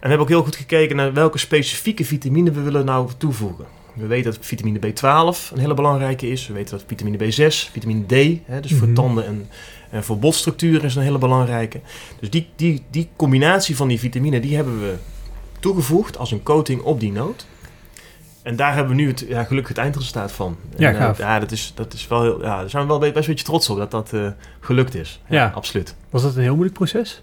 En 0.00 0.08
we 0.08 0.08
hebben 0.08 0.20
ook 0.20 0.28
heel 0.28 0.42
goed 0.42 0.56
gekeken 0.56 0.96
naar 0.96 1.12
welke 1.12 1.38
specifieke 1.38 2.04
vitamine 2.04 2.50
we 2.50 2.60
willen 2.60 2.84
nou 2.84 3.10
toevoegen. 3.18 3.64
We 3.94 4.06
weten 4.06 4.32
dat 4.32 4.46
vitamine 4.46 4.78
B12 4.78 5.52
een 5.52 5.58
hele 5.58 5.74
belangrijke 5.74 6.30
is. 6.30 6.46
We 6.46 6.52
weten 6.52 6.78
dat 6.78 6.86
vitamine 6.88 7.16
B6, 7.18 7.70
vitamine 7.72 8.06
D, 8.06 8.38
hè, 8.44 8.60
dus 8.60 8.72
voor 8.72 8.86
Mhm. 8.86 8.94
tanden 8.96 9.26
en, 9.26 9.48
en 9.90 10.04
voor 10.04 10.18
botstructuur 10.18 10.84
is 10.84 10.94
een 10.94 11.02
hele 11.02 11.18
belangrijke. 11.18 11.80
Dus 12.20 12.30
die, 12.30 12.48
die, 12.56 12.82
die 12.90 13.08
combinatie 13.16 13.76
van 13.76 13.88
die 13.88 13.98
vitamine, 13.98 14.40
die 14.40 14.54
hebben 14.56 14.80
we 14.80 14.94
toegevoegd 15.60 16.18
als 16.18 16.30
een 16.30 16.42
coating 16.42 16.80
op 16.82 17.00
die 17.00 17.12
noot. 17.12 17.46
En 18.42 18.56
daar 18.56 18.74
hebben 18.74 18.96
we 18.96 19.02
nu 19.02 19.08
het, 19.08 19.24
ja, 19.28 19.44
gelukkig 19.44 19.68
het 19.68 19.84
eindresultaat 19.84 20.32
van. 20.32 20.56
Ja, 20.76 20.88
En, 20.88 20.94
eh, 20.94 21.00
gaaf. 21.00 21.18
ja, 21.18 21.38
dat 21.38 21.50
is, 21.52 21.72
dat 21.74 21.92
is 21.92 22.08
wel 22.08 22.22
heel, 22.22 22.42
ja, 22.42 22.60
daar 22.60 22.70
zijn 22.70 22.82
we 22.82 22.88
wel 22.88 22.98
best 22.98 23.14
een 23.16 23.22
beetje 23.26 23.44
trots 23.44 23.68
op 23.70 23.76
dat 23.76 23.90
dat 23.90 24.12
eh, 24.12 24.26
gelukt 24.60 24.94
is. 24.94 25.20
Ja, 25.28 25.36
Ja. 25.36 25.52
absoluut. 25.54 25.94
Was 26.10 26.22
dat 26.22 26.34
een 26.34 26.42
heel 26.42 26.52
moeilijk 26.54 26.76
proces? 26.76 27.22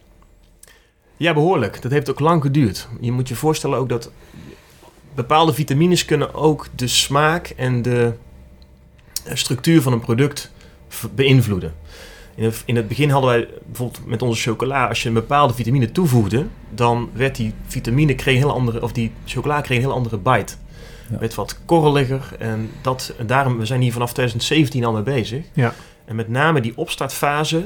Ja, 1.18 1.34
behoorlijk. 1.34 1.82
Dat 1.82 1.92
heeft 1.92 2.10
ook 2.10 2.20
lang 2.20 2.42
geduurd. 2.42 2.88
Je 3.02 3.12
moet 3.12 3.28
je 3.28 3.36
voorstellen 3.36 3.78
ook 3.78 3.90
dat 3.90 4.12
bepaalde 5.16 5.54
vitamines 5.54 6.06
kunnen 6.06 6.34
ook 6.34 6.68
de 6.76 6.88
smaak 6.88 7.48
en 7.48 7.82
de 7.82 8.14
eh, 9.26 9.36
structuur 9.36 9.82
van 9.82 9.94
een 9.94 10.00
product 10.00 10.52
beïnvloeden. 11.16 11.74
In 12.36 12.44
het, 12.44 12.64
in 12.66 12.76
het 12.76 12.88
begin 12.88 13.10
hadden 13.10 13.30
wij 13.30 13.48
bijvoorbeeld 13.66 14.06
met 14.06 14.22
onze 14.22 14.42
chocola, 14.42 14.88
als 14.88 15.02
je 15.02 15.08
een 15.08 15.14
bepaalde 15.14 15.54
vitamine 15.54 15.92
toevoegde, 15.92 16.46
dan 16.70 17.10
werd 17.14 17.36
die 17.36 17.54
vitamine 17.68 18.16
kreeg 18.16 18.36
een 18.36 18.42
heel 18.42 18.54
andere, 18.54 18.82
of 18.82 18.92
die 18.92 19.12
chocola 19.26 19.62
kreeg 19.62 19.78
een 19.78 19.84
heel 19.84 19.94
andere 19.94 20.18
bite. 20.18 20.54
Ja. 21.12 21.18
werd 21.20 21.36
wat 21.36 21.60
korreliger. 21.66 22.36
En, 22.40 22.70
dat, 22.82 23.14
en 23.18 23.28
daarom, 23.28 23.58
we 23.58 23.66
zijn 23.66 23.82
hier 23.82 23.92
vanaf 23.94 24.14
2017 24.14 24.86
al 24.86 24.94
mee 24.94 25.04
bezig. 25.04 25.46
Ja. 25.54 25.74
En 26.06 26.16
met 26.16 26.30
name 26.30 26.62
die 26.62 26.78
opstartfase, 26.78 27.64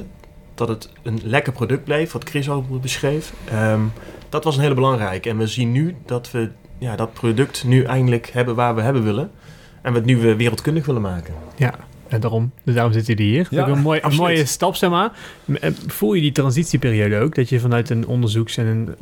dat 0.56 0.68
het 0.68 0.90
een 1.04 1.20
lekker 1.24 1.54
product 1.54 1.84
bleef, 1.84 2.12
wat 2.12 2.30
Chris 2.30 2.50
al 2.50 2.66
beschreef. 2.82 3.34
ehm, 3.50 3.82
dat 4.30 4.44
was 4.44 4.56
een 4.56 4.62
hele 4.62 4.76
belangrijke. 4.76 5.30
En 5.30 5.38
we 5.38 5.48
zien 5.48 5.72
nu 5.72 5.96
dat 6.06 6.32
we 6.32 6.50
ja, 6.78 6.96
dat 6.96 7.14
product 7.14 7.64
nu 7.64 7.84
eindelijk 7.84 8.30
hebben 8.34 8.56
waar 8.56 8.76
we 8.76 8.82
hebben 8.82 9.04
willen. 9.04 9.32
En 9.82 9.92
we 9.92 9.98
het 9.98 10.08
nu 10.08 10.18
wereldkundig 10.36 10.86
willen 10.86 11.02
maken. 11.02 11.34
Ja, 11.56 11.74
daarom. 12.20 12.52
Dus 12.64 12.74
daarom 12.76 12.94
zitten 12.94 13.16
jullie 13.16 13.32
hier. 13.32 13.48
Ja, 13.50 13.62
Ook 13.62 13.76
een, 13.76 13.82
mooi, 13.82 14.00
een 14.04 14.16
mooie 14.16 14.46
stap, 14.46 14.76
zeg 14.76 14.90
maar. 14.90 15.12
Eh, 15.60 15.72
Voel 15.88 16.14
je 16.14 16.22
die 16.22 16.32
transitieperiode 16.32 17.20
ook? 17.20 17.36
Dat 17.36 17.50
je 17.50 17.60
vanuit 17.60 17.90
een 17.90 18.08
onderzoeks- 18.08 18.58
en 18.58 18.66
een 18.66 18.96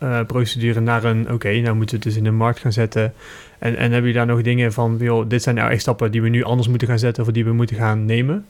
ontwikkelprocedure 0.00 0.80
naar 0.80 1.04
een... 1.04 1.30
Oké, 1.32 1.48
nou 1.60 1.76
moeten 1.76 1.98
we 1.98 2.04
het 2.04 2.14
dus 2.14 2.16
in 2.16 2.24
de 2.24 2.30
markt 2.30 2.58
gaan 2.58 2.72
zetten. 2.72 3.12
En, 3.58 3.76
en 3.76 3.92
heb 3.92 4.04
je 4.04 4.12
daar 4.12 4.26
nog 4.26 4.42
dingen 4.42 4.72
van... 4.72 4.96
Joh, 5.00 5.28
dit 5.28 5.42
zijn 5.42 5.54
nou 5.54 5.70
echt 5.70 5.80
stappen 5.80 6.10
die 6.10 6.22
we 6.22 6.28
nu 6.28 6.42
anders 6.44 6.68
moeten 6.68 6.88
gaan 6.88 6.98
zetten... 6.98 7.24
of 7.24 7.30
die 7.30 7.44
we 7.44 7.52
moeten 7.52 7.76
gaan 7.76 8.04
nemen? 8.04 8.46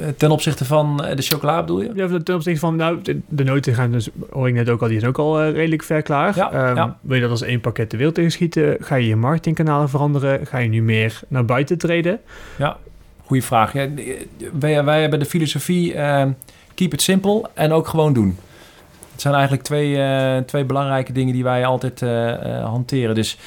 Eh, 0.00 0.06
Ten 0.16 0.30
opzichte 0.30 0.64
van 0.64 1.04
eh, 1.04 1.16
de 1.16 1.22
chocola 1.22 1.60
bedoel 1.60 1.82
je? 1.82 1.90
Ja, 1.94 2.08
ten 2.24 2.34
opzichte 2.34 2.60
van... 2.60 2.76
Nou, 2.76 2.98
de, 3.28 3.44
noten 3.44 3.74
gaan 3.74 3.90
dus... 3.92 4.08
Hoor 4.30 4.48
ik 4.48 4.54
net 4.54 4.68
ook 4.70 4.82
al, 4.82 4.88
die 4.88 4.98
zijn 4.98 5.10
ook 5.10 5.18
al 5.18 5.40
eh, 5.40 5.52
redelijk 5.52 5.82
ver 5.82 6.02
klaar. 6.02 6.36
Ja, 6.36 6.52
Ehm, 6.52 6.76
ja. 6.76 6.96
Wil 7.00 7.14
je 7.16 7.22
dat 7.22 7.30
als 7.30 7.42
één 7.42 7.60
pakket 7.60 7.90
de 7.90 7.96
wereld 7.96 8.18
inschieten? 8.18 8.76
Ga 8.80 8.94
je 8.94 9.06
je 9.06 9.16
marketingkanalen 9.16 9.88
veranderen? 9.88 10.46
Ga 10.46 10.58
je 10.58 10.68
nu 10.68 10.82
meer 10.82 11.20
naar 11.28 11.44
buiten 11.44 11.78
treden? 11.78 12.20
Goeie 13.26 13.42
vraag. 13.44 13.72
Ja, 13.72 13.88
wij, 14.58 14.84
wij 14.84 15.00
hebben 15.00 15.18
de 15.18 15.24
filosofie 15.24 15.94
eh, 15.94 16.26
keep 16.74 16.92
it 16.92 17.02
simple 17.02 17.48
en 17.54 17.72
ook 17.72 17.88
gewoon 17.88 18.12
doen. 18.12 18.36
Zijn 19.22 19.34
eigenlijk 19.34 19.62
twee, 19.62 20.02
eh, 20.02 20.38
twee 20.38 20.64
belangrijke 20.64 21.12
dingen 21.12 21.34
die 21.34 21.44
wij 21.44 21.66
altijd 21.66 22.02
eh, 22.02 22.32
eh, 22.32 22.64
hanteren. 22.64 23.14
Dus 23.14 23.38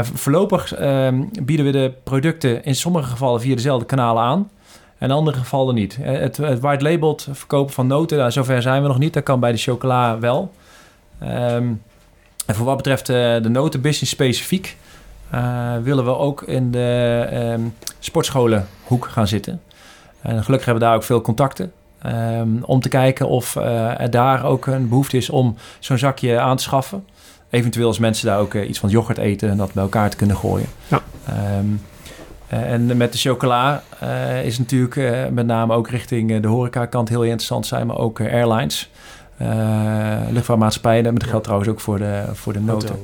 voorlopig 0.00 0.74
eh, 0.74 1.08
bieden 1.42 1.66
we 1.66 1.72
de 1.72 1.92
producten 2.02 2.64
in 2.64 2.74
sommige 2.74 3.10
gevallen 3.10 3.40
via 3.40 3.54
dezelfde 3.54 3.86
kanalen 3.86 4.22
aan. 4.22 4.50
En 4.98 5.08
in 5.08 5.16
andere 5.16 5.36
gevallen 5.36 5.74
niet. 5.74 5.98
Het, 6.00 6.36
het 6.36 6.60
white 6.60 6.84
labeled 6.84 7.28
verkopen 7.32 7.74
van 7.74 7.86
noten, 7.86 8.18
nou, 8.18 8.30
zover 8.30 8.62
zijn 8.62 8.82
we 8.82 8.88
nog 8.88 8.98
niet. 8.98 9.12
Dat 9.12 9.22
kan 9.22 9.40
bij 9.40 9.52
de 9.52 9.58
chocola 9.58 10.18
wel. 10.18 10.52
Ehm, 11.18 11.72
en 12.46 12.54
voor 12.54 12.66
wat 12.66 12.76
betreft 12.76 13.06
de 13.06 13.48
notenbusiness 13.48 14.12
specifiek... 14.12 14.76
willen 15.82 16.04
we 16.04 16.16
ook 16.16 16.42
in 16.42 16.70
de 16.70 17.26
ehm, 17.30 17.60
sportscholenhoek 17.98 19.06
gaan 19.06 19.28
zitten. 19.28 19.60
En 20.22 20.44
gelukkig 20.44 20.66
hebben 20.66 20.82
we 20.82 20.88
daar 20.88 20.94
ook 20.94 21.04
veel 21.04 21.20
contacten. 21.20 21.72
Ehm, 22.02 22.48
om 22.62 22.80
te 22.80 22.88
kijken 22.88 23.28
of 23.28 23.56
eh, 23.56 24.00
er 24.00 24.10
daar 24.10 24.44
ook 24.44 24.66
een 24.66 24.88
behoefte 24.88 25.16
is 25.16 25.30
om 25.30 25.56
zo'n 25.78 25.98
zakje 25.98 26.38
aan 26.38 26.56
te 26.56 26.62
schaffen. 26.62 27.04
Eventueel 27.50 27.86
als 27.86 27.98
mensen 27.98 28.26
daar 28.26 28.38
ook 28.38 28.54
eh, 28.54 28.68
iets 28.68 28.78
van 28.78 28.88
yoghurt 28.88 29.18
eten 29.18 29.50
en 29.50 29.56
dat 29.56 29.72
bij 29.72 29.82
elkaar 29.82 30.10
te 30.10 30.16
kunnen 30.16 30.36
gooien. 30.36 30.66
Ja. 30.88 31.02
Ehm, 31.26 31.66
eh, 32.48 32.72
en 32.72 32.96
met 32.96 33.12
de 33.12 33.18
chocola 33.18 33.82
eh, 33.98 34.44
is 34.44 34.58
natuurlijk 34.58 34.96
eh, 34.96 35.26
met 35.26 35.46
name 35.46 35.74
ook 35.74 35.88
richting 35.88 36.40
de 36.40 36.48
horecakant 36.48 37.08
heel 37.08 37.22
interessant 37.22 37.66
zijn, 37.66 37.86
maar 37.86 37.98
ook 37.98 38.20
eh, 38.20 38.32
airlines, 38.32 38.90
luchtvaartmaatschappijen. 40.30 41.04
Dat 41.04 41.24
geldt 41.24 41.44
trouwens 41.44 41.70
ook 41.70 41.80
voor 41.80 41.98
de, 41.98 42.24
voor 42.32 42.52
de 42.52 42.60
noten. 42.60 42.96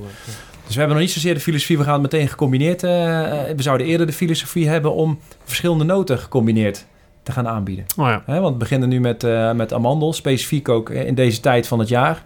Dus 0.67 0.75
we 0.75 0.79
hebben 0.79 0.97
nog 0.97 1.07
niet 1.07 1.15
zozeer 1.15 1.35
de 1.35 1.41
filosofie, 1.41 1.79
we 1.79 1.85
gaan 1.85 2.03
het 2.03 2.13
meteen 2.13 2.29
gecombineerd. 2.29 2.81
we 2.81 3.55
zouden 3.57 3.87
eerder 3.87 4.07
de 4.07 4.13
filosofie 4.13 4.69
hebben 4.69 4.95
om 4.95 5.19
verschillende 5.45 5.85
noten 5.85 6.19
gecombineerd 6.19 6.87
te 7.25 7.33
gaan 7.33 7.49
aanbieden. 7.49 7.85
Oh 7.97 8.07
ja. 8.07 8.41
Want 8.41 8.53
we 8.53 8.59
beginnen 8.59 8.89
nu 8.89 9.01
met, 9.01 9.25
eh, 9.25 9.53
met 9.53 9.73
amandel, 9.73 10.13
specifiek 10.13 10.69
ook 10.69 10.91
in 10.91 11.15
deze 11.15 11.41
tijd 11.41 11.67
van 11.67 11.79
het 11.79 11.89
jaar. 11.89 12.23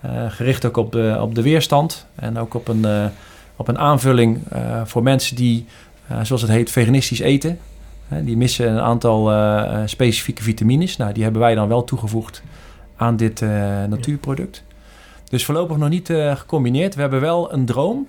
Eh, 0.00 0.10
gericht 0.28 0.64
ook 0.64 0.76
op 0.76 0.92
de, 0.92 1.18
op 1.20 1.34
de 1.34 1.42
weerstand 1.42 2.06
en 2.14 2.38
ook 2.38 2.54
op 2.54 2.68
een, 2.68 2.84
eh, 2.84 3.04
op 3.56 3.68
een 3.68 3.78
aanvulling 3.78 4.40
voor 4.84 5.02
mensen 5.02 5.36
die, 5.36 5.66
zoals 6.22 6.42
het 6.42 6.50
heet, 6.50 6.70
veganistisch 6.70 7.20
eten. 7.20 7.58
Die 8.08 8.36
missen 8.36 8.72
een 8.72 8.80
aantal 8.80 9.32
specifieke 9.86 10.42
vitamines. 10.42 10.96
Nou, 10.96 11.12
die 11.12 11.22
hebben 11.22 11.40
wij 11.40 11.54
dan 11.54 11.68
wel 11.68 11.84
toegevoegd 11.84 12.42
aan 12.96 13.16
dit 13.16 13.40
natuurproduct. 13.88 14.64
Dus 15.28 15.44
voorlopig 15.44 15.76
nog 15.76 15.88
niet 15.88 16.12
gecombineerd. 16.34 16.94
We 16.94 17.00
hebben 17.00 17.20
wel 17.20 17.52
een 17.52 17.64
droom. 17.64 18.08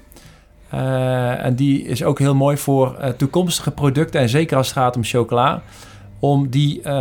En 0.70 1.56
die 1.56 1.84
is 1.84 2.04
ook 2.04 2.20
heel 2.20 2.36
mooi 2.36 2.58
voor 2.58 3.14
toekomstige 3.18 3.72
producten. 3.72 4.20
En 4.20 4.30
zeker 4.30 4.58
als 4.58 4.68
het 4.68 4.78
gaat 4.78 4.96
om 4.96 5.04
chocola. 5.04 5.62
Om 6.24 6.50
die, 6.50 6.82
eh, 6.82 6.94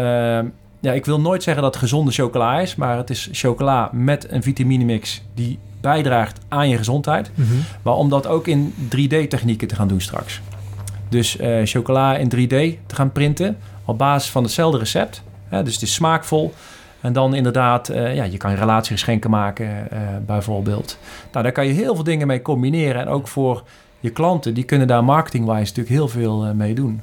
ja, 0.80 0.92
ik 0.92 1.04
wil 1.04 1.20
nooit 1.20 1.42
zeggen 1.42 1.62
dat 1.62 1.72
het 1.74 1.82
gezonde 1.82 2.12
chocola 2.12 2.60
is. 2.60 2.74
Maar 2.74 2.96
het 2.96 3.10
is 3.10 3.28
chocola 3.32 3.90
met 3.92 4.30
een 4.30 4.42
vitaminemix 4.42 5.22
die 5.34 5.58
bijdraagt 5.80 6.40
aan 6.48 6.68
je 6.68 6.76
gezondheid. 6.76 7.30
Mhm. 7.34 7.54
Maar 7.82 7.94
om 7.94 8.08
dat 8.08 8.26
ook 8.26 8.46
in 8.46 8.74
3D-technieken 8.88 9.68
te 9.68 9.74
gaan 9.74 9.88
doen 9.88 10.00
straks. 10.00 10.40
Dus 11.08 11.36
eh, 11.36 11.60
chocola 11.64 12.16
in 12.16 12.28
3D 12.28 12.78
te 12.86 12.94
gaan 12.94 13.12
printen 13.12 13.56
op 13.84 13.98
basis 13.98 14.30
van 14.30 14.42
hetzelfde 14.42 14.78
recept. 14.78 15.22
Hè, 15.48 15.62
dus 15.62 15.74
het 15.74 15.82
is 15.82 15.94
smaakvol. 15.94 16.54
En 17.00 17.12
dan 17.12 17.34
inderdaad, 17.34 17.88
eh, 17.88 18.14
ja, 18.14 18.24
je 18.24 18.36
kan 18.36 18.54
relatiegeschenken 18.54 19.30
maken 19.30 19.90
eh, 19.90 19.98
bijvoorbeeld. 20.26 20.98
Nou, 21.32 21.44
daar 21.44 21.52
kan 21.52 21.66
je 21.66 21.72
heel 21.72 21.94
veel 21.94 22.04
dingen 22.04 22.26
mee 22.26 22.42
combineren. 22.42 23.00
En 23.00 23.08
ook 23.08 23.28
voor 23.28 23.62
je 24.00 24.10
klanten, 24.10 24.54
die 24.54 24.64
kunnen 24.64 24.86
daar 24.86 25.04
marketingwise 25.04 25.58
natuurlijk 25.58 25.88
heel 25.88 26.08
veel 26.08 26.54
mee 26.54 26.74
doen. 26.74 27.00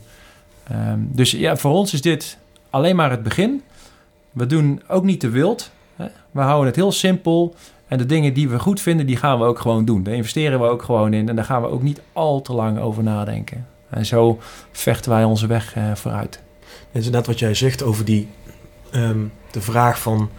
Ehm, 0.70 1.00
dus 1.00 1.32
ja, 1.32 1.58
voor 1.58 1.72
ons 1.72 1.94
is 1.94 2.02
dit 2.02 2.38
alleen 2.70 2.96
maar 2.96 3.10
het 3.12 3.24
begin. 3.24 3.62
We 4.32 4.46
doen 4.46 4.82
ook 4.88 5.04
niet 5.04 5.20
te 5.20 5.30
wild. 5.30 5.72
Hè. 5.96 6.06
We 6.32 6.42
houden 6.42 6.66
het 6.68 6.76
heel 6.76 6.92
simpel. 6.92 7.56
En 7.88 7.98
de 7.98 8.06
dingen 8.06 8.34
die 8.34 8.50
we 8.50 8.60
goed 8.60 8.82
vinden, 8.82 9.06
die 9.06 9.16
gaan 9.18 9.40
we 9.40 9.46
ook 9.46 9.60
gewoon 9.60 9.86
doen. 9.86 10.04
Daar 10.04 10.14
investeren 10.14 10.60
we 10.60 10.66
ook 10.66 10.84
gewoon 10.84 11.14
in. 11.14 11.30
En 11.30 11.36
daar 11.36 11.46
gaan 11.46 11.62
we 11.62 11.68
ook 11.68 11.82
niet 11.82 12.02
al 12.14 12.42
te 12.42 12.54
lang 12.54 12.80
over 12.80 13.04
nadenken. 13.04 13.68
En 13.90 14.06
zo 14.06 14.40
vechten 14.72 15.12
wij 15.12 15.24
onze 15.24 15.48
weg 15.48 15.76
eh, 15.76 15.96
vooruit. 15.96 16.36
Het 16.70 16.88
is 16.92 17.06
inderdaad 17.06 17.26
wat 17.28 17.40
jij 17.40 17.54
zegt 17.54 17.84
over 17.84 18.06
die, 18.06 18.28
ehm, 18.92 19.18
de 19.52 19.62
vraag 19.62 20.02
van... 20.02 20.30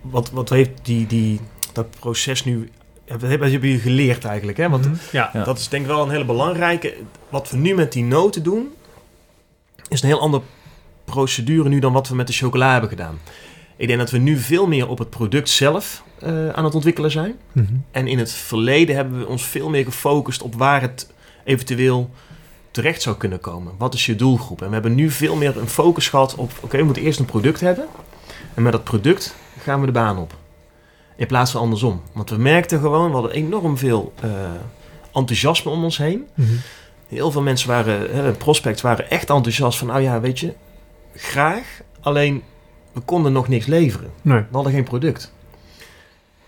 Wat, 0.00 0.30
wat 0.30 0.48
heeft 0.48 0.70
die, 0.82 1.06
die, 1.06 1.40
dat 1.72 1.86
proces 2.00 2.44
nu... 2.44 2.70
Wat 3.08 3.20
hebben 3.20 3.50
jullie 3.50 3.78
geleerd 3.78 4.24
eigenlijk? 4.24 4.58
Hè? 4.58 4.68
Want 4.68 4.84
Mhm. 4.84 4.94
ja. 5.12 5.30
Ja. 5.32 5.44
dat 5.44 5.58
is 5.58 5.68
denk 5.68 5.82
ik 5.82 5.88
wel 5.88 6.02
een 6.02 6.10
hele 6.10 6.24
belangrijke... 6.24 6.94
Wat 7.28 7.50
we 7.50 7.56
nu 7.56 7.74
met 7.74 7.92
die 7.92 8.04
noten 8.04 8.42
doen... 8.42 8.68
is 9.92 10.02
een 10.02 10.08
heel 10.08 10.20
andere 10.20 10.42
procedure 11.04 11.68
nu 11.68 11.78
dan 11.78 11.92
wat 11.92 12.08
we 12.08 12.14
met 12.14 12.26
de 12.26 12.32
chocola 12.32 12.72
hebben 12.72 12.90
gedaan. 12.90 13.18
Ik 13.76 13.86
denk 13.86 13.98
dat 14.00 14.10
we 14.10 14.18
nu 14.18 14.36
veel 14.36 14.66
meer 14.66 14.88
op 14.88 14.98
het 14.98 15.10
product 15.10 15.48
zelf 15.48 16.02
eh, 16.18 16.48
aan 16.48 16.64
het 16.64 16.74
ontwikkelen 16.74 17.10
zijn. 17.10 17.34
Mhm. 17.52 17.74
En 17.90 18.06
in 18.06 18.18
het 18.18 18.32
verleden 18.32 18.96
hebben 18.96 19.18
we 19.18 19.26
ons 19.26 19.44
veel 19.44 19.68
meer 19.68 19.84
gefocust 19.84 20.42
op 20.42 20.54
waar 20.54 20.80
het 20.80 21.12
eventueel 21.44 22.10
terecht 22.70 23.02
zou 23.02 23.16
kunnen 23.16 23.40
komen. 23.40 23.72
Wat 23.78 23.94
is 23.94 24.06
je 24.06 24.16
doelgroep? 24.16 24.60
En 24.62 24.66
we 24.66 24.72
hebben 24.72 24.94
nu 24.94 25.10
veel 25.10 25.36
meer 25.36 25.56
een 25.56 25.68
focus 25.68 26.08
gehad 26.08 26.34
op... 26.34 26.52
oké, 26.60 26.76
we 26.76 26.84
moeten 26.84 27.02
eerst 27.02 27.18
een 27.18 27.24
product 27.24 27.60
hebben. 27.60 27.86
En 28.54 28.62
met 28.62 28.72
dat 28.72 28.84
product 28.84 29.34
gaan 29.58 29.80
we 29.80 29.86
de 29.86 29.92
baan 29.92 30.18
op. 30.18 30.36
In 31.16 31.26
plaats 31.26 31.50
van 31.50 31.60
andersom. 31.60 32.02
Want 32.12 32.30
we 32.30 32.36
merkten 32.36 32.80
gewoon, 32.80 33.06
we 33.06 33.12
hadden 33.12 33.32
enorm 33.32 33.78
veel 33.78 34.12
eh, 34.20 34.30
enthousiasme 35.12 35.70
om 35.70 35.84
ons 35.84 35.96
heen. 35.96 36.26
Mhm. 36.34 36.52
Heel 37.12 37.30
veel 37.30 37.42
mensen 37.42 37.68
waren, 37.68 38.14
hè, 38.14 38.32
prospects 38.32 38.82
waren 38.82 39.10
echt 39.10 39.30
enthousiast 39.30 39.78
van... 39.78 39.86
nou 39.86 40.00
ja, 40.00 40.20
weet 40.20 40.40
je, 40.40 40.52
graag. 41.14 41.80
Alleen, 42.00 42.42
we 42.92 43.00
konden 43.00 43.32
nog 43.32 43.48
niks 43.48 43.66
leveren. 43.66 44.10
Nee. 44.22 44.38
We 44.38 44.46
hadden 44.54 44.72
geen 44.72 44.84
product. 44.84 45.32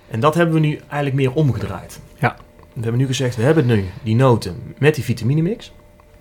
En 0.09 0.21
dat 0.21 0.35
hebben 0.35 0.55
we 0.55 0.61
nu 0.61 0.77
eigenlijk 0.77 1.15
meer 1.15 1.33
omgedraaid. 1.33 2.01
Ja. 2.19 2.37
We 2.73 2.81
hebben 2.81 3.01
nu 3.01 3.07
gezegd, 3.07 3.37
we 3.37 3.43
hebben 3.43 3.67
nu 3.67 3.85
die 4.03 4.15
noten 4.15 4.75
met 4.79 4.95
die 4.95 5.05
vitaminemix. 5.05 5.73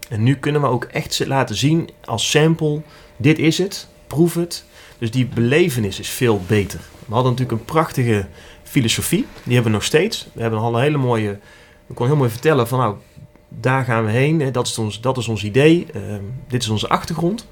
En 0.10 0.23
nu 0.23 0.36
kunnen 0.36 0.62
we 0.62 0.67
ook 0.67 0.84
echt 0.84 1.25
laten 1.25 1.56
zien 1.56 1.89
als 2.06 2.29
sample, 2.29 2.82
dit 3.17 3.39
is 3.39 3.58
het, 3.58 3.88
proef 4.08 4.34
het. 4.34 4.65
Dus 4.97 5.12
die 5.12 5.25
belevenis 5.25 5.99
is 5.99 6.10
veel 6.10 6.41
beter. 6.47 6.79
We 7.06 7.13
hadden 7.13 7.32
natuurlijk 7.32 7.60
een 7.60 7.65
prachtige 7.65 8.25
filosofie, 8.63 9.25
die 9.43 9.53
hebben 9.53 9.71
we 9.71 9.77
nog 9.77 9.88
steeds. 9.88 10.27
We 10.34 10.41
hebben 10.41 10.60
al 10.60 10.75
een 10.75 10.82
hele 10.82 10.97
mooie, 10.97 11.39
we 11.86 11.93
konden 11.93 12.08
heel 12.08 12.15
mooi 12.15 12.29
vertellen 12.29 12.67
van 12.67 12.79
nou, 12.79 12.95
daar 13.59 13.83
gaan 13.83 14.05
we 14.05 14.11
heen. 14.11 14.39
hè, 14.39 14.51
Dat 14.51 14.67
is 14.67 14.77
ons, 14.77 15.01
dat 15.01 15.17
is 15.17 15.27
ons 15.27 15.43
idee, 15.43 15.87
ehm, 15.93 16.21
dit 16.47 16.61
is 16.61 16.69
onze 16.69 16.89
achtergrond. 16.89 17.47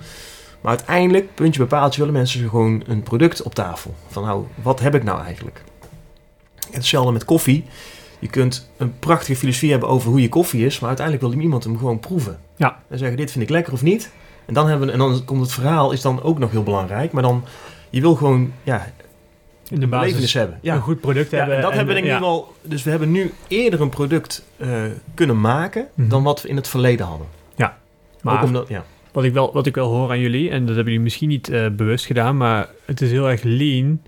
Maar 0.61 0.75
uiteindelijk, 0.77 1.35
puntje 1.35 1.59
bepaald, 1.59 1.95
willen 1.95 2.13
mensen 2.13 2.49
gewoon 2.49 2.83
een 2.87 3.03
product 3.03 3.41
op 3.41 3.55
tafel. 3.55 3.95
Van 4.07 4.23
nou, 4.23 4.45
wat 4.61 4.79
heb 4.79 4.95
ik 4.95 5.03
nou 5.03 5.23
eigenlijk? 5.23 5.63
En 6.71 6.77
hetzelfde 6.77 7.11
met 7.11 7.25
koffie. 7.25 7.65
Je 8.19 8.27
kunt 8.27 8.69
een 8.77 8.99
prachtige 8.99 9.35
filosofie 9.35 9.71
hebben 9.71 9.89
over 9.89 10.09
hoe 10.09 10.21
je 10.21 10.29
koffie 10.29 10.65
is, 10.65 10.79
maar 10.79 10.89
uiteindelijk 10.89 11.27
wil 11.27 11.41
iemand 11.43 11.63
hem 11.63 11.77
gewoon 11.77 11.99
proeven. 11.99 12.39
Ja. 12.55 12.79
En 12.87 12.97
zeggen, 12.97 13.17
dit 13.17 13.31
vind 13.31 13.43
ik 13.43 13.49
lekker 13.49 13.73
of 13.73 13.81
niet. 13.81 14.11
En 14.45 14.53
dan, 14.53 14.67
hebben 14.67 14.87
we, 14.87 14.93
en 14.93 14.99
dan 14.99 15.25
komt 15.25 15.41
het 15.41 15.51
verhaal, 15.51 15.91
is 15.91 16.01
dan 16.01 16.23
ook 16.23 16.39
nog 16.39 16.51
heel 16.51 16.63
belangrijk. 16.63 17.11
Maar 17.11 17.23
dan, 17.23 17.43
je 17.89 18.01
wil 18.01 18.15
gewoon, 18.15 18.53
ja, 18.63 18.91
In 19.71 19.79
de 19.79 19.87
basis 19.87 20.33
hebben. 20.33 20.59
Ja, 20.61 20.75
een 20.75 20.81
goed 20.81 20.99
product 21.01 21.31
ja, 21.31 21.37
hebben. 21.37 21.55
en 21.55 21.61
dat 21.61 21.71
en, 21.71 21.77
hebben 21.77 21.95
we 21.95 22.01
denk 22.01 22.13
ik 22.13 22.19
ja. 22.19 22.27
nu 22.27 22.33
al. 22.33 22.55
Dus 22.61 22.83
we 22.83 22.89
hebben 22.89 23.11
nu 23.11 23.33
eerder 23.47 23.81
een 23.81 23.89
product 23.89 24.45
eh, 24.57 24.83
kunnen 25.13 25.41
maken 25.41 25.87
Mhm. 25.93 26.09
dan 26.09 26.23
wat 26.23 26.41
we 26.41 26.47
in 26.49 26.55
het 26.55 26.67
verleden 26.67 27.05
hadden. 27.05 27.27
Maar 28.21 28.37
Ook 28.37 28.43
omdat, 28.43 28.67
ja. 28.67 28.85
wat, 29.11 29.23
ik 29.23 29.33
wel, 29.33 29.53
wat 29.53 29.65
ik 29.65 29.75
wel 29.75 29.87
hoor 29.87 30.09
aan 30.09 30.19
jullie, 30.19 30.49
en 30.49 30.59
dat 30.59 30.67
hebben 30.75 30.85
jullie 30.85 30.99
misschien 30.99 31.29
niet 31.29 31.49
eh, 31.49 31.67
bewust 31.69 32.05
gedaan, 32.05 32.37
maar 32.37 32.67
het 32.85 33.01
is 33.01 33.11
heel 33.11 33.29
erg 33.29 33.41
lean 33.43 34.01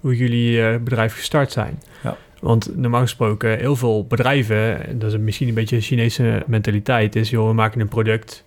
hoe 0.00 0.16
jullie 0.16 0.62
eh, 0.66 0.78
bedrijf 0.78 1.14
gestart 1.14 1.52
zijn. 1.52 1.82
Ja. 2.02 2.16
Want 2.40 2.76
normaal 2.76 3.00
gesproken, 3.00 3.58
heel 3.58 3.76
veel 3.76 4.06
bedrijven, 4.06 4.98
dat 4.98 5.12
is 5.12 5.18
misschien 5.18 5.48
een 5.48 5.54
beetje 5.54 5.76
een 5.76 5.82
Chinese 5.82 6.42
mentaliteit, 6.46 7.16
is 7.16 7.30
joh, 7.30 7.48
we 7.48 7.54
maken 7.54 7.80
een 7.80 7.88
product 7.88 8.44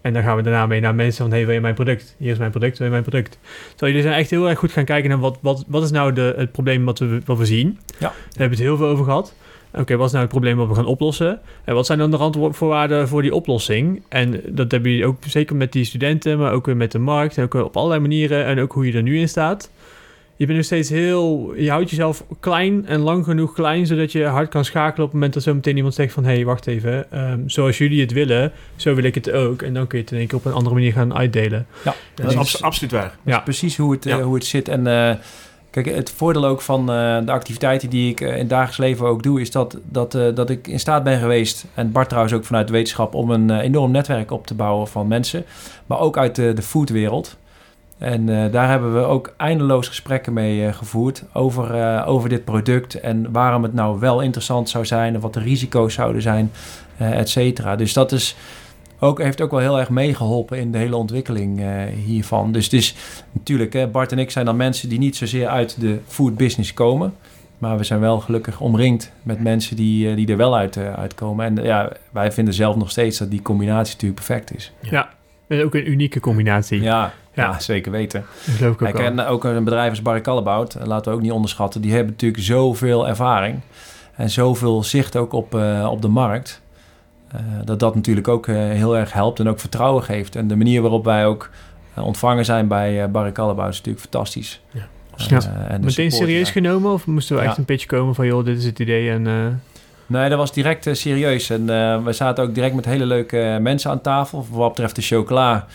en 0.00 0.12
dan 0.12 0.22
gaan 0.22 0.36
we 0.36 0.42
daarna 0.42 0.66
mee 0.66 0.80
naar 0.80 0.94
mensen 0.94 1.24
van, 1.24 1.32
hey, 1.32 1.46
wil 1.46 1.54
je 1.54 1.60
mijn 1.60 1.74
product? 1.74 2.14
Hier 2.18 2.32
is 2.32 2.38
mijn 2.38 2.50
product, 2.50 2.78
wil 2.78 2.86
je 2.86 2.92
mijn 2.92 3.04
product? 3.04 3.38
Terwijl 3.68 3.92
jullie 3.92 4.08
zijn 4.08 4.20
echt 4.20 4.30
heel 4.30 4.48
erg 4.48 4.58
goed 4.58 4.72
gaan 4.72 4.84
kijken 4.84 5.10
naar 5.10 5.18
wat, 5.18 5.38
wat, 5.40 5.64
wat 5.66 5.82
is 5.82 5.90
nou 5.90 6.12
de, 6.12 6.34
het 6.36 6.52
probleem 6.52 6.84
wat 6.84 6.98
we, 6.98 7.20
wat 7.24 7.38
we 7.38 7.46
zien. 7.46 7.78
Ja. 7.88 7.98
Daar 7.98 8.14
hebben 8.28 8.58
we 8.58 8.64
het 8.64 8.64
heel 8.64 8.76
veel 8.76 8.86
over 8.86 9.04
gehad. 9.04 9.34
Oké, 9.72 9.96
wat 9.96 10.06
is 10.06 10.12
nou 10.12 10.24
het 10.24 10.32
probleem 10.32 10.56
wat 10.56 10.68
we 10.68 10.74
gaan 10.74 10.86
oplossen? 10.86 11.40
En 11.64 11.74
wat 11.74 11.86
zijn 11.86 11.98
dan 11.98 12.10
de 12.10 12.16
randvoorwaarden 12.16 13.08
voor 13.08 13.22
die 13.22 13.34
oplossing? 13.34 14.02
En 14.08 14.40
dat 14.46 14.70
hebben 14.70 14.90
jullie 14.90 15.06
ook 15.06 15.16
zeker 15.26 15.56
met 15.56 15.72
die 15.72 15.84
studenten, 15.84 16.38
maar 16.38 16.52
ook 16.52 16.66
weer 16.66 16.76
met 16.76 16.92
de 16.92 16.98
markt. 16.98 17.36
En 17.38 17.44
ook 17.44 17.54
op 17.54 17.76
allerlei 17.76 18.00
manieren. 18.00 18.44
En 18.44 18.60
ook 18.60 18.72
hoe 18.72 18.86
je 18.86 18.92
er 18.92 19.02
nu 19.02 19.18
in 19.18 19.28
staat. 19.28 19.70
Je 20.40 20.46
bent 20.46 20.58
nog 20.58 20.66
steeds 20.66 20.88
heel... 20.88 21.54
Je 21.56 21.70
houdt 21.70 21.90
jezelf 21.90 22.24
klein 22.40 22.86
en 22.86 23.00
lang 23.00 23.24
genoeg 23.24 23.52
klein... 23.52 23.86
zodat 23.86 24.12
je 24.12 24.24
hard 24.24 24.48
kan 24.48 24.64
schakelen 24.64 24.96
op 24.96 25.04
het 25.04 25.12
moment 25.12 25.34
dat 25.34 25.42
zo 25.42 25.54
meteen 25.54 25.76
iemand 25.76 25.94
zegt 25.94 26.12
van... 26.12 26.24
hé, 26.24 26.34
hey, 26.34 26.44
wacht 26.44 26.66
even. 26.66 27.12
ehm, 27.12 27.40
zoals 27.46 27.78
jullie 27.78 28.00
het 28.00 28.12
willen, 28.12 28.52
zo 28.76 28.94
wil 28.94 29.04
ik 29.04 29.14
het 29.14 29.30
ook. 29.30 29.62
En 29.62 29.74
dan 29.74 29.86
kun 29.86 29.98
je 29.98 30.04
het 30.04 30.12
in 30.12 30.18
één 30.18 30.26
keer 30.26 30.38
op 30.38 30.44
een 30.44 30.52
andere 30.52 30.74
manier 30.74 30.92
gaan 30.92 31.14
uitdelen. 31.14 31.66
Ja, 31.84 31.94
Dat 32.14 32.32
is 32.32 32.62
absoluut 32.62 32.92
waar. 32.92 33.16
is 33.24 33.32
Ja. 33.32 33.38
precies 33.38 33.76
hoe 33.76 33.92
het, 33.92 34.06
eh, 34.06 34.22
hoe 34.22 34.34
het 34.34 34.44
zit. 34.44 34.68
En 34.68 34.86
eh, 34.86 35.14
kijk, 35.70 35.86
het 35.86 36.10
voordeel 36.10 36.46
ook 36.46 36.60
van 36.60 36.80
eh, 36.80 37.18
de 37.24 37.32
activiteiten 37.32 37.90
die 37.90 38.10
ik 38.10 38.20
in 38.20 38.28
het 38.32 38.48
dagelijks 38.48 38.78
leven 38.78 39.06
ook 39.06 39.22
doe... 39.22 39.40
is 39.40 39.50
dat, 39.50 39.76
dat, 39.84 40.14
eh, 40.14 40.34
dat 40.34 40.50
ik 40.50 40.66
in 40.66 40.80
staat 40.80 41.04
ben 41.04 41.18
geweest... 41.18 41.64
en 41.74 41.92
Bart 41.92 42.08
trouwens 42.08 42.34
ook 42.34 42.44
vanuit 42.44 42.66
de 42.66 42.72
wetenschap... 42.72 43.14
om 43.14 43.30
een 43.30 43.50
enorm 43.50 43.90
netwerk 43.90 44.30
op 44.30 44.46
te 44.46 44.54
bouwen 44.54 44.88
van 44.88 45.08
mensen. 45.08 45.44
Maar 45.86 45.98
ook 45.98 46.18
uit 46.18 46.34
de, 46.34 46.52
de 46.52 46.62
foodwereld... 46.62 47.38
En 48.00 48.28
eh, 48.28 48.52
daar 48.52 48.68
hebben 48.68 48.94
we 48.94 49.00
ook 49.00 49.34
eindeloos 49.36 49.88
gesprekken 49.88 50.32
mee 50.32 50.66
eh, 50.66 50.74
gevoerd 50.74 51.24
over, 51.32 51.74
eh, 51.74 52.08
over 52.08 52.28
dit 52.28 52.44
product 52.44 53.00
en 53.00 53.32
waarom 53.32 53.62
het 53.62 53.74
nou 53.74 53.98
wel 53.98 54.20
interessant 54.20 54.68
zou 54.68 54.86
zijn 54.86 55.14
en 55.14 55.20
wat 55.20 55.34
de 55.34 55.40
risico's 55.40 55.94
zouden 55.94 56.22
zijn, 56.22 56.50
et 56.96 57.28
cetera. 57.28 57.76
Dus 57.76 57.92
dat 57.92 58.12
is 58.12 58.36
ook, 58.98 59.22
heeft 59.22 59.40
ook 59.40 59.50
wel 59.50 59.60
heel 59.60 59.78
erg 59.78 59.90
meegeholpen 59.90 60.58
in 60.58 60.72
de 60.72 60.78
hele 60.78 60.96
ontwikkeling 60.96 61.62
hiervan. 62.04 62.52
Dus 62.52 62.64
het 62.64 62.72
is 62.72 62.94
natuurlijk, 63.32 63.72
hè, 63.72 63.86
Bart 63.86 64.12
en 64.12 64.18
ik 64.18 64.30
zijn 64.30 64.44
dan 64.44 64.56
mensen 64.56 64.88
die 64.88 64.98
niet 64.98 65.16
zozeer 65.16 65.48
uit 65.48 65.80
de 65.80 65.98
food 66.06 66.36
business 66.36 66.74
komen. 66.74 67.14
Maar 67.58 67.76
we 67.76 67.84
zijn 67.84 68.00
wel 68.00 68.20
gelukkig 68.20 68.60
omringd 68.60 69.12
met 69.22 69.40
mensen 69.40 69.76
die, 69.76 70.14
die 70.14 70.28
er 70.28 70.36
wel 70.36 70.56
uit, 70.56 70.76
uitkomen. 70.76 71.46
En 71.46 71.64
ja, 71.64 71.92
wij 72.10 72.32
vinden 72.32 72.54
zelf 72.54 72.76
nog 72.76 72.90
steeds 72.90 73.18
dat 73.18 73.30
die 73.30 73.42
combinatie 73.42 73.92
natuurlijk 73.92 74.26
perfect 74.26 74.54
is. 74.56 74.72
Dat 75.48 75.58
is 75.58 75.64
ook 75.64 75.74
een 75.74 75.90
unieke 75.90 76.20
combinatie. 76.20 76.80
Ja, 76.80 77.12
ja. 77.40 77.60
Zeker 77.60 77.92
weten. 77.92 78.24
Dat 78.46 78.54
geloof 78.54 78.74
ik 78.74 78.82
ook 78.82 78.92
Kijk, 78.92 79.04
en 79.06 79.20
ook 79.20 79.44
een 79.44 79.64
bedrijf 79.64 79.90
als 79.90 80.02
Barry 80.02 80.20
Callebaut, 80.20 80.74
eh, 80.74 80.86
laten 80.86 81.10
we 81.10 81.16
ook 81.16 81.22
niet 81.22 81.32
onderschatten, 81.32 81.80
die 81.80 81.92
hebben 81.92 82.10
natuurlijk 82.10 82.42
zoveel 82.42 83.08
ervaring 83.08 83.60
en 84.16 84.30
zoveel 84.30 84.82
zicht 84.82 85.16
ook 85.16 85.32
op, 85.32 85.54
eh, 85.54 85.88
op 85.90 86.02
de 86.02 86.08
markt. 86.08 86.62
eh, 87.32 87.40
dat 87.64 87.78
dat 87.80 87.94
natuurlijk 87.94 88.28
ook 88.28 88.46
heel 88.46 88.96
erg 88.96 89.12
helpt 89.12 89.40
en 89.40 89.48
ook 89.48 89.60
vertrouwen 89.60 90.02
geeft. 90.02 90.36
En 90.36 90.48
de 90.48 90.56
manier 90.56 90.80
waarop 90.82 91.04
wij 91.04 91.26
ook 91.26 91.50
ontvangen 91.94 92.44
zijn 92.44 92.68
bij 92.68 93.02
eh 93.02 93.08
Barry 93.10 93.32
Callebaut 93.32 93.68
is 93.68 93.76
natuurlijk 93.76 94.04
fantastisch. 94.04 94.60
Ja. 94.70 94.80
Ja. 95.28 95.40
en 95.68 95.80
Meteen 95.84 96.10
serieus 96.10 96.42
daar. 96.44 96.52
genomen? 96.52 96.92
Of 96.92 97.06
moesten 97.06 97.36
we 97.36 97.42
echt 97.42 97.58
een 97.58 97.64
pitch 97.64 97.86
komen 97.86 98.14
van... 98.14 98.26
joh, 98.26 98.44
dit 98.44 98.58
is 98.58 98.64
het 98.64 98.78
idee 98.78 99.10
en... 99.10 99.26
eh, 99.26 99.32
Nee, 100.06 100.28
dat 100.28 100.38
was 100.38 100.52
direct 100.52 100.88
serieus. 100.92 101.50
En 101.50 101.60
eh, 101.60 102.04
we 102.04 102.12
zaten 102.12 102.44
ook 102.44 102.54
direct 102.54 102.74
met 102.74 102.84
hele 102.84 103.06
leuke 103.06 103.58
mensen 103.60 103.90
aan 103.90 104.00
tafel. 104.00 104.42
Voor 104.44 104.58
wat 104.58 104.68
betreft 104.68 104.96
de 104.96 105.02
chocola. 105.02 105.66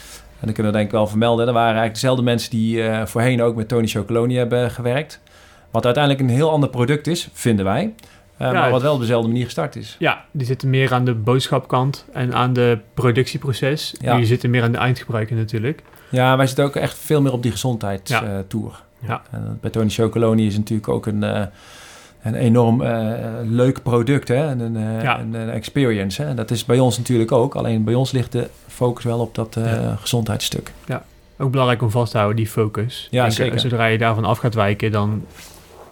En 0.46 0.52
dat 0.52 0.60
kunnen 0.60 0.72
we 0.72 0.78
denk 0.78 0.92
ik 0.92 0.98
wel 0.98 1.08
vermelden. 1.08 1.46
Dat 1.46 1.54
waren 1.54 1.66
eigenlijk 1.68 1.94
dezelfde 1.94 2.24
mensen 2.24 2.50
die 2.50 2.84
eh, 2.84 3.06
voorheen 3.06 3.42
ook 3.42 3.56
met 3.56 3.68
Tony 3.68 3.88
Chocoloni 3.88 4.38
hebben 4.38 4.72
gewerkt. 4.72 5.20
Wat 5.72 5.86
uiteindelijk 5.86 6.24
een 6.24 6.36
heel 6.36 6.50
ander 6.52 6.70
product 6.70 7.08
is, 7.08 7.30
vinden 7.34 7.66
wij. 7.66 7.94
Eh, 8.38 8.48
Ja, 8.48 8.54
maar 8.54 8.72
wat 8.72 8.82
wel 8.82 8.94
op 8.94 9.00
dezelfde 9.00 9.28
manier 9.28 9.44
gestart 9.44 9.76
is. 9.76 9.96
Ja, 10.00 10.26
die 10.32 10.46
zitten 10.46 10.70
meer 10.70 10.94
aan 10.94 11.06
de 11.06 11.14
boodschapkant 11.14 12.06
en 12.14 12.34
aan 12.34 12.54
de 12.54 12.80
productieproces. 12.94 13.96
Ja. 14.02 14.12
Jullie 14.12 14.28
zitten 14.28 14.50
meer 14.50 14.64
aan 14.64 14.72
de 14.72 14.78
eindgebruiker 14.78 15.36
natuurlijk. 15.36 15.82
Ja, 16.10 16.38
wij 16.38 16.48
zitten 16.48 16.66
ook 16.66 16.76
echt 16.76 16.98
veel 16.98 17.22
meer 17.22 17.32
op 17.34 17.44
die 17.44 17.52
gezondheidstour. 17.52 18.84
Ja. 19.00 19.22
En 19.32 19.44
eh, 19.46 19.52
bij 19.62 19.70
Tony 19.70 19.90
Chocoloni 19.90 20.48
is 20.48 20.58
natuurlijk 20.58 20.90
ook 20.90 21.06
een, 21.06 21.24
een 22.26 22.36
enorm 22.36 22.82
eh, 22.82 23.14
leuk 23.44 23.84
product. 23.84 24.28
Hè? 24.28 24.48
En 24.50 24.60
een, 24.60 24.76
eh, 24.78 25.04
Ja. 25.04 25.20
een, 25.20 25.34
een 25.34 25.50
experience. 25.50 26.22
Hè? 26.22 26.34
Dat 26.34 26.52
is 26.52 26.66
bij 26.66 26.80
ons 26.80 26.98
natuurlijk 26.98 27.32
ook. 27.32 27.56
Alleen 27.56 27.84
bij 27.84 27.94
ons 27.94 28.12
ligt 28.12 28.32
de 28.32 28.50
focus 28.68 29.04
wel 29.04 29.20
op 29.20 29.36
dat 29.36 29.56
eh, 29.56 29.66
Ja. 29.66 29.96
gezondheidsstuk. 30.00 30.72
Ook 31.38 31.52
belangrijk 31.52 31.82
om 31.82 31.92
vast 31.92 32.12
te 32.12 32.18
houden, 32.18 32.38
die 32.38 32.48
focus. 32.48 33.08
Ja, 33.12 33.22
denk, 33.22 33.34
zeker. 33.34 33.60
Zodra 33.60 33.86
je 33.86 33.98
daarvan 33.98 34.26
af 34.26 34.38
gaat 34.38 34.54
wijken, 34.54 34.92
dan 34.92 35.26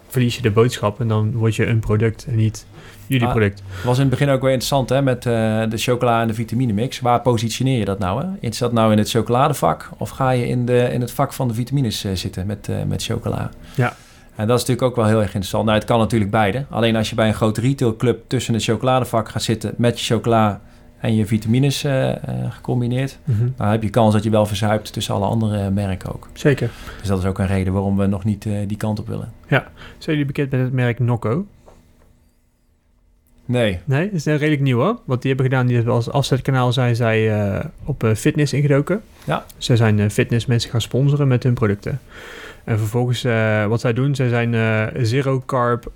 verlies 0.08 0.36
je 0.36 0.42
de 0.42 0.50
boodschap 0.50 1.00
en 1.00 1.08
dan 1.08 1.32
word 1.32 1.56
je 1.56 1.66
een 1.66 1.80
product 1.80 2.24
en 2.28 2.36
niet 2.36 2.66
jullie 3.06 3.26
Ah. 3.26 3.32
product. 3.32 3.62
was 3.84 3.94
in 3.96 4.00
het 4.00 4.10
begin 4.10 4.28
ook 4.28 4.40
wel 4.40 4.50
interessant 4.50 4.88
hè, 4.88 5.02
met 5.02 5.22
de 5.22 5.66
chocola 5.74 6.20
en 6.20 6.26
de 6.28 6.34
vitaminemix. 6.34 7.00
Waar 7.00 7.20
positioneer 7.20 7.78
je 7.78 7.84
dat 7.84 7.98
nou? 7.98 8.22
Hè? 8.22 8.26
Is 8.40 8.58
dat 8.58 8.72
nou 8.72 8.92
in 8.92 8.98
het 8.98 9.10
chocoladevak 9.10 9.90
of 9.98 10.10
ga 10.10 10.30
je 10.30 10.46
in, 10.46 10.66
de, 10.66 10.88
in 10.92 11.00
het 11.00 11.10
vak 11.10 11.32
van 11.32 11.48
de 11.48 11.54
vitamines 11.54 12.04
zitten 12.14 12.46
met, 12.46 12.68
met 12.86 13.02
chocola? 13.04 13.50
Ja. 13.74 13.96
En 14.36 14.46
dat 14.46 14.58
is 14.58 14.66
natuurlijk 14.66 14.82
ook 14.82 14.96
wel 14.96 15.06
heel 15.06 15.18
erg 15.18 15.26
interessant. 15.26 15.64
Nou, 15.64 15.78
het 15.78 15.86
kan 15.86 15.98
natuurlijk 15.98 16.30
beide. 16.30 16.64
Alleen 16.70 16.96
als 16.96 17.10
je 17.10 17.14
bij 17.14 17.28
een 17.28 17.34
grote 17.34 17.60
retailclub 17.60 18.24
tussen 18.26 18.54
het 18.54 18.62
chocoladevak 18.62 19.28
gaat 19.28 19.42
zitten 19.42 19.74
met 19.76 20.00
je 20.00 20.14
chocola 20.14 20.60
en 21.04 21.14
je 21.14 21.26
vitamines 21.26 21.84
eh, 21.84 22.10
eh, 22.10 22.18
gecombineerd, 22.48 23.18
dan 23.56 23.68
heb 23.68 23.82
je 23.82 23.90
kans 23.90 24.12
dat 24.12 24.22
je 24.22 24.30
wel 24.30 24.46
verzuipt 24.46 24.92
tussen 24.92 25.14
alle 25.14 25.26
andere 25.26 25.70
merken 25.70 26.14
ook. 26.14 26.28
Zeker. 26.32 26.70
Dus 26.98 27.08
dat 27.08 27.18
is 27.18 27.24
ook 27.24 27.38
een 27.38 27.46
reden 27.46 27.72
waarom 27.72 27.96
we 27.96 28.06
nog 28.06 28.24
niet 28.24 28.46
eh, 28.46 28.52
die 28.66 28.76
kant 28.76 28.98
op 28.98 29.06
willen. 29.06 29.32
Zijn 29.98 30.16
jullie 30.16 30.24
bekend 30.24 30.50
met 30.50 30.60
het 30.60 30.72
merk 30.72 30.98
Nocco? 30.98 31.46
Nee. 33.46 33.78
Nee, 33.84 34.04
dat 34.04 34.14
is 34.14 34.24
een 34.24 34.36
redelijk 34.36 34.62
nieuw 34.62 34.78
hoor. 34.78 34.98
Wat 35.04 35.22
die 35.22 35.32
hebben 35.32 35.50
gedaan, 35.50 35.66
die 35.66 35.76
hebben 35.76 35.94
als 35.94 36.10
afzetkanaal 36.10 36.72
zijn 36.72 36.96
zij 36.96 37.32
eh, 37.32 37.64
op 37.84 38.04
eh, 38.04 38.14
fitness 38.14 38.52
ingedoken. 38.52 39.02
Ja. 39.24 39.44
Zij 39.58 39.76
zijn 39.76 40.00
eh, 40.00 40.08
fitnessmensen 40.08 40.70
gaan 40.70 40.80
sponsoren 40.80 41.28
met 41.28 41.42
hun 41.42 41.54
producten. 41.54 42.00
En 42.64 42.78
vervolgens, 42.78 43.22
wat 43.68 43.80
zij 43.80 43.92
doen, 43.92 44.14
zij 44.14 44.28
zijn 44.28 44.54
zero 45.06 45.42
carb 45.46 45.92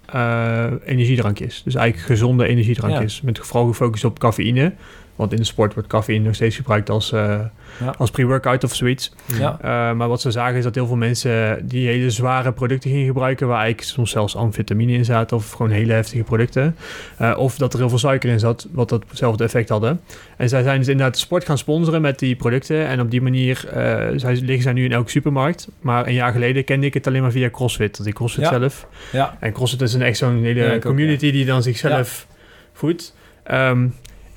energiedrankjes. 0.84 1.62
Dus 1.64 1.74
eigenlijk 1.74 2.06
gezonde 2.06 2.46
energiedrankjes. 2.46 3.20
Met 3.20 3.38
vooral 3.38 3.66
gefocust 3.66 4.04
op 4.04 4.18
cafeïne. 4.18 4.72
Want 5.18 5.30
in 5.32 5.38
de 5.38 5.44
sport 5.44 5.74
wordt 5.74 5.88
cafeïne 5.88 6.24
nog 6.24 6.34
steeds 6.34 6.56
gebruikt 6.56 6.90
als, 6.90 7.12
eh, 7.12 7.40
Ja. 7.80 7.94
als 7.98 8.10
pre-workout 8.10 8.64
of 8.64 8.74
zoiets. 8.74 9.14
Ja. 9.38 9.58
Eh, 9.60 9.96
maar 9.96 10.08
wat 10.08 10.20
ze 10.20 10.30
zagen 10.30 10.56
is 10.56 10.64
dat 10.64 10.74
heel 10.74 10.86
veel 10.86 10.96
mensen 10.96 11.66
die 11.68 11.86
hele 11.88 12.10
zware 12.10 12.52
producten 12.52 12.90
gingen 12.90 13.06
gebruiken, 13.06 13.46
waar 13.46 13.60
eigenlijk 13.60 13.88
soms 13.88 14.10
zelfs 14.10 14.36
amfetamine 14.36 14.92
in 14.92 15.04
zaten 15.04 15.36
of 15.36 15.50
gewoon 15.52 15.70
hele 15.70 15.92
heftige 15.92 16.22
producten. 16.22 16.76
Eh, 17.16 17.34
of 17.38 17.56
dat 17.56 17.72
er 17.72 17.78
heel 17.78 17.88
veel 17.88 17.98
suiker 17.98 18.30
in 18.30 18.38
zat, 18.38 18.68
wat 18.72 18.88
datzelfde 18.88 19.44
effect 19.44 19.68
hadden. 19.68 20.00
En 20.36 20.48
zij 20.48 20.62
zijn 20.62 20.78
dus 20.78 20.88
inderdaad 20.88 21.14
de 21.14 21.20
sport 21.20 21.44
gaan 21.44 21.58
sponsoren 21.58 22.00
met 22.00 22.18
die 22.18 22.36
producten. 22.36 22.86
En 22.86 23.00
op 23.00 23.10
die 23.10 23.22
manier 23.22 23.64
zij, 24.16 24.34
liggen 24.34 24.62
zij 24.62 24.72
nu 24.72 24.84
in 24.84 24.92
elke 24.92 25.10
supermarkt. 25.10 25.68
Maar 25.80 26.06
een 26.06 26.14
jaar 26.14 26.32
geleden 26.32 26.64
kende 26.64 26.86
ik 26.86 26.94
het 26.94 27.06
alleen 27.06 27.22
maar 27.22 27.30
via 27.30 27.50
CrossFit. 27.50 27.96
Dat 27.96 28.06
die 28.06 28.14
CrossFit 28.14 28.44
Ja. 28.44 28.58
zelf. 28.58 28.86
Ja. 29.12 29.36
En 29.40 29.52
CrossFit 29.52 29.80
is 29.82 29.94
een 29.94 30.02
echt 30.02 30.16
zo'n 30.18 30.42
hele 30.42 30.64
ik 30.64 30.74
ook, 30.74 30.80
community 30.82 31.30
die 31.32 31.44
dan 31.44 31.62
zichzelf 31.62 32.26
voedt. 32.72 33.14
Ehm, 33.42 33.86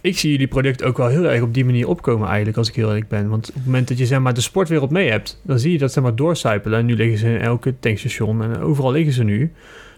ik 0.01 0.17
zie 0.17 0.31
jullie 0.31 0.47
product 0.47 0.83
ook 0.83 0.97
wel 0.97 1.07
heel 1.07 1.25
erg 1.25 1.41
op 1.41 1.53
die 1.53 1.65
manier 1.65 1.87
opkomen 1.87 2.27
eigenlijk, 2.27 2.57
als 2.57 2.69
ik 2.69 2.75
heel 2.75 2.87
eerlijk 2.87 3.07
ben. 3.07 3.29
Want 3.29 3.49
op 3.49 3.55
het 3.55 3.65
moment 3.65 3.87
dat 3.87 3.97
je 3.97 4.05
zeg 4.05 4.19
maar 4.19 4.33
de 4.33 4.41
sportwereld 4.41 4.89
mee 4.89 5.09
hebt, 5.09 5.41
dan 5.41 5.59
zie 5.59 5.71
je 5.71 5.77
dat 5.77 5.91
zeg 5.91 6.03
maar 6.03 6.15
doorcijpelen. 6.15 6.79
En 6.79 6.85
nu 6.85 6.95
liggen 6.95 7.17
ze 7.17 7.29
in 7.29 7.41
elke 7.41 7.73
tankstation 7.79 8.43
en 8.43 8.59
overal 8.59 8.91
liggen 8.91 9.13
ze 9.13 9.23
nu. 9.23 9.51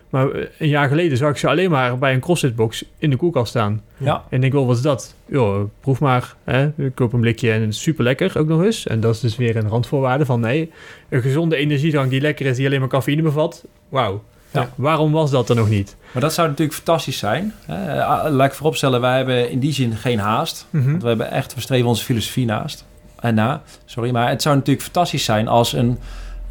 Maar 0.10 0.32
eh, 0.32 0.46
een 0.58 0.68
jaar 0.68 0.88
geleden 0.88 1.18
zag 1.18 1.30
ik 1.30 1.38
ze 1.38 1.48
alleen 1.48 1.72
maar 1.72 1.98
bij 1.98 2.13
een 2.13 2.20
CrossFit-box 2.20 2.86
in 2.98 3.10
de 3.10 3.16
koelkast 3.16 3.50
staan. 3.50 3.82
Ja. 3.98 4.16
En 4.30 4.36
ik 4.36 4.42
denk 4.42 4.54
wel, 4.54 4.66
wat 4.66 4.76
is 4.76 4.82
dat? 4.82 5.16
Joh, 5.26 5.70
proef 5.80 6.00
maar. 6.00 6.36
Hè? 6.44 6.68
Ik 6.78 6.96
koop 6.96 7.13
een 7.13 7.20
blikje 7.20 7.52
en 7.52 7.62
het 7.62 7.70
is 7.70 7.82
super 7.82 8.04
lekker 8.04 8.39
ook 8.39 8.48
nog 8.48 8.63
eens. 8.63 8.88
En 8.88 9.00
dat 9.00 9.16
is 9.16 9.20
dus 9.20 9.38
weer 9.38 9.56
een 9.56 9.68
randvoorwaarde 9.68 10.26
van 10.26 10.39
nee, 10.39 10.72
een 11.10 11.22
gezonde 11.22 11.56
energiedrank 11.56 12.10
die 12.10 12.22
lekker 12.22 12.46
is, 12.46 12.58
die 12.58 12.66
alleen 12.66 12.80
maar 12.80 12.89
cafeïne 12.89 13.22
bevat. 13.22 13.66
Wauw. 13.89 14.24
Ja. 14.54 14.70
Waarom 14.76 15.12
was 15.12 15.32
dat 15.32 15.50
er 15.50 15.56
nog 15.56 15.70
niet? 15.70 15.96
Maar 16.12 16.22
dat 16.22 16.34
zou 16.34 16.48
natuurlijk 16.48 16.78
fantastisch 16.78 17.18
zijn. 17.18 17.54
Ah, 17.68 18.32
Laat 18.32 18.48
ik 18.48 18.54
vooropstellen, 18.54 19.02
wij 19.02 19.18
hebben 19.18 19.50
in 19.50 19.60
die 19.60 19.74
zin 19.74 19.96
geen 19.96 20.20
haast. 20.20 20.68
Mhm. 20.70 20.89
Want 20.89 21.02
we 21.02 21.08
hebben 21.08 21.32
echt, 21.32 21.56
we 21.56 21.62
streven 21.62 21.88
onze 21.88 22.04
filosofie 22.04 22.46
naast. 22.46 22.86
En 23.20 23.36
na, 23.36 23.62
sorry. 23.86 24.12
Maar 24.12 24.30
het 24.30 24.42
zou 24.42 24.56
natuurlijk 24.56 24.84
fantastisch 24.84 25.24
zijn 25.24 25.48
als 25.48 25.74
een, 25.74 26.00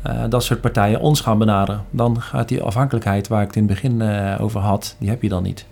eh, 0.02 0.22
dat 0.28 0.44
soort 0.44 0.60
partijen 0.60 1.00
ons 1.00 1.20
gaan 1.20 1.38
benaderen. 1.38 1.84
Dan 1.90 2.20
gaat 2.20 2.48
die 2.48 2.62
afhankelijkheid 2.62 3.28
waar 3.28 3.40
ik 3.40 3.46
het 3.46 3.56
in 3.56 3.62
het 3.62 3.72
begin 3.72 4.00
eh, 4.00 4.40
over 4.40 4.60
had, 4.60 4.96
die 4.98 5.08
heb 5.08 5.22
je 5.22 5.28
dan 5.28 5.42
niet. 5.42 5.66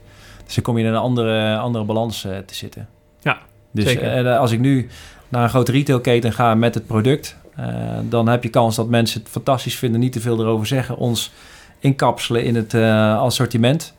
Dus 0.45 0.55
dan 0.55 0.64
kom 0.64 0.79
je 0.79 0.85
in 0.85 0.90
een 0.90 0.99
andere, 0.99 1.57
andere 1.57 1.85
balans 1.85 2.25
eh, 2.25 2.38
te 2.38 2.55
zitten. 2.55 2.88
Ja, 3.21 3.38
dus 3.71 3.85
zeker. 3.85 4.37
als 4.37 4.53
ik 4.53 4.59
nu 4.59 4.88
naar 5.29 5.43
een 5.43 5.49
grote 5.49 5.73
retailketen 5.73 6.33
ga 6.33 6.55
met 6.55 6.75
het 6.75 6.87
product, 6.87 7.37
dan 8.09 8.29
heb 8.29 8.43
je 8.43 8.49
kans 8.49 8.77
dat 8.77 8.88
mensen 8.88 9.21
het 9.21 9.31
fantastisch 9.31 9.77
vinden, 9.77 10.01
niet 10.01 10.12
te 10.12 10.21
veel 10.21 10.40
erover 10.40 10.66
zeggen, 10.66 10.97
ons 10.97 11.33
inkapselen 11.81 12.45
in 12.45 12.55
het 12.55 12.75
eh, 12.75 13.19
assortiment. 13.21 13.95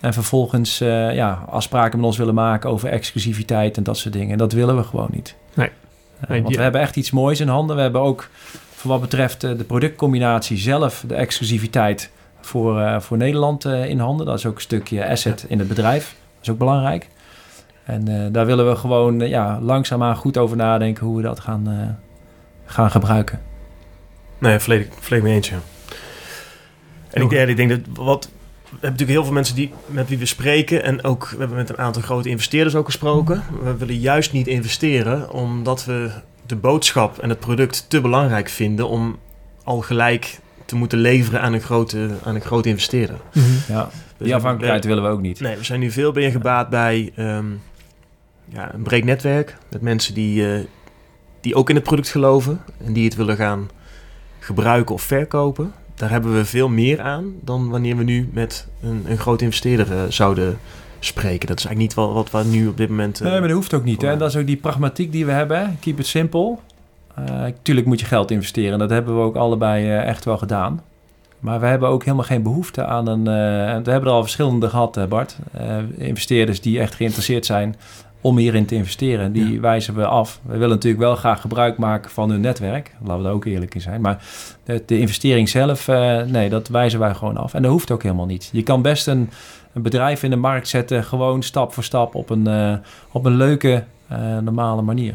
En 0.00 0.12
vervolgens 0.12 0.80
eh, 0.80 1.14
ja, 1.14 1.44
afspraken 1.50 1.98
met 1.98 2.06
ons 2.06 2.16
willen 2.16 2.34
maken 2.34 2.70
over 2.70 2.88
exclusiviteit 2.88 3.76
en 3.76 3.82
dat 3.82 3.96
soort 3.98 4.14
dingen. 4.14 4.32
En 4.32 4.38
dat 4.38 4.52
willen 4.52 4.76
we 4.76 4.82
gewoon 4.82 5.08
niet. 5.12 5.34
Nee. 5.54 5.66
Eh, 5.68 6.28
Nee, 6.28 6.36
want 6.38 6.46
die- 6.46 6.56
we 6.56 6.62
hebben 6.62 6.80
echt 6.80 6.96
iets 6.96 7.10
moois 7.10 7.40
in 7.40 7.48
handen. 7.48 7.76
We 7.76 7.82
hebben 7.82 8.00
ook 8.00 8.28
voor 8.74 8.90
wat 8.90 9.00
betreft 9.00 9.40
de 9.40 9.64
productcombinatie 9.66 10.56
zelf, 10.56 11.04
de 11.06 11.14
exclusiviteit, 11.14 12.10
voor, 12.40 12.80
eh, 12.80 13.00
voor 13.00 13.16
Nederland 13.16 13.64
eh, 13.64 13.88
in 13.88 13.98
handen. 13.98 14.26
Dat 14.26 14.38
is 14.38 14.46
ook 14.46 14.54
een 14.54 14.60
stukje 14.60 15.08
asset 15.08 15.44
in 15.48 15.58
het 15.58 15.68
bedrijf. 15.68 16.04
Dat 16.34 16.42
is 16.42 16.48
ook 16.50 16.58
belangrijk. 16.58 17.08
En 17.84 18.08
eh, 18.08 18.26
daar 18.32 18.46
willen 18.46 18.68
we 18.68 18.76
gewoon 18.76 19.18
ja, 19.18 19.58
langzaamaan 19.60 20.16
goed 20.16 20.38
over 20.38 20.56
nadenken 20.56 21.06
hoe 21.06 21.16
we 21.16 21.22
dat 21.22 21.40
gaan, 21.40 21.68
eh, 21.68 21.88
gaan 22.72 22.90
gebruiken. 22.90 23.40
Nee, 24.38 24.58
volledig, 24.58 24.86
volledig 25.00 25.22
mee 25.28 25.34
eens, 25.36 25.48
ja. 25.48 25.58
En 27.12 27.22
ik, 27.22 27.30
ik 27.30 27.56
denk 27.56 27.68
dat 27.68 27.80
wat... 27.94 28.24
We 28.62 28.78
hebben 28.78 28.90
natuurlijk 28.90 29.18
heel 29.18 29.24
veel 29.24 29.32
mensen 29.32 29.54
die, 29.54 29.72
met 29.86 30.08
wie 30.08 30.18
we 30.18 30.26
spreken. 30.26 30.82
En 30.84 31.04
ook, 31.04 31.28
we 31.30 31.38
hebben 31.38 31.56
met 31.56 31.68
een 31.68 31.78
aantal 31.78 32.02
grote 32.02 32.28
investeerders 32.28 32.74
ook 32.74 32.84
gesproken. 32.84 33.42
We 33.62 33.76
willen 33.76 33.98
juist 33.98 34.32
niet 34.32 34.46
investeren 34.46 35.30
omdat 35.30 35.84
we 35.84 36.10
de 36.46 36.56
boodschap 36.56 37.18
en 37.18 37.28
het 37.28 37.40
product 37.40 37.84
te 37.88 38.00
belangrijk 38.00 38.48
vinden 38.48 38.88
om 38.88 39.18
al 39.64 39.80
gelijk 39.80 40.40
te 40.64 40.76
moeten 40.76 40.98
leveren 40.98 41.40
aan 41.40 41.52
een 41.52 41.60
grote, 41.60 42.10
aan 42.24 42.34
een 42.34 42.40
grote 42.40 42.68
investeerder. 42.68 43.16
Mhm. 43.32 43.46
Ja, 43.68 43.90
We 44.16 44.24
die 44.24 44.34
afhankelijkheid 44.34 44.84
willen 44.84 45.02
we 45.02 45.08
ook 45.08 45.20
niet. 45.20 45.40
Nee, 45.40 45.56
we 45.56 45.64
zijn 45.64 45.80
nu 45.80 45.90
veel 45.90 46.12
meer 46.12 46.30
gebaat 46.30 46.68
bij 46.68 47.12
ehm, 47.16 47.46
ja, 48.48 48.74
een 48.74 48.82
breed 48.82 49.04
netwerk. 49.04 49.56
Met 49.70 49.80
mensen 49.80 50.14
die, 50.14 50.54
eh, 50.54 50.60
die 51.40 51.54
ook 51.54 51.68
in 51.68 51.74
het 51.74 51.84
product 51.84 52.08
geloven. 52.08 52.60
En 52.84 52.92
die 52.92 53.04
het 53.04 53.14
willen 53.14 53.36
gaan 53.36 53.70
gebruiken 54.38 54.94
of 54.94 55.02
verkopen. 55.02 55.72
Daar 55.94 56.10
hebben 56.10 56.34
we 56.34 56.44
veel 56.44 56.68
meer 56.68 57.00
aan 57.00 57.32
dan 57.40 57.68
wanneer 57.70 57.96
we 57.96 58.02
nu 58.04 58.28
met 58.32 58.68
een, 58.82 59.04
een 59.06 59.18
grote 59.18 59.44
investeerder 59.44 59.92
eh, 59.92 59.98
zouden 60.08 60.58
spreken. 60.98 61.48
Dat 61.48 61.58
is 61.58 61.64
eigenlijk 61.66 61.78
niet 61.78 61.94
wat, 61.94 62.30
wat 62.30 62.30
we 62.44 62.48
nu 62.50 62.68
op 62.68 62.76
dit 62.76 62.88
moment... 62.88 63.20
eh, 63.20 63.30
Nee, 63.30 63.38
maar 63.38 63.48
dat 63.48 63.56
hoeft 63.56 63.74
ook 63.74 63.84
niet. 63.84 64.02
Hè? 64.02 64.16
Dat 64.16 64.28
is 64.28 64.36
ook 64.36 64.46
die 64.46 64.56
pragmatiek 64.56 65.12
die 65.12 65.26
we 65.26 65.32
hebben. 65.32 65.76
Keep 65.80 65.98
it 65.98 66.06
simple. 66.06 66.56
Eh 67.14 67.44
tuurlijk 67.62 67.86
moet 67.86 68.00
je 68.00 68.06
geld 68.06 68.30
investeren. 68.30 68.78
Dat 68.78 68.90
hebben 68.90 69.16
we 69.16 69.22
ook 69.22 69.36
allebei 69.36 69.84
eh, 69.86 70.04
echt 70.08 70.24
wel 70.24 70.38
gedaan. 70.38 70.82
Maar 71.40 71.60
we 71.60 71.66
hebben 71.66 71.88
ook 71.88 72.04
helemaal 72.04 72.24
geen 72.26 72.42
behoefte 72.42 72.84
aan 72.84 73.06
een... 73.06 73.26
eh, 73.26 73.70
en 73.72 73.82
we 73.84 73.90
hebben 73.90 74.08
er 74.10 74.14
al 74.16 74.22
verschillende 74.22 74.68
gehad, 74.68 74.96
eh, 74.96 75.04
Bart. 75.04 75.36
Eh, 75.52 75.76
investeerders 75.96 76.60
die 76.60 76.80
echt 76.80 76.94
geïnteresseerd 76.94 77.46
zijn 77.46 77.76
om 78.22 78.36
hierin 78.36 78.66
te 78.66 78.74
investeren. 78.74 79.32
Die 79.32 79.60
wijzen 79.60 79.94
we 79.94 80.06
af. 80.06 80.40
We 80.42 80.52
willen 80.52 80.68
natuurlijk 80.68 81.02
wel 81.02 81.16
graag 81.16 81.40
gebruik 81.40 81.78
maken 81.78 82.10
van 82.10 82.30
hun 82.30 82.40
netwerk. 82.40 82.94
Laten 83.00 83.16
we 83.16 83.22
daar 83.22 83.32
ook 83.32 83.44
eerlijk 83.44 83.74
in 83.74 83.80
zijn. 83.80 84.00
Maar 84.00 84.24
de, 84.64 84.82
de 84.86 84.98
investering 84.98 85.48
zelf, 85.48 85.88
eh, 85.88 86.22
nee, 86.22 86.48
dat 86.48 86.68
wijzen 86.68 87.00
wij 87.00 87.14
gewoon 87.14 87.36
af. 87.36 87.54
En 87.54 87.62
dat 87.62 87.70
hoeft 87.70 87.90
ook 87.90 88.02
helemaal 88.02 88.26
niet. 88.26 88.48
Je 88.52 88.62
kan 88.62 88.82
best 88.82 89.06
een, 89.06 89.30
een 89.72 89.82
bedrijf 89.82 90.22
in 90.22 90.30
de 90.30 90.36
markt 90.36 90.68
zetten... 90.68 91.04
gewoon 91.04 91.42
stap 91.42 91.72
voor 91.72 91.84
stap 91.84 92.14
op 92.14 92.30
een, 92.30 92.46
eh, 92.46 92.74
op 93.12 93.24
een 93.24 93.36
leuke, 93.36 93.84
eh, 94.08 94.38
normale 94.38 94.82
manier. 94.82 95.14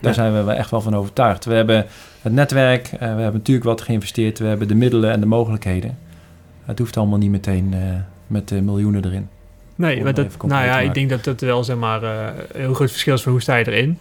Daar 0.00 0.10
Ja. 0.10 0.12
zijn 0.12 0.44
we 0.44 0.52
echt 0.52 0.70
wel 0.70 0.80
van 0.80 0.96
overtuigd. 0.96 1.44
We 1.44 1.54
hebben 1.54 1.86
het 2.22 2.32
netwerk, 2.32 2.88
we 2.90 2.96
hebben 3.04 3.32
natuurlijk 3.32 3.66
wat 3.66 3.80
geïnvesteerd... 3.80 4.38
we 4.38 4.46
hebben 4.46 4.68
de 4.68 4.74
middelen 4.74 5.10
en 5.10 5.20
de 5.20 5.26
mogelijkheden. 5.26 5.98
Het 6.64 6.78
hoeft 6.78 6.96
allemaal 6.96 7.18
niet 7.18 7.30
meteen 7.30 7.74
met 8.26 8.48
de 8.48 8.62
miljoenen 8.62 9.04
erin. 9.04 9.28
Nee, 9.82 10.02
maar 10.02 10.14
dat, 10.14 10.42
nou 10.46 10.64
ja, 10.64 10.80
ik 10.80 10.94
denk 10.94 11.08
dat 11.10 11.24
dat 11.24 11.40
wel 11.40 11.64
zeg 11.64 11.76
maar, 11.76 12.02
eh, 12.02 12.26
een 12.52 12.60
heel 12.60 12.74
groot 12.74 12.90
verschil 12.90 13.14
is 13.14 13.22
van 13.22 13.32
hoe 13.32 13.40
sta 13.40 13.56
je 13.56 13.66
erin. 13.66 13.98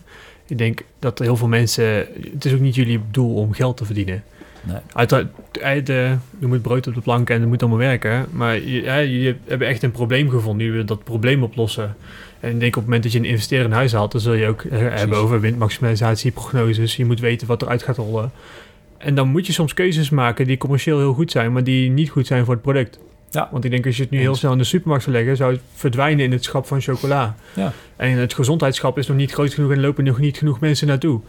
Ik 0.48 0.58
denk 0.58 0.82
dat 1.00 1.20
heel 1.20 1.36
veel 1.36 1.48
mensen... 1.48 1.86
Het 2.34 2.46
is 2.46 2.54
ook 2.54 2.60
niet 2.60 2.76
jullie 2.76 3.02
doel 3.12 3.36
om 3.36 3.54
geld 3.54 3.78
te 3.78 3.86
verdienen. 3.86 4.24
Nee. 4.62 4.78
Uiteraard, 4.94 5.28
eh, 5.62 5.86
de, 5.86 6.16
je 6.40 6.48
moet 6.48 6.62
brood 6.62 6.88
op 6.88 6.94
de 6.94 7.02
plank 7.02 7.30
en 7.30 7.40
het 7.40 7.50
moet 7.50 7.62
allemaal 7.62 7.80
werken. 7.80 8.26
Maar 8.32 8.56
je, 8.56 8.82
ja, 8.82 8.98
je 8.98 9.36
hebt 9.46 9.62
echt 9.62 9.84
een 9.84 9.92
probleem 9.92 10.30
gevonden. 10.30 10.66
Je 10.66 10.72
wil 10.72 10.86
dat 10.86 11.04
probleem 11.04 11.44
oplossen. 11.44 11.96
En 12.40 12.52
ik 12.52 12.60
denk 12.60 12.76
op 12.76 12.82
het 12.82 12.86
moment 12.86 13.04
dat 13.04 13.12
je 13.12 13.20
een 13.20 13.26
investeerder 13.26 13.68
in 13.68 13.74
huis 13.74 13.94
haalt... 13.94 14.12
dan 14.12 14.22
zul 14.22 14.34
je 14.34 14.48
ook 14.48 14.62
eh, 14.62 14.80
hebben 14.80 15.18
over 15.18 15.40
windmaximalisatie, 15.40 16.32
prognoses. 16.32 16.96
Je 16.96 17.06
moet 17.06 17.20
weten 17.20 17.48
wat 17.48 17.62
eruit 17.62 17.84
gaat 17.84 17.98
rollen. 17.98 18.32
En 18.98 19.16
dan 19.16 19.28
moet 19.28 19.46
je 19.46 19.54
soms 19.54 19.74
keuzes 19.74 20.10
maken 20.10 20.48
die 20.48 20.58
commercieel 20.58 20.98
heel 20.98 21.14
goed 21.14 21.32
zijn... 21.32 21.52
maar 21.52 21.64
die 21.64 21.90
niet 21.90 22.10
goed 22.10 22.28
zijn 22.28 22.46
voor 22.46 22.54
het 22.54 22.64
product. 22.64 23.00
Ja. 23.32 23.50
Want 23.52 23.64
ik 23.64 23.72
denk 23.72 23.86
als 23.86 23.96
je 23.98 24.02
het 24.02 24.12
nu 24.12 24.20
heel 24.20 24.36
snel 24.36 24.52
in 24.52 24.58
de 24.58 24.64
supermarkt 24.64 25.04
zou 25.04 25.16
leggen... 25.16 25.36
zou 25.38 25.52
het 25.52 25.62
verdwijnen 25.74 26.26
in 26.26 26.32
het 26.32 26.44
schap 26.44 26.66
van 26.68 26.82
chocola. 26.82 27.36
Ja. 27.54 27.72
En 27.96 28.12
het 28.18 28.34
gezondheidsschap 28.34 28.98
is 28.98 29.08
nog 29.08 29.18
niet 29.18 29.32
groot 29.32 29.54
genoeg... 29.54 29.72
en 29.72 29.80
lopen 29.82 30.04
nog 30.04 30.20
niet 30.20 30.38
genoeg 30.38 30.60
mensen 30.60 30.88
naartoe. 30.88 31.20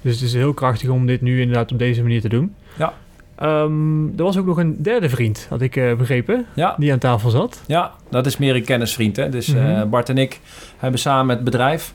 Dus 0.00 0.14
het 0.14 0.22
is 0.22 0.34
heel 0.34 0.54
krachtig 0.54 0.88
om 0.88 1.06
dit 1.06 1.20
nu 1.20 1.40
inderdaad 1.40 1.72
op 1.72 1.78
deze 1.78 2.02
manier 2.02 2.20
te 2.20 2.28
doen. 2.28 2.54
Ja. 2.78 2.92
Ehm, 3.34 4.06
er 4.16 4.22
was 4.24 4.36
ook 4.36 4.46
nog 4.46 4.58
een 4.58 4.82
derde 4.82 5.08
vriend, 5.08 5.46
had 5.48 5.60
ik 5.60 5.76
eh, 5.76 5.94
begrepen, 5.94 6.46
Ja, 6.54 6.74
die 6.78 6.92
aan 6.92 6.98
tafel 6.98 7.30
zat. 7.30 7.62
Ja, 7.66 7.92
dat 8.10 8.26
is 8.26 8.36
meer 8.36 8.54
een 8.54 8.64
kennisvriend. 8.64 9.16
Hè? 9.16 9.28
Dus 9.28 9.54
eh, 9.54 9.64
Mhm. 9.64 9.88
Bart 9.88 10.08
en 10.08 10.18
ik 10.18 10.40
hebben 10.76 11.00
samen 11.00 11.34
het 11.34 11.44
bedrijf. 11.44 11.94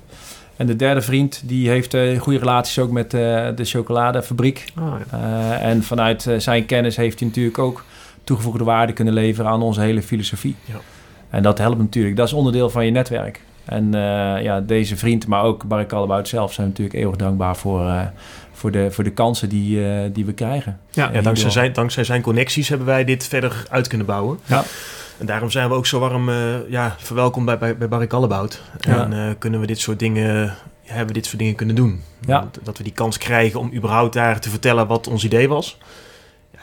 En 0.55 0.65
de 0.65 0.75
derde 0.75 1.01
vriend 1.01 1.41
die 1.45 1.69
heeft 1.69 1.93
eh, 1.93 2.19
goede 2.19 2.39
relaties 2.39 2.79
ook 2.79 2.91
met 2.91 3.11
de 3.11 3.53
chocoladefabriek. 3.63 4.65
Ah, 4.75 4.93
ja. 5.11 5.57
En 5.59 5.83
vanuit 5.83 6.27
zijn 6.37 6.65
kennis 6.65 6.95
heeft 6.95 7.19
hij 7.19 7.27
natuurlijk 7.27 7.57
ook 7.57 7.83
toegevoegde 8.27 8.63
waarde 8.63 8.93
kunnen 8.93 9.13
leveren 9.13 9.51
aan 9.51 9.61
onze 9.61 9.81
hele 9.81 10.01
filosofie. 10.01 10.55
Ja. 10.65 10.75
En 11.29 11.43
dat 11.43 11.57
helpt 11.57 11.77
natuurlijk. 11.77 12.15
Dat 12.15 12.27
is 12.27 12.33
onderdeel 12.33 12.69
van 12.69 12.85
je 12.85 12.91
netwerk. 12.91 13.41
En 13.65 13.93
eh, 13.93 14.43
ja, 14.43 14.61
deze 14.61 14.97
vriend, 14.97 15.27
maar 15.27 15.43
ook 15.43 15.63
Barry 15.63 15.85
Callebaut 15.85 16.27
zelf 16.27 16.53
zijn 16.53 16.67
natuurlijk 16.67 16.97
eeuwig 16.97 17.15
dankbaar 17.15 17.55
voor, 17.55 17.87
eh, 17.87 18.01
voor, 18.51 18.71
de, 18.71 18.91
voor 18.91 19.03
de 19.03 19.11
kansen 19.11 19.49
die, 19.49 19.85
eh, 19.85 19.99
die 20.13 20.25
we 20.25 20.33
krijgen. 20.33 20.79
Ja, 20.91 21.09
Ja, 21.13 21.21
dankzij, 21.21 21.49
zijn, 21.49 21.73
dankzij 21.73 22.03
zijn 22.03 22.21
connecties 22.21 22.69
hebben 22.69 22.87
wij 22.87 23.03
dit 23.03 23.27
verder 23.27 23.65
uit 23.69 23.87
kunnen 23.87 24.07
bouwen. 24.07 24.39
Ja. 24.45 24.63
En 25.17 25.25
daarom 25.25 25.49
zijn 25.49 25.69
we 25.69 25.75
ook 25.75 25.85
zo 25.85 25.99
warm 25.99 26.29
ja, 26.69 26.95
verwelkomd 26.97 27.45
bij, 27.45 27.57
bij, 27.57 27.77
bij 27.77 27.87
Barry. 27.87 28.07
En 28.79 29.35
kunnen 29.37 29.59
we 29.59 29.65
dit 29.65 29.79
soort 29.79 29.99
dingen, 29.99 30.55
hebben 30.83 31.07
we 31.07 31.13
dit 31.13 31.25
soort 31.25 31.39
dingen 31.39 31.55
kunnen 31.55 31.75
doen. 31.75 32.01
Ja. 32.25 32.49
Dat 32.63 32.77
we 32.77 32.83
die 32.83 32.93
kans 32.93 33.17
krijgen 33.17 33.59
om 33.59 33.73
überhaupt 33.73 34.13
daar 34.13 34.39
te 34.39 34.49
vertellen 34.49 34.87
wat 34.87 35.07
ons 35.07 35.23
idee 35.23 35.47
was. 35.47 35.77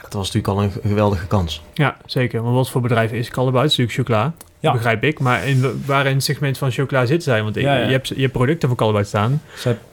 Dat 0.04 0.12
was 0.12 0.32
natuurlijk 0.32 0.54
al 0.58 0.62
een, 0.62 0.88
geweldige 0.90 1.26
kans. 1.26 1.62
ja, 1.74 1.96
zeker. 2.06 2.42
Want 2.42 2.54
wat 2.54 2.70
voor 2.70 2.80
bedrijf 2.80 3.12
is 3.12 3.28
Callebaut? 3.30 3.62
Het 3.62 3.70
is 3.70 3.76
natuurlijk 3.76 4.08
chocola, 4.08 4.32
Ja. 4.60 4.72
begrijp 4.72 5.02
ik. 5.04 5.18
Maar 5.20 5.46
in, 5.46 5.82
waar 5.86 6.06
in 6.06 6.14
het 6.14 6.24
segment 6.24 6.58
van 6.58 6.70
chocola 6.70 7.06
zitten 7.06 7.32
zij? 7.32 7.42
Want 7.42 7.56
ik- 7.56 7.62
Ja, 7.62 7.76
ja. 7.76 7.84
Je, 7.84 7.92
hebt, 7.92 8.08
je 8.08 8.20
hebt 8.20 8.32
producten 8.32 8.68
van 8.68 8.76
Callebaut 8.76 9.06
staan. 9.06 9.42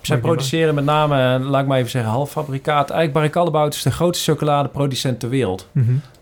Zij, 0.01 0.17
produceren 0.17 0.75
met 0.75 0.83
name, 0.85 1.35
eh, 1.39 1.49
laat 1.49 1.61
ik 1.61 1.67
maar 1.67 1.77
even 1.77 1.89
zeggen, 1.89 2.11
halffabrikaat. 2.11 2.89
Eigenlijk 2.89 3.13
Barry 3.13 3.29
Callebaut 3.29 3.73
is 3.73 3.81
de 3.81 3.91
grootste 3.91 4.31
chocoladeproducent 4.31 5.19
ter 5.19 5.29
wereld. 5.29 5.67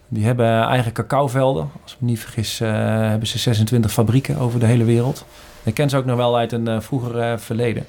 Die 0.07 0.25
hebben 0.25 0.61
eigen 0.63 0.91
cacaovelden. 0.91 1.69
Als 1.83 1.93
ik 1.93 1.97
me 2.01 2.07
niet 2.07 2.19
vergis, 2.19 2.59
eh, 2.59 2.69
hebben 3.09 3.27
ze 3.27 3.37
26 3.39 3.91
fabrieken 3.91 4.37
over 4.37 4.59
de 4.59 4.65
hele 4.65 4.83
wereld. 4.83 5.25
Ik 5.63 5.73
ken 5.73 5.89
ze 5.89 5.97
ook 5.97 6.05
nog 6.05 6.17
wel 6.17 6.37
uit 6.37 6.51
een 6.51 6.67
eh, 6.67 6.79
vroeger 6.79 7.39
verleden. 7.39 7.85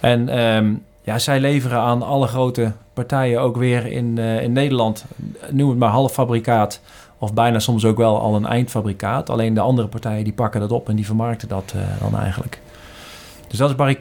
En 0.00 0.28
ehm, 0.28 0.72
ja, 1.10 1.18
zij 1.18 1.40
leveren 1.40 1.78
aan 1.78 2.02
alle 2.02 2.26
grote 2.26 2.72
partijen 2.92 3.40
ook 3.40 3.56
weer 3.56 3.86
in, 3.86 4.18
eh, 4.18 4.42
in 4.42 4.52
Nederland. 4.52 5.04
Noem 5.50 5.68
het 5.68 5.78
maar 5.78 5.90
halffabrikaat. 5.90 6.80
Of 7.18 7.34
bijna 7.34 7.58
soms 7.58 7.84
ook 7.84 7.96
wel 7.96 8.20
al 8.20 8.34
een 8.34 8.46
eindfabrikaat. 8.46 9.30
Alleen 9.30 9.54
de 9.54 9.60
andere 9.60 9.88
partijen 9.88 10.24
die 10.24 10.32
pakken 10.32 10.60
dat 10.60 10.72
op 10.72 10.88
en 10.88 10.96
die 10.96 11.06
vermarkten 11.06 11.48
dat 11.48 11.72
eh, 11.76 11.82
dan 12.00 12.18
eigenlijk. 12.18 12.60
Dus 13.48 13.58
dat 13.58 13.70
is 13.70 13.76
Barry 13.76 13.96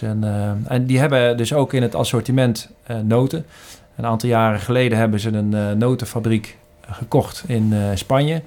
een, 0.00 0.24
eh, 0.24 0.50
en 0.66 0.86
die 0.86 0.98
hebben 0.98 1.36
dus 1.36 1.52
ook 1.52 1.72
in 1.72 1.82
het 1.82 1.94
assortiment 1.94 2.70
noten. 3.02 3.46
Een 3.96 4.06
aantal 4.06 4.28
jaren 4.28 4.60
geleden 4.60 4.98
hebben 4.98 5.20
ze 5.20 5.32
een 5.32 5.78
notenfabriek 5.78 6.58
gekocht 6.90 7.44
in 7.46 7.74
Spanje. 7.94 8.42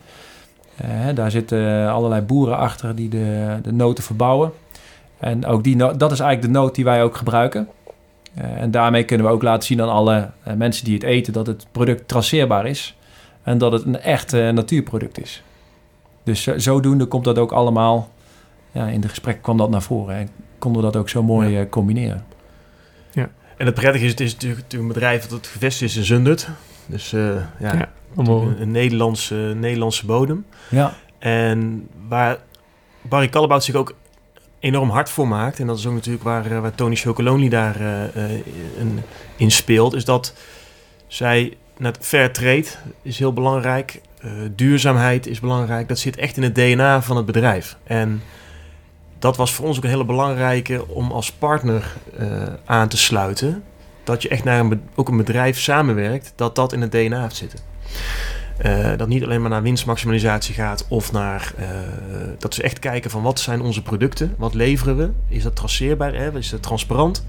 Daar 1.13 1.31
zitten 1.31 1.89
allerlei 1.91 2.21
boeren 2.21 2.57
achter 2.57 2.95
die 2.95 3.09
de, 3.09 3.57
de 3.61 3.71
noten 3.71 4.03
verbouwen. 4.03 4.51
En 5.19 5.45
ook 5.45 5.63
die 5.63 5.75
no- 5.75 5.97
dat 5.97 6.11
is 6.11 6.19
eigenlijk 6.19 6.53
de 6.53 6.59
noot 6.59 6.75
die 6.75 6.83
wij 6.83 7.03
ook 7.03 7.15
gebruiken. 7.15 7.67
Eh, 8.33 8.61
en 8.61 8.71
daarmee 8.71 9.03
kunnen 9.03 9.25
we 9.27 9.31
ook 9.31 9.41
laten 9.43 9.63
zien 9.67 9.81
aan 9.81 9.89
alle 9.89 10.29
eh, 10.43 10.53
mensen 10.53 10.85
die 10.85 10.93
het 10.93 11.03
eten 11.03 11.33
dat 11.33 11.47
het 11.47 11.67
product 11.71 12.07
traceerbaar 12.07 12.65
is. 12.67 12.97
En 13.43 13.57
dat 13.57 13.71
het 13.71 13.85
een 13.85 13.99
echt 13.99 14.33
eh, 14.33 14.49
natuurproduct 14.49 15.21
is. 15.21 15.43
Dus 16.23 16.47
eh, 16.47 16.53
zodoende 16.57 17.05
komt 17.05 17.23
dat 17.25 17.37
ook 17.37 17.51
allemaal. 17.51 18.09
Ja, 18.71 18.87
in 18.87 19.01
de 19.01 19.09
gesprek 19.09 19.41
kwam 19.41 19.57
dat 19.57 19.69
naar 19.69 19.81
voren. 19.81 20.15
En 20.15 20.29
konden 20.59 20.81
we 20.81 20.91
dat 20.91 21.01
ook 21.01 21.09
zo 21.09 21.23
mooi 21.23 21.69
combineren. 21.69 22.25
En 23.57 23.65
het 23.65 23.75
prettige 23.75 24.05
is, 24.05 24.11
het 24.11 24.19
is 24.19 24.33
natuurlijk, 24.33 24.61
natuurlijk 24.61 24.89
een 24.89 24.93
bedrijf 24.99 25.21
dat 25.21 25.31
het 25.37 25.47
gevestigd 25.47 25.91
is 25.91 25.97
in 25.97 26.03
Zundert. 26.03 26.47
Dus 26.85 27.13
eh, 27.13 27.35
ja, 27.59 27.73
Ja, 27.73 27.89
een 28.59 28.71
Nederlandse, 28.71 29.35
Nederlandse 29.35 30.05
bodem. 30.05 30.45
Ja, 30.69 30.93
En 31.19 31.87
waar 32.07 32.37
Barry 33.01 33.29
Callebaut 33.29 33.63
zich 33.63 33.75
ook 33.75 33.93
enorm 34.65 34.89
hard 34.89 35.09
voor 35.09 35.27
maakt... 35.27 35.59
en 35.59 35.67
dat 35.67 35.77
is 35.77 35.85
ook 35.85 35.93
natuurlijk 35.93 36.23
waar, 36.23 36.51
eh, 36.51 36.59
waar 36.59 36.75
Tony 36.75 36.95
Chocolonely 36.95 37.49
daar 37.49 37.75
eh, 37.75 38.03
eh, 38.03 38.31
in, 38.77 39.01
in 39.35 39.51
speelt... 39.51 39.93
is 39.93 40.05
dat 40.05 40.33
zij... 41.07 41.57
Net 41.77 41.97
fair 42.01 42.33
trade 42.33 42.65
is 43.01 43.19
heel 43.19 43.33
belangrijk. 43.33 44.01
eh, 44.21 44.31
duurzaamheid 44.55 45.27
is 45.27 45.39
belangrijk. 45.39 45.87
Dat 45.87 45.99
zit 45.99 46.15
echt 46.15 46.37
in 46.37 46.43
het 46.43 46.55
DNA 46.55 47.01
van 47.01 47.17
het 47.17 47.25
bedrijf. 47.25 47.77
En 47.83 48.21
dat 49.19 49.37
was 49.37 49.53
voor 49.53 49.65
ons 49.65 49.77
ook 49.77 49.83
een 49.83 49.89
hele 49.89 50.05
belangrijke... 50.05 50.87
om 50.87 51.11
als 51.11 51.31
partner 51.31 51.93
aan 52.65 52.87
te 52.87 52.97
sluiten... 52.97 53.63
dat 54.03 54.21
je 54.21 54.29
echt 54.29 54.43
naar 54.43 54.59
een, 54.59 54.81
ook 54.95 55.09
een 55.09 55.17
bedrijf 55.17 55.59
samenwerkt... 55.59 56.33
dat 56.35 56.55
dat 56.55 56.73
in 56.73 56.81
het 56.81 56.91
DNA 56.91 57.21
heeft 57.21 57.35
zitten. 57.35 57.59
Eh, 58.57 58.97
dat 58.97 59.07
niet 59.07 59.23
alleen 59.23 59.41
maar 59.41 59.49
naar 59.49 59.61
winstmaximalisatie 59.61 60.53
gaat 60.55 60.85
of 60.87 61.11
naar 61.11 61.53
eh, 61.57 61.67
dat 62.39 62.53
ze 62.53 62.63
echt 62.63 62.79
kijken 62.79 63.11
van 63.11 63.21
wat 63.21 63.39
zijn 63.39 63.61
onze 63.61 63.81
producten, 63.81 64.33
wat 64.37 64.53
leveren 64.53 64.97
we, 64.97 65.09
is 65.27 65.43
dat 65.43 65.55
traceerbaar, 65.55 66.13
hè? 66.13 66.37
is 66.37 66.49
dat 66.49 66.61
transparant? 66.61 67.25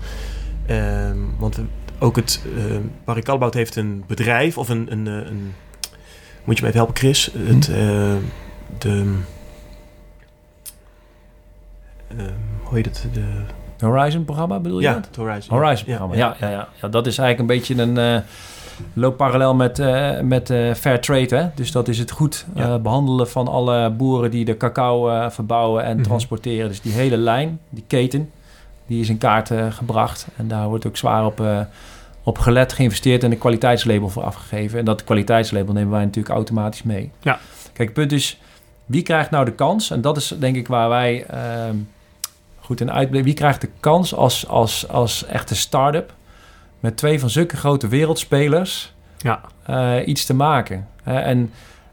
Ehm, 0.66 1.18
want 1.38 1.56
we, 1.56 1.62
ook 1.98 2.16
het 2.16 2.42
uh, 2.56 2.76
Barry 3.04 3.22
Callebaut 3.22 3.54
heeft 3.54 3.76
een 3.76 4.04
bedrijf 4.06 4.58
of 4.58 4.68
een, 4.68 4.92
een, 4.92 5.06
eh, 5.06 5.30
een 5.30 5.54
moet 6.44 6.56
je 6.56 6.62
me 6.62 6.68
even 6.68 6.80
helpen, 6.80 6.96
Chris? 6.96 7.30
Het, 7.36 7.68
eh, 7.68 8.14
de... 8.78 9.14
ehm, 12.08 12.30
hoe 12.62 12.74
heet 12.74 12.84
het? 12.84 13.06
De, 13.12 13.24
Horizon-programma 13.86 14.58
bedoel 14.58 14.78
je 14.78 14.86
ja, 14.86 14.94
dat? 14.94 15.06
het 15.06 15.16
Horizon. 15.16 15.58
Horizon-programma, 15.58 16.14
ja, 16.14 16.36
ja, 16.40 16.48
ja, 16.48 16.68
ja. 16.80 16.88
Dat 16.88 17.06
is 17.06 17.18
eigenlijk 17.18 17.50
een 17.50 17.56
beetje 17.56 17.82
een... 17.82 18.24
loopt 18.92 19.16
parallel 19.16 19.54
met, 19.54 19.78
eh, 19.78 20.20
met 20.20 20.50
eh, 20.50 20.74
fair 20.74 21.00
trade, 21.00 21.36
hè? 21.36 21.46
Dus 21.54 21.72
dat 21.72 21.88
is 21.88 21.98
het 21.98 22.10
goed 22.10 22.46
eh, 22.54 22.76
behandelen 22.76 23.28
van 23.28 23.48
alle 23.48 23.90
boeren 23.90 24.30
die 24.30 24.44
de 24.44 24.56
cacao 24.56 25.30
verbouwen 25.30 25.84
en 25.84 25.94
Mhm. 25.96 26.04
transporteren. 26.04 26.68
Dus 26.68 26.80
die 26.80 26.92
hele 26.92 27.16
lijn, 27.16 27.60
die 27.70 27.84
keten, 27.86 28.30
die 28.86 29.00
is 29.00 29.08
in 29.08 29.18
kaart 29.18 29.50
gebracht. 29.70 30.26
En 30.36 30.48
daar 30.48 30.68
wordt 30.68 30.86
ook 30.86 30.96
zwaar 30.96 31.26
op, 31.26 31.42
op 32.22 32.38
gelet, 32.38 32.72
geïnvesteerd 32.72 33.24
en 33.24 33.32
een 33.32 33.38
kwaliteitslabel 33.38 34.08
voor 34.08 34.22
afgegeven. 34.22 34.78
En 34.78 34.84
dat 34.84 35.04
kwaliteitslabel 35.04 35.74
nemen 35.74 35.90
wij 35.92 36.04
natuurlijk 36.04 36.34
automatisch 36.34 36.82
mee. 36.82 37.10
Ja. 37.20 37.38
Kijk, 37.72 37.88
het 37.88 37.92
punt 37.92 38.12
is, 38.12 38.40
wie 38.86 39.02
krijgt 39.02 39.30
nou 39.30 39.44
de 39.44 39.52
kans? 39.52 39.90
En 39.90 40.00
dat 40.00 40.16
is 40.16 40.34
denk 40.38 40.56
ik 40.56 40.68
waar 40.68 40.88
wij 40.88 41.24
ehm, 41.26 41.76
goed 42.60 42.80
in 42.80 42.90
uitblijven. 42.92 43.28
Wie 43.30 43.38
krijgt 43.38 43.60
de 43.60 43.68
kans 43.80 44.14
als, 44.14 44.48
als, 44.48 44.88
als 44.88 45.26
echte 45.26 45.54
start-up 45.54 46.12
met 46.86 46.96
twee 46.96 47.20
van 47.20 47.30
zulke 47.30 47.56
grote 47.56 47.88
wereldspelers 47.88 48.94
Ja. 49.18 49.40
eh, 49.66 50.06
iets 50.06 50.24
te 50.24 50.34
maken? 50.34 50.88
Hè? 51.02 51.18
en, 51.18 51.50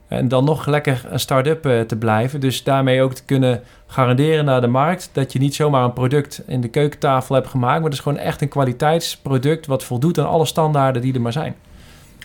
en 0.07 0.27
dan 0.27 0.43
nog 0.43 0.65
lekker 0.65 1.05
een 1.09 1.19
start-up 1.19 1.65
eh, 1.65 1.81
te 1.81 1.95
blijven. 1.95 2.39
Dus 2.39 2.63
daarmee 2.63 3.01
ook 3.01 3.13
te 3.13 3.23
kunnen 3.25 3.61
garanderen 3.87 4.45
naar 4.45 4.61
de 4.61 4.67
markt 4.67 5.09
dat 5.13 5.33
je 5.33 5.39
niet 5.39 5.55
zomaar 5.55 5.83
een 5.83 5.93
product 5.93 6.41
in 6.47 6.61
de 6.61 6.67
keukentafel 6.67 7.35
hebt 7.35 7.47
gemaakt, 7.47 7.75
maar 7.75 7.83
het 7.89 7.93
is 7.93 7.99
gewoon 7.99 8.17
echt 8.17 8.41
een 8.41 8.47
kwaliteitsproduct 8.47 9.65
wat 9.65 9.83
voldoet 9.83 10.19
aan 10.19 10.27
alle 10.27 10.45
standaarden 10.45 11.01
die 11.01 11.13
er 11.13 11.21
maar 11.21 11.31
zijn. 11.31 11.55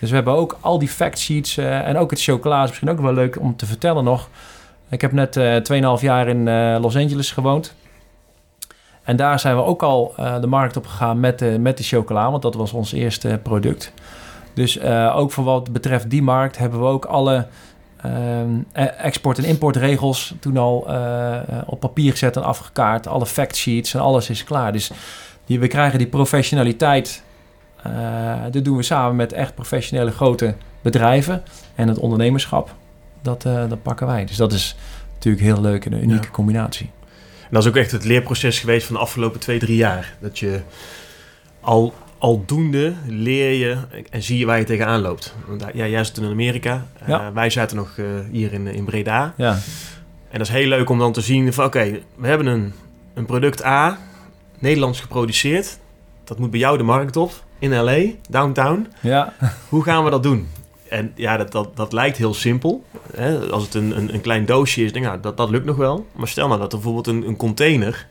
Dus 0.01 0.09
we 0.09 0.15
hebben 0.15 0.35
ook 0.35 0.59
al 0.61 0.79
die 0.79 0.89
factsheets 0.89 1.57
eh, 1.57 1.89
en 1.89 1.97
ook 1.97 2.11
het 2.11 2.23
chocola 2.23 2.63
is 2.63 2.69
misschien 2.69 2.91
ook 2.91 3.01
wel 3.01 3.13
leuk 3.13 3.41
om 3.41 3.57
te 3.57 3.67
vertellen 3.67 4.05
nog. 4.05 4.29
Ik 4.91 5.01
heb 5.01 5.13
net 5.13 5.37
eh 5.37 5.97
2,5 5.97 6.03
jaar 6.03 6.29
in 6.29 6.49
eh, 6.49 6.77
Los 6.81 6.97
Angeles 6.97 7.31
gewoond. 7.33 7.75
En 9.09 9.17
daar 9.17 9.41
zijn 9.41 9.57
we 9.57 9.63
ook 9.63 9.83
al 9.83 10.13
eh, 10.17 10.41
de 10.41 10.47
markt 10.47 10.77
op 10.77 10.87
gegaan 10.87 11.21
met 11.21 11.39
de, 11.39 11.59
met 11.61 11.77
de 11.77 11.83
chocola, 11.83 12.31
want 12.31 12.43
dat 12.43 12.55
was 12.55 12.73
ons 12.73 12.93
eerste 12.93 13.41
product. 13.43 13.93
Dus 14.55 14.79
eh, 14.79 15.17
ook 15.17 15.33
voor 15.33 15.45
wat 15.45 15.73
betreft 15.73 16.11
die 16.11 16.23
markt 16.23 16.59
hebben 16.59 16.81
we 16.81 16.87
ook 16.87 17.05
alle 17.05 17.47
ehm, 18.03 18.59
e- 18.73 18.83
export- 18.83 19.39
en 19.39 19.45
importregels 19.45 20.35
toen 20.41 20.57
al 20.57 20.89
eh, 20.89 21.37
op 21.67 21.81
papier 21.81 22.11
gezet 22.11 22.37
en 22.37 22.43
afgekaart. 22.43 23.07
Alle 23.07 23.27
factsheets 23.27 23.95
en 23.95 24.01
alles 24.01 24.31
is 24.31 24.45
klaar. 24.45 24.73
Dus 24.73 24.91
die, 25.45 25.61
we 25.61 25.69
krijgen 25.69 25.99
die 25.99 26.09
professionaliteit. 26.09 27.23
dat 28.51 28.65
doen 28.65 28.77
we 28.77 28.83
samen 28.83 29.17
met 29.17 29.33
echt 29.33 29.55
professionele 29.55 30.11
grote 30.11 30.55
bedrijven. 30.81 31.43
En 31.75 31.89
het 31.89 31.99
ondernemerschap, 31.99 32.75
dat, 33.23 33.43
dat 33.43 33.83
pakken 33.83 34.07
wij. 34.07 34.25
Dus 34.25 34.37
dat 34.37 34.53
is 34.53 34.77
natuurlijk 35.15 35.45
heel 35.45 35.61
leuk 35.61 35.85
en 35.85 35.93
een 35.93 36.03
unieke 36.03 36.25
Ja. 36.25 36.31
combinatie. 36.31 36.91
En 37.49 37.55
dat 37.55 37.63
is 37.63 37.69
ook 37.69 37.77
echt 37.77 37.91
het 37.91 38.05
leerproces 38.05 38.59
geweest 38.61 38.87
van 38.87 38.95
de 38.95 39.01
afgelopen 39.01 39.41
twee, 39.41 39.59
drie 39.59 39.77
jaar. 39.77 40.17
Dat 40.21 40.39
je 40.39 40.61
al, 41.61 41.95
aldoende 42.19 42.93
leer 43.07 43.53
je 43.53 43.77
en 44.11 44.23
zie 44.23 44.39
je 44.39 44.47
waar 44.47 44.59
je 44.59 44.65
tegenaan 44.65 45.01
loopt. 45.01 45.35
Want, 45.47 45.65
ja, 45.75 45.87
jij 45.87 46.05
zit 46.05 46.17
in 46.19 46.25
Amerika. 46.31 46.87
eh, 47.21 47.29
wij 47.35 47.51
zaten 47.51 47.77
nog 47.77 47.95
eh, 47.99 48.05
hier 48.31 48.53
in, 48.53 48.67
in 48.67 48.85
Breda. 48.85 49.35
Ja, 49.37 49.53
En 50.31 50.39
dat 50.39 50.47
is 50.49 50.53
heel 50.53 50.69
leuk 50.69 50.91
om 50.91 50.99
dan 50.99 51.13
te 51.13 51.21
zien 51.21 51.53
van 51.53 51.65
oké, 51.65 51.99
we 52.17 52.27
hebben 52.27 52.47
een, 52.47 52.73
een 53.15 53.27
product 53.27 53.65
A, 53.65 53.99
Nederlands 54.59 55.01
geproduceerd. 55.01 55.79
Dat 56.25 56.39
moet 56.39 56.51
bij 56.51 56.61
jou 56.61 56.77
de 56.77 56.83
markt 56.85 57.17
op, 57.17 57.33
in 57.59 57.75
LA, 57.75 57.99
downtown. 58.29 58.87
ja, 59.01 59.35
Hoe 59.69 59.83
gaan 59.83 60.05
we 60.05 60.11
dat 60.11 60.23
doen? 60.23 60.47
En 60.89 61.13
ja, 61.15 61.37
dat, 61.37 61.53
dat, 61.53 61.77
dat 61.77 61.93
lijkt 61.93 62.17
heel 62.17 62.35
simpel. 62.35 62.85
Hè? 63.17 63.39
Als 63.51 63.63
het 63.65 63.75
een, 63.75 63.97
een, 63.97 64.15
een 64.15 64.21
klein 64.21 64.47
doosje 64.47 64.85
is, 64.85 64.93
denk 64.93 65.05
ik, 65.05 65.11
nou, 65.11 65.23
dat, 65.23 65.37
dat 65.37 65.51
lukt 65.51 65.65
nog 65.65 65.77
wel. 65.77 66.07
Maar 66.13 66.29
stel 66.29 66.49
nou 66.49 66.61
dat 66.61 66.73
er 66.73 66.79
bijvoorbeeld 66.79 67.07
een, 67.17 67.29
een 67.29 67.37
container 67.37 68.07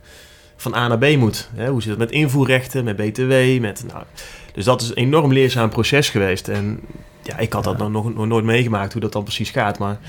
van 0.55 0.75
A 0.75 0.87
naar 0.87 0.97
B 0.97 1.17
moet. 1.17 1.49
Hè? 1.55 1.69
Hoe 1.69 1.81
zit 1.81 1.89
het 1.89 1.99
met 1.99 2.11
invoerrechten, 2.11 2.83
met 2.83 2.95
BTW? 2.95 3.59
Met, 3.61 3.83
nou, 3.87 4.03
dus 4.53 4.65
dat 4.65 4.81
is 4.81 4.89
een 4.89 4.95
enorm 4.95 5.33
leerzaam 5.33 5.69
proces 5.69 6.09
geweest. 6.09 6.47
En 6.47 6.79
ja, 7.23 7.37
ik 7.37 7.53
had 7.53 7.63
dat 7.63 7.77
Ja. 7.79 7.87
nog, 7.87 8.03
nog, 8.03 8.15
nog 8.15 8.27
nooit 8.27 8.45
meegemaakt, 8.45 8.91
hoe 8.91 9.01
dat 9.01 9.11
dan 9.11 9.23
precies 9.23 9.49
gaat. 9.49 9.79
Maar 9.79 9.99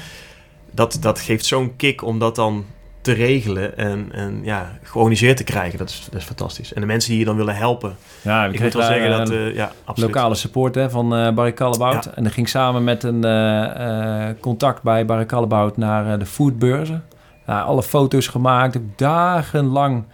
dat, 0.71 0.99
dat 1.01 1.21
geeft 1.21 1.47
zo'n 1.47 1.77
kick 1.77 2.03
om 2.03 2.19
dat 2.19 2.35
dan 2.35 2.64
te 3.09 3.14
regelen 3.14 3.76
en, 3.76 4.09
en 4.12 4.40
ja, 4.42 4.78
georganiseerd 4.82 5.36
te 5.36 5.44
krijgen. 5.44 5.78
Dat 5.78 5.88
is, 5.88 6.09
dat 6.11 6.20
is 6.20 6.26
fantastisch. 6.26 6.72
En 6.72 6.80
de 6.80 6.86
mensen 6.86 7.11
die 7.11 7.18
je 7.18 7.24
dan 7.24 7.36
willen 7.36 7.56
helpen. 7.56 7.96
ja 8.22 8.44
Ik 8.44 8.61
moet 8.61 8.72
wel 8.72 8.82
zeggen 8.82 9.11
dat, 9.11 9.30
eh, 9.30 9.54
ja, 9.54 9.72
absoluut. 9.84 10.14
lokale 10.14 10.34
support 10.34 10.74
hè, 10.74 10.90
van 10.90 11.16
eh 11.16 11.32
Barry. 11.32 11.54
Ja. 11.59 12.02
En 12.14 12.24
dat 12.24 12.32
ging 12.32 12.48
samen 12.48 12.84
met 12.84 13.02
een 13.02 13.24
eh, 13.24 14.28
contact 14.40 14.82
bij 14.82 15.04
Barry 15.04 15.26
naar 15.74 16.18
de 16.18 16.26
foodbeurzen. 16.26 17.04
Alle 17.46 17.82
foto's 17.82 18.26
gemaakt, 18.26 18.78
dagenlang 18.96 20.04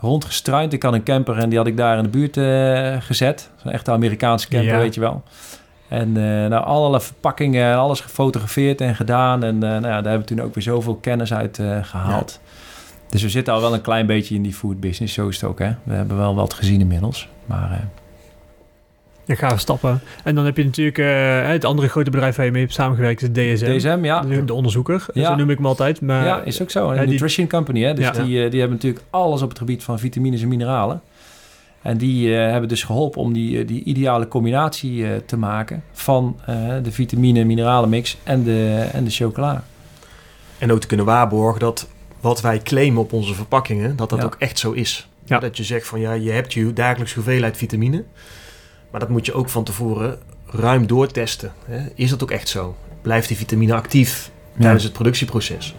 rondgestruind. 0.00 0.72
Ik 0.72 0.82
had 0.82 0.92
een 0.92 1.02
camper 1.02 1.38
en 1.38 1.48
die 1.48 1.58
had 1.58 1.66
ik 1.66 1.76
daar 1.76 1.96
in 1.96 2.02
de 2.02 2.08
buurt 2.08 2.38
gezet. 3.04 3.50
Zo'n 3.56 3.72
echte 3.72 3.90
Amerikaanse 3.90 4.48
camper, 4.48 4.72
Ja. 4.72 4.78
weet 4.78 4.94
je 4.94 5.00
wel. 5.00 5.22
En 5.88 6.16
eh 6.16 6.22
nou, 6.48 6.64
allerlei 6.64 7.02
verpakkingen, 7.02 7.64
en 7.70 7.76
alles 7.76 8.00
gefotografeerd 8.00 8.80
en 8.80 8.94
gedaan. 8.96 9.42
En 9.44 9.54
eh, 9.54 9.60
nou 9.60 9.72
ja, 9.74 9.80
daar 9.80 10.10
hebben 10.12 10.28
we 10.28 10.34
toen 10.34 10.40
ook 10.40 10.54
weer 10.54 10.62
zoveel 10.62 10.94
kennis 10.94 11.34
uit 11.34 11.58
eh, 11.58 11.78
gehaald. 11.82 12.40
Dus 13.08 13.22
we 13.22 13.28
zitten 13.28 13.54
al 13.54 13.60
wel 13.60 13.74
een 13.74 13.80
klein 13.80 14.06
beetje 14.06 14.34
in 14.34 14.42
die 14.42 14.54
food 14.54 14.80
business. 14.80 15.14
Zo 15.14 15.28
is 15.28 15.40
het 15.40 15.50
ook, 15.50 15.58
hè. 15.58 15.70
We 15.82 15.94
hebben 15.94 16.16
wel 16.16 16.34
wat 16.34 16.54
gezien 16.54 16.80
inmiddels. 16.80 17.28
Maar 17.46 17.88
Ja, 19.24 19.34
gaan 19.34 19.58
stappen. 19.58 20.00
En 20.24 20.34
dan 20.34 20.44
heb 20.44 20.56
je 20.56 20.64
natuurlijk 20.64 20.96
het 21.52 21.64
andere 21.64 21.88
grote 21.88 22.10
bedrijf 22.10 22.36
waar 22.36 22.44
je 22.46 22.52
mee 22.52 22.62
hebt 22.62 22.74
samengewerkt, 22.74 23.22
is 23.22 23.28
DSM. 23.60 23.76
DSM, 23.76 23.98
ja. 24.04 24.20
De, 24.20 24.44
de 24.44 24.54
onderzoeker, 24.54 25.06
Ja. 25.12 25.26
zo 25.30 25.34
noem 25.34 25.50
ik 25.50 25.56
hem 25.56 25.66
altijd. 25.66 26.00
Maar, 26.00 26.24
ja, 26.24 26.40
is 26.42 26.62
ook 26.62 26.70
zo. 26.70 26.90
Een 26.90 26.98
die- 27.00 27.08
nutrition 27.08 27.48
company, 27.48 27.82
hè? 27.82 27.94
Dus 27.94 28.04
Ja. 28.04 28.10
die, 28.12 28.48
die 28.48 28.60
hebben 28.60 28.76
natuurlijk 28.78 29.04
alles 29.10 29.42
op 29.42 29.48
het 29.48 29.58
gebied 29.58 29.84
van 29.84 29.98
vitamines 29.98 30.42
en 30.42 30.48
mineralen. 30.48 31.00
En 31.86 31.96
die 31.98 32.36
eh, 32.36 32.50
hebben 32.50 32.68
dus 32.68 32.82
geholpen 32.82 33.20
om 33.20 33.32
die, 33.32 33.58
eh, 33.60 33.66
die 33.66 33.84
ideale 33.84 34.28
combinatie 34.28 35.06
eh, 35.06 35.16
te 35.26 35.36
maken 35.36 35.82
van 35.92 36.40
de 36.82 36.92
vitamine 36.92 37.40
en 37.40 37.46
mineralen 37.46 37.88
mix 37.88 38.16
en 38.22 38.42
de, 38.44 38.88
en 38.92 39.04
de 39.04 39.10
chocola. 39.10 39.64
En 40.58 40.72
ook 40.72 40.80
te 40.80 40.86
kunnen 40.86 41.06
waarborgen 41.06 41.60
dat 41.60 41.88
wat 42.20 42.40
wij 42.40 42.58
claimen 42.58 43.02
op 43.02 43.12
onze 43.12 43.34
verpakkingen, 43.34 43.96
dat 43.96 44.10
dat 44.10 44.18
Ja. 44.18 44.24
ook 44.24 44.36
echt 44.38 44.58
zo 44.58 44.72
is. 44.72 45.08
Ja. 45.24 45.38
Dat 45.38 45.56
je 45.56 45.64
zegt 45.64 45.86
van 45.86 46.00
ja, 46.00 46.12
je 46.12 46.30
hebt 46.30 46.52
je 46.52 46.72
dagelijkse 46.72 47.14
hoeveelheid 47.14 47.56
vitamine. 47.56 48.04
Maar 48.90 49.00
dat 49.00 49.08
moet 49.08 49.26
je 49.26 49.32
ook 49.32 49.48
van 49.48 49.64
tevoren 49.64 50.18
ruim 50.46 50.86
doortesten. 50.86 51.52
Hè? 51.64 51.86
Is 51.94 52.10
dat 52.10 52.22
ook 52.22 52.30
echt 52.30 52.48
zo? 52.48 52.76
Blijft 53.02 53.28
die 53.28 53.36
vitamine 53.36 53.74
actief 53.74 54.30
tijdens 54.60 54.84
het 54.84 54.92
productieproces? 54.92 55.74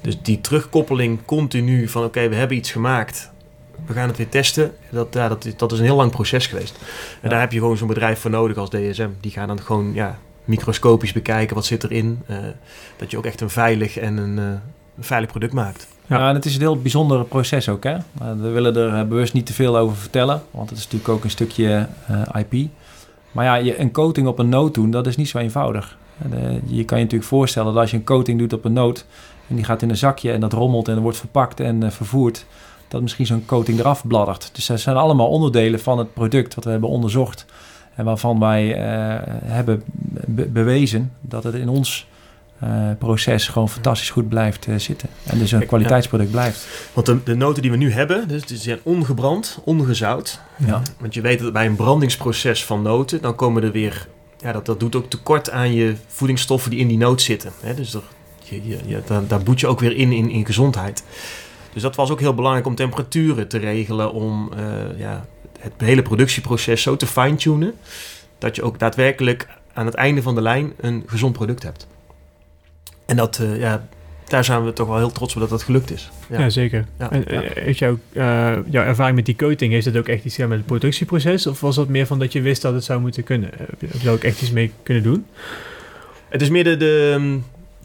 Dus 0.00 0.22
die 0.22 0.40
terugkoppeling 0.40 1.24
continu 1.24 1.88
van 1.88 2.04
oké, 2.04 2.28
we 2.28 2.34
hebben 2.34 2.56
iets 2.56 2.70
gemaakt. 2.72 3.32
We 3.86 3.92
gaan 3.92 4.08
het 4.08 4.16
weer 4.16 4.28
testen. 4.28 4.72
Dat, 4.90 5.06
ja, 5.10 5.28
dat, 5.28 5.44
is- 5.44 5.56
dat 5.56 5.72
is 5.72 5.78
een 5.78 5.84
heel 5.84 5.96
lang 5.96 6.10
proces 6.10 6.46
geweest. 6.46 6.76
En 6.80 7.18
Ja. 7.22 7.28
daar 7.28 7.40
heb 7.40 7.52
je 7.52 7.58
gewoon 7.58 7.76
zo'n 7.76 7.88
bedrijf 7.88 8.18
voor 8.18 8.30
nodig 8.30 8.56
als 8.56 8.70
DSM. 8.70 9.08
Die 9.20 9.30
gaan 9.30 9.48
dan 9.48 9.60
gewoon 9.60 9.90
ja, 9.94 10.18
microscopisch 10.44 11.12
bekijken 11.12 11.54
wat 11.54 11.64
zit 11.64 11.84
erin. 11.84 12.20
eh 12.26 12.36
dat 12.96 13.10
je 13.10 13.16
ook 13.18 13.24
echt 13.26 13.40
een 13.40 13.50
veilig 13.50 13.96
en 13.98 14.16
een, 14.16 14.38
eh, 14.38 14.44
een 14.96 15.04
veilig 15.04 15.30
product 15.30 15.52
maakt. 15.52 15.86
Ja. 16.06 16.18
Ja. 16.18 16.28
en 16.28 16.34
het 16.34 16.44
is 16.44 16.54
een 16.54 16.60
heel 16.60 16.80
bijzonder 16.80 17.24
proces 17.24 17.68
ook. 17.68 17.84
Hè? 17.84 17.92
Eh, 17.94 18.00
We 18.40 18.48
willen 18.48 18.76
er 18.76 19.08
bewust 19.08 19.32
niet 19.32 19.46
te 19.46 19.52
veel 19.52 19.76
over 19.78 19.96
vertellen, 19.96 20.42
want 20.50 20.68
het 20.70 20.78
is 20.78 20.84
natuurlijk 20.84 21.10
ook 21.12 21.24
een 21.24 21.30
stukje 21.30 21.88
eh, 22.06 22.40
IP. 22.50 22.68
Maar 23.32 23.44
ja, 23.44 23.54
je, 23.54 23.80
een 23.80 23.92
coating 23.92 24.26
op 24.26 24.38
een 24.38 24.48
noot 24.48 24.74
doen, 24.74 24.90
dat 24.90 25.06
is 25.06 25.16
niet 25.16 25.28
zo 25.28 25.38
eenvoudig. 25.38 25.98
En, 26.22 26.62
je 26.66 26.84
kan 26.84 26.98
je 26.98 27.04
natuurlijk 27.04 27.30
voorstellen 27.30 27.72
dat 27.72 27.80
als 27.82 27.90
je 27.90 27.96
een 27.96 28.04
coating 28.04 28.38
doet 28.38 28.52
op 28.52 28.64
een 28.64 28.72
noot 28.72 29.06
en 29.48 29.54
die 29.56 29.64
gaat 29.64 29.82
in 29.82 29.90
een 29.90 29.96
zakje 29.96 30.32
en 30.32 30.40
dat 30.40 30.52
rommelt 30.52 30.88
en 30.88 30.98
wordt 30.98 31.18
verpakt 31.18 31.60
en 31.60 31.92
vervoerd, 31.92 32.46
dat 32.94 33.02
misschien 33.02 33.26
zo'n 33.26 33.46
coating 33.46 33.78
eraf 33.78 34.06
bladdert. 34.06 34.50
Dus 34.52 34.66
dat 34.66 34.80
zijn 34.80 34.96
allemaal 34.96 35.28
onderdelen 35.28 35.80
van 35.80 35.98
het 35.98 36.14
product 36.14 36.54
wat 36.54 36.64
we 36.64 36.70
hebben 36.70 36.88
onderzocht 36.88 37.44
en 37.94 38.04
waarvan 38.04 38.38
wij 38.40 38.74
eh, 38.74 38.82
hebben 39.44 39.82
be- 40.26 40.46
bewezen 40.48 41.12
dat 41.20 41.44
het 41.44 41.54
in 41.54 41.68
ons 41.68 42.06
eh, 42.60 42.70
proces 42.98 43.48
gewoon 43.48 43.68
fantastisch 43.68 44.10
goed 44.10 44.28
blijft 44.28 44.66
eh, 44.66 44.74
zitten. 44.78 45.08
En 45.24 45.38
dus 45.38 45.50
een 45.52 45.56
Kijk, 45.58 45.68
kwaliteitsproduct 45.70 46.30
blijft. 46.30 46.66
Want 46.92 47.06
de, 47.06 47.22
de 47.22 47.34
noten 47.34 47.62
die 47.62 47.70
we 47.70 47.76
nu 47.76 47.92
hebben, 47.92 48.28
dus 48.28 48.46
die 48.46 48.56
zijn 48.56 48.78
ongebrand, 48.82 49.58
ongezout. 49.64 50.40
Ja. 50.66 50.82
Want 51.00 51.14
je 51.14 51.20
weet 51.20 51.38
dat 51.38 51.52
bij 51.52 51.66
een 51.66 51.76
brandingsproces 51.76 52.64
van 52.64 52.82
noten, 52.82 53.22
dan 53.22 53.34
komen 53.34 53.62
er 53.62 53.72
weer... 53.72 54.08
Ja, 54.38 54.52
dat, 54.52 54.66
dat 54.66 54.80
doet 54.80 54.94
ook 54.96 55.10
tekort 55.10 55.50
aan 55.50 55.72
je 55.72 55.94
voedingsstoffen 56.06 56.70
die 56.70 56.80
in 56.80 56.88
die 56.88 56.98
noot 56.98 57.22
zitten. 57.22 57.50
Hè? 57.60 57.74
Dus 57.74 57.94
er, 57.94 58.02
je, 58.42 58.68
je, 58.68 58.78
je- 58.86 59.02
daar, 59.06 59.26
daar 59.26 59.42
boet 59.42 59.60
je 59.60 59.66
ook 59.66 59.80
weer 59.80 59.96
in, 59.96 60.12
in 60.12 60.30
in 60.30 60.46
gezondheid. 60.46 61.04
Dus 61.74 61.82
dat 61.82 61.96
was 61.96 62.10
ook 62.10 62.20
heel 62.20 62.34
belangrijk 62.34 62.66
om 62.66 62.74
temperaturen 62.74 63.48
te 63.48 63.58
regelen... 63.58 64.12
om 64.12 64.52
eh, 64.56 64.98
ja, 64.98 65.26
het 65.58 65.72
hele 65.76 66.02
productieproces 66.02 66.82
zo 66.82 66.96
te 66.96 67.06
fine-tunen... 67.06 67.74
dat 68.38 68.56
je 68.56 68.62
ook 68.62 68.78
daadwerkelijk 68.78 69.48
aan 69.72 69.86
het 69.86 69.94
einde 69.94 70.22
van 70.22 70.34
de 70.34 70.40
lijn 70.42 70.72
een 70.80 71.02
gezond 71.06 71.32
product 71.32 71.62
hebt. 71.62 71.86
En 73.06 73.16
dat, 73.16 73.38
eh, 73.38 73.58
ja, 73.60 73.86
daar 74.28 74.44
zijn 74.44 74.64
we 74.64 74.72
toch 74.72 74.86
wel 74.88 74.96
heel 74.96 75.12
trots 75.12 75.34
op 75.34 75.40
dat 75.40 75.50
dat 75.50 75.62
gelukt 75.62 75.90
is. 75.92 76.10
Ja, 76.30 76.50
zeker. 76.50 76.84
Ja. 76.98 77.10
En, 77.10 77.24
Ja. 77.28 77.42
eh, 77.42 77.62
Heeft 77.64 77.78
jouw, 77.78 77.98
jouw 78.70 78.84
ervaring 78.84 79.16
met 79.16 79.26
die 79.26 79.36
coating, 79.36 79.72
heeft 79.72 79.84
dat 79.84 79.96
ook 79.96 80.08
echt 80.08 80.24
iets 80.24 80.34
gedaan 80.34 80.48
met 80.50 80.58
het 80.58 80.66
productieproces? 80.66 81.46
Of 81.46 81.60
was 81.60 81.74
dat 81.76 81.88
meer 81.88 82.06
van 82.06 82.18
dat 82.18 82.32
je 82.32 82.40
wist 82.40 82.62
dat 82.62 82.74
het 82.74 82.84
zou 82.84 83.00
moeten 83.00 83.24
kunnen? 83.24 83.50
Heb 83.56 83.80
je- 83.80 83.86
Heb 83.86 83.96
je 83.98 84.04
daar 84.04 84.14
ook 84.14 84.24
echt 84.24 84.42
iets 84.42 84.50
mee 84.50 84.72
kunnen 84.82 85.02
doen? 85.02 85.26
Het 86.28 86.42
is 86.42 86.48
meer 86.48 86.64
de, 86.64 86.76
de, 86.76 87.38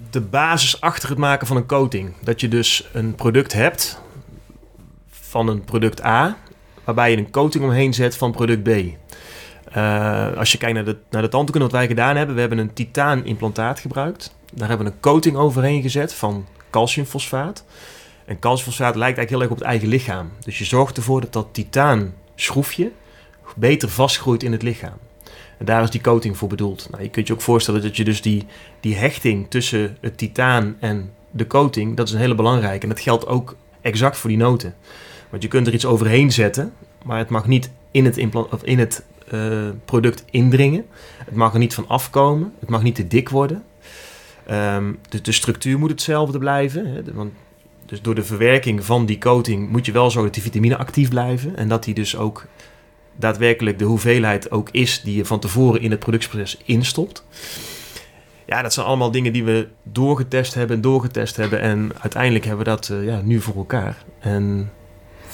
de 0.10 0.22
basis 0.22 0.82
achter 0.82 1.10
het 1.10 1.18
maken 1.18 1.48
van 1.48 1.58
een 1.58 1.66
coating. 1.66 2.14
Dat 2.22 2.42
je 2.42 2.48
dus 2.48 2.88
een 2.94 3.16
product 3.16 3.54
hebt 3.54 4.02
van 5.10 5.48
een 5.48 5.64
product 5.64 6.04
A, 6.04 6.38
waarbij 6.84 7.12
je 7.12 7.18
een 7.18 7.32
coating 7.32 7.64
omheen 7.64 7.94
zet 7.94 8.18
van 8.18 8.32
product 8.32 8.64
B. 8.64 8.68
Uh, 9.78 10.38
als 10.38 10.52
je 10.52 10.58
kijkt 10.58 10.76
naar 10.76 10.86
de, 10.86 10.98
naar 11.10 11.30
de 11.30 11.60
wat 11.60 11.72
wij 11.72 11.88
gedaan 11.88 12.16
hebben, 12.16 12.36
we 12.36 12.42
hebben 12.42 12.58
een 12.58 12.74
titaan 12.74 13.26
implantaat 13.26 13.80
gebruikt. 13.80 14.36
Daar 14.54 14.68
hebben 14.68 14.88
we 14.88 14.94
een 14.94 15.00
coating 15.00 15.36
overheen 15.36 15.82
gezet 15.82 16.14
van 16.14 16.46
calciumfosfaat. 16.70 17.66
En 18.26 18.40
calciumfosfaat 18.40 18.96
lijkt 18.96 19.18
eigenlijk 19.18 19.30
heel 19.30 19.42
erg 19.42 19.52
op 19.52 19.58
het 19.58 19.68
eigen 19.68 19.88
lichaam. 19.88 20.32
Dus 20.40 20.58
je 20.58 20.66
zorgt 20.66 20.98
ervoor 20.98 21.22
dat 21.22 21.34
dat 21.34 21.48
titaan 21.52 22.14
schroefje 22.36 22.92
beter 23.56 23.90
vastgroeit 23.90 24.44
in 24.44 24.52
het 24.52 24.62
lichaam. 24.62 24.98
En 25.60 25.66
daar 25.66 25.84
is 25.84 25.90
die 25.90 26.02
coating 26.02 26.38
voor 26.38 26.48
bedoeld. 26.48 26.88
Nou, 26.92 27.04
je 27.04 27.10
kunt 27.10 27.28
je 27.28 27.34
ook 27.34 27.42
voorstellen 27.42 27.82
dat 27.82 27.98
je 27.98 28.04
dus 28.04 28.22
die, 28.22 28.46
die 28.80 28.96
hechting 28.96 29.50
tussen 29.50 29.98
het 30.02 30.18
titaan 30.18 30.76
en 30.80 31.12
de 31.32 31.48
coating, 31.48 31.98
dat 31.98 32.08
is 32.08 32.14
een 32.14 32.20
hele 32.20 32.36
belangrijke. 32.36 32.84
En 32.84 32.90
dat 32.90 33.00
geldt 33.00 33.28
ook 33.28 33.56
exact 33.82 34.18
voor 34.18 34.30
die 34.30 34.40
noten. 34.40 34.76
Want 35.30 35.44
je 35.44 35.50
kunt 35.50 35.68
er 35.68 35.74
iets 35.74 35.86
overheen 35.86 36.32
zetten, 36.32 36.74
maar 37.04 37.18
het 37.18 37.30
mag 37.30 37.48
niet 37.48 37.72
in 37.92 38.06
het, 38.06 38.28
of 38.52 38.64
in 38.64 38.80
het 38.80 39.04
uh, 39.34 39.70
product 39.86 40.24
indringen. 40.30 40.86
Het 41.26 41.36
mag 41.36 41.54
er 41.54 41.60
niet 41.60 41.74
van 41.74 41.88
afkomen. 41.88 42.54
Het 42.60 42.70
mag 42.70 42.84
niet 42.84 42.96
te 42.96 43.08
dik 43.08 43.30
worden. 43.30 43.64
Um, 44.52 45.00
de, 45.10 45.22
de, 45.22 45.32
structuur 45.32 45.80
moet 45.80 45.90
hetzelfde 45.90 46.38
blijven. 46.38 46.86
Hè, 46.86 47.14
want 47.14 47.32
dus 47.86 48.02
door 48.02 48.16
de 48.16 48.24
verwerking 48.24 48.86
van 48.86 49.06
die 49.06 49.18
coating 49.18 49.70
moet 49.70 49.86
je 49.86 49.92
wel 49.92 50.04
zorgen 50.04 50.24
dat 50.24 50.34
die 50.34 50.44
vitamine 50.44 50.78
actief 50.78 51.10
blijven. 51.10 51.56
En 51.56 51.68
dat 51.68 51.84
die 51.84 51.94
dus 51.94 52.18
ook 52.18 52.46
daadwerkelijk 53.20 53.80
de 53.80 53.86
hoeveelheid 53.86 54.52
ook 54.52 54.70
is 54.72 55.02
die 55.02 55.16
je 55.16 55.26
van 55.26 55.40
tevoren 55.40 55.82
in 55.82 55.92
het 55.92 56.00
productieproces 56.00 56.58
instopt. 56.66 57.26
Ja, 58.46 58.62
dat 58.62 58.74
zijn 58.74 58.86
allemaal 58.86 59.12
dingen 59.12 59.34
die 59.34 59.44
we 59.44 59.68
doorgetest 59.84 60.54
hebben 60.54 60.76
en 60.76 60.82
doorgetest 60.82 61.36
hebben. 61.36 61.62
En 61.62 61.92
uiteindelijk 62.02 62.46
hebben 62.46 62.66
we 62.66 62.72
dat 62.72 62.90
uh, 62.92 63.06
ja, 63.06 63.22
nu 63.24 63.42
voor 63.42 63.56
elkaar. 63.56 64.04
En 64.20 64.72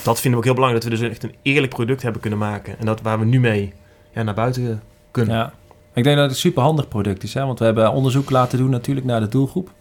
dat 0.03 0.19
vinden 0.19 0.31
we 0.31 0.37
ook 0.37 0.43
heel 0.43 0.53
belangrijk, 0.53 0.83
dat 0.83 0.93
we 0.93 0.99
dus 0.99 1.09
echt 1.09 1.23
een 1.23 1.35
eerlijk 1.41 1.73
product 1.73 2.01
hebben 2.01 2.21
kunnen 2.21 2.39
maken. 2.39 2.79
En 2.79 2.85
dat 2.85 3.01
waar 3.01 3.19
we 3.19 3.25
nu 3.25 3.39
mee 3.39 3.73
ja, 4.13 4.23
naar 4.23 4.33
buiten 4.33 4.81
kunnen. 5.11 5.35
Ja. 5.35 5.53
Ik 5.93 6.03
denk 6.03 6.15
dat 6.15 6.25
het 6.25 6.33
een 6.33 6.41
super 6.41 6.63
handig 6.63 6.87
product 6.87 7.23
is. 7.23 7.33
Hè? 7.33 7.45
Want 7.45 7.59
we 7.59 7.65
hebben 7.65 7.91
onderzoek 7.91 8.29
laten 8.29 8.57
doen 8.57 8.69
natuurlijk 8.69 9.05
naar 9.05 9.19
de 9.19 9.27
doelgroep. 9.27 9.71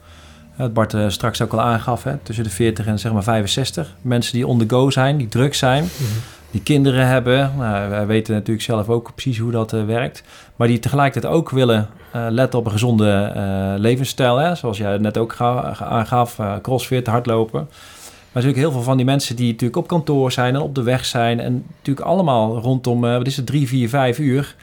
Het 0.50 0.72
Bart 0.72 0.92
uh, 0.92 1.09
straks 1.09 1.42
ook 1.42 1.52
al 1.52 1.61
aangaf, 1.61 2.02
hè? 2.02 2.16
tussen 2.16 2.44
de 2.44 2.50
40 2.50 2.86
en 2.86 2.98
zeg 2.98 3.12
maar 3.12 3.22
65. 3.22 3.96
Mensen 4.00 4.32
die 4.32 4.46
on 4.46 4.59
the 4.59 4.64
go 4.68 4.90
zijn, 4.90 5.16
die 5.16 5.28
druk 5.28 5.55
zijn, 5.55 5.84
mhm. 5.84 6.18
Die 6.55 6.62
kinderen 6.62 7.07
hebben. 7.07 7.52
Nou, 7.59 7.90
wij 7.90 8.07
weten 8.07 8.34
natuurlijk 8.34 8.64
zelf 8.64 8.88
ook 8.88 9.12
precies 9.14 9.38
hoe 9.38 9.50
dat 9.50 9.72
uh, 9.72 9.84
werkt. 9.84 10.22
Maar 10.57 10.68
die 10.68 10.78
tegelijkertijd 10.78 11.32
ook 11.32 11.50
willen 11.50 11.88
uh, 12.16 12.26
letten 12.28 12.59
op 12.59 12.64
een 12.64 12.70
gezonde 12.70 13.32
levensstijl. 13.78 14.36
Hè? 14.36 14.55
Zoals 14.55 14.78
jij 14.78 14.98
net 14.98 15.18
ook 15.18 15.36
aangaf, 15.38 16.40
crossfit, 16.62 17.07
hardlopen. 17.07 17.61
Maar 17.61 18.42
natuurlijk 18.42 18.59
heel 18.59 18.72
veel 18.72 18.82
van 18.82 18.96
die 18.96 19.07
mensen 19.07 19.36
die 19.36 19.50
natuurlijk 19.50 19.76
op 19.76 19.86
kantoor 19.86 20.32
zijn 20.32 20.55
en 20.55 20.61
op 20.61 20.74
de 20.74 20.82
weg 20.82 21.05
zijn. 21.05 21.40
En 21.40 21.64
natuurlijk 21.76 22.07
allemaal 22.07 22.59
rondom, 22.59 23.00
wat 23.00 23.26
is 23.26 23.36
het, 23.36 23.46
drie, 23.46 23.68
vier, 23.68 23.88
vijf 23.88 24.18
uur 24.18 24.55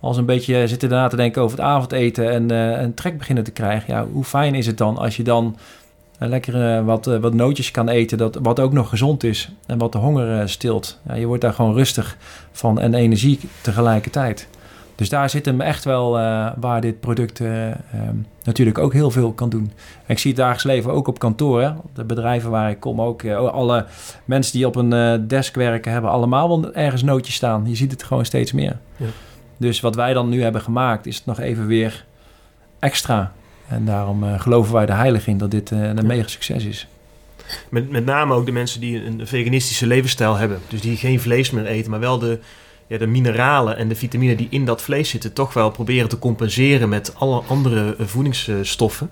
als 0.00 0.16
een 0.16 0.26
beetje 0.26 0.68
zitten 0.68 0.88
na 0.88 1.08
te 1.08 1.16
denken 1.16 1.42
over 1.42 1.56
het 1.58 1.66
avondeten 1.66 2.30
en 2.30 2.50
een 2.82 2.94
trek 2.94 3.18
beginnen 3.18 3.44
te 3.44 3.50
krijgen. 3.50 3.94
Ja, 3.94 4.06
hoe 4.12 4.24
fijn 4.24 4.54
is 4.54 4.66
het 4.66 4.78
dan 4.78 4.96
als 4.96 5.16
je 5.16 5.22
dan 5.22 5.56
lekker 6.18 6.78
uh, 6.78 6.84
wat, 6.84 7.04
wat 7.04 7.34
nootjes 7.34 7.70
kan 7.70 7.88
eten, 7.88 8.18
dat, 8.18 8.38
wat 8.42 8.60
ook 8.60 8.72
nog 8.72 8.88
gezond 8.88 9.24
is 9.24 9.50
en 9.66 9.78
wat 9.78 9.92
de 9.92 9.98
honger 9.98 10.48
stilt. 10.48 11.00
Ja, 11.08 11.14
je 11.14 11.26
wordt 11.26 11.42
daar 11.42 11.52
gewoon 11.52 11.74
rustig 11.74 12.16
van 12.52 12.80
en 12.80 12.94
energie 12.94 13.40
tegelijkertijd. 13.60 14.48
Dus 14.94 15.08
daar 15.08 15.30
zit 15.30 15.44
hem 15.44 15.60
echt 15.60 15.84
wel 15.84 16.10
waar 16.56 16.80
dit 16.80 17.00
product 17.00 17.40
um, 17.40 18.26
natuurlijk 18.42 18.78
ook 18.78 18.92
heel 18.92 19.10
veel 19.10 19.32
kan 19.32 19.48
doen. 19.48 19.72
En 20.06 20.14
ik 20.14 20.18
zie 20.18 20.30
het 20.30 20.40
dagelijks 20.40 20.64
leven 20.64 20.92
ook 20.92 21.08
op 21.08 21.18
kantoor. 21.18 21.62
Hè? 21.62 21.70
De 21.94 22.04
bedrijven 22.04 22.50
waar 22.50 22.70
ik 22.70 22.80
kom 22.80 23.00
ook. 23.00 23.26
alle 23.26 23.86
mensen 24.24 24.52
die 24.52 24.66
op 24.66 24.76
een 24.76 25.24
desk 25.28 25.54
werken 25.54 25.92
hebben 25.92 26.10
allemaal 26.10 26.48
wel 26.48 26.74
ergens 26.74 27.02
nootjes 27.02 27.34
staan. 27.34 27.68
Je 27.68 27.76
ziet 27.76 27.90
het 27.90 28.02
gewoon 28.02 28.24
steeds 28.24 28.52
meer. 28.52 28.78
Ja. 28.96 29.06
Dus 29.56 29.80
wat 29.80 29.94
wij 29.94 30.12
dan 30.12 30.28
nu 30.28 30.42
hebben 30.42 30.60
gemaakt, 30.60 31.06
is 31.06 31.16
het 31.16 31.26
nog 31.26 31.40
even 31.40 31.66
weer 31.66 32.04
extra. 32.78 33.32
En 33.68 33.84
daarom 33.84 34.24
uh, 34.24 34.40
geloven 34.40 34.72
wij 34.72 34.86
de 34.86 34.92
heilig 34.92 35.26
in 35.26 35.38
dat 35.38 35.50
dit 35.50 35.70
uh, 35.70 35.82
een 35.82 36.06
mega 36.06 36.28
succes 36.28 36.64
is. 36.64 36.86
Met, 37.68 37.90
met 37.90 38.04
name 38.04 38.34
ook 38.34 38.46
de 38.46 38.52
mensen 38.52 38.80
die 38.80 39.04
een 39.04 39.26
veganistische 39.26 39.86
levensstijl 39.86 40.36
hebben. 40.36 40.58
Dus 40.68 40.80
die 40.80 40.96
geen 40.96 41.20
vlees 41.20 41.50
meer 41.50 41.66
eten, 41.66 41.90
maar 41.90 42.00
wel 42.00 42.18
de, 42.18 42.38
ja, 42.86 42.98
de 42.98 43.06
mineralen 43.06 43.76
en 43.76 43.88
de 43.88 43.94
vitamine 43.94 44.34
die 44.34 44.46
in 44.50 44.64
dat 44.64 44.82
vlees 44.82 45.08
zitten... 45.08 45.32
toch 45.32 45.52
wel 45.52 45.70
proberen 45.70 46.08
te 46.08 46.18
compenseren 46.18 46.88
met 46.88 47.14
alle 47.14 47.42
andere 47.46 47.96
eh, 47.98 48.06
voedingsstoffen. 48.06 49.10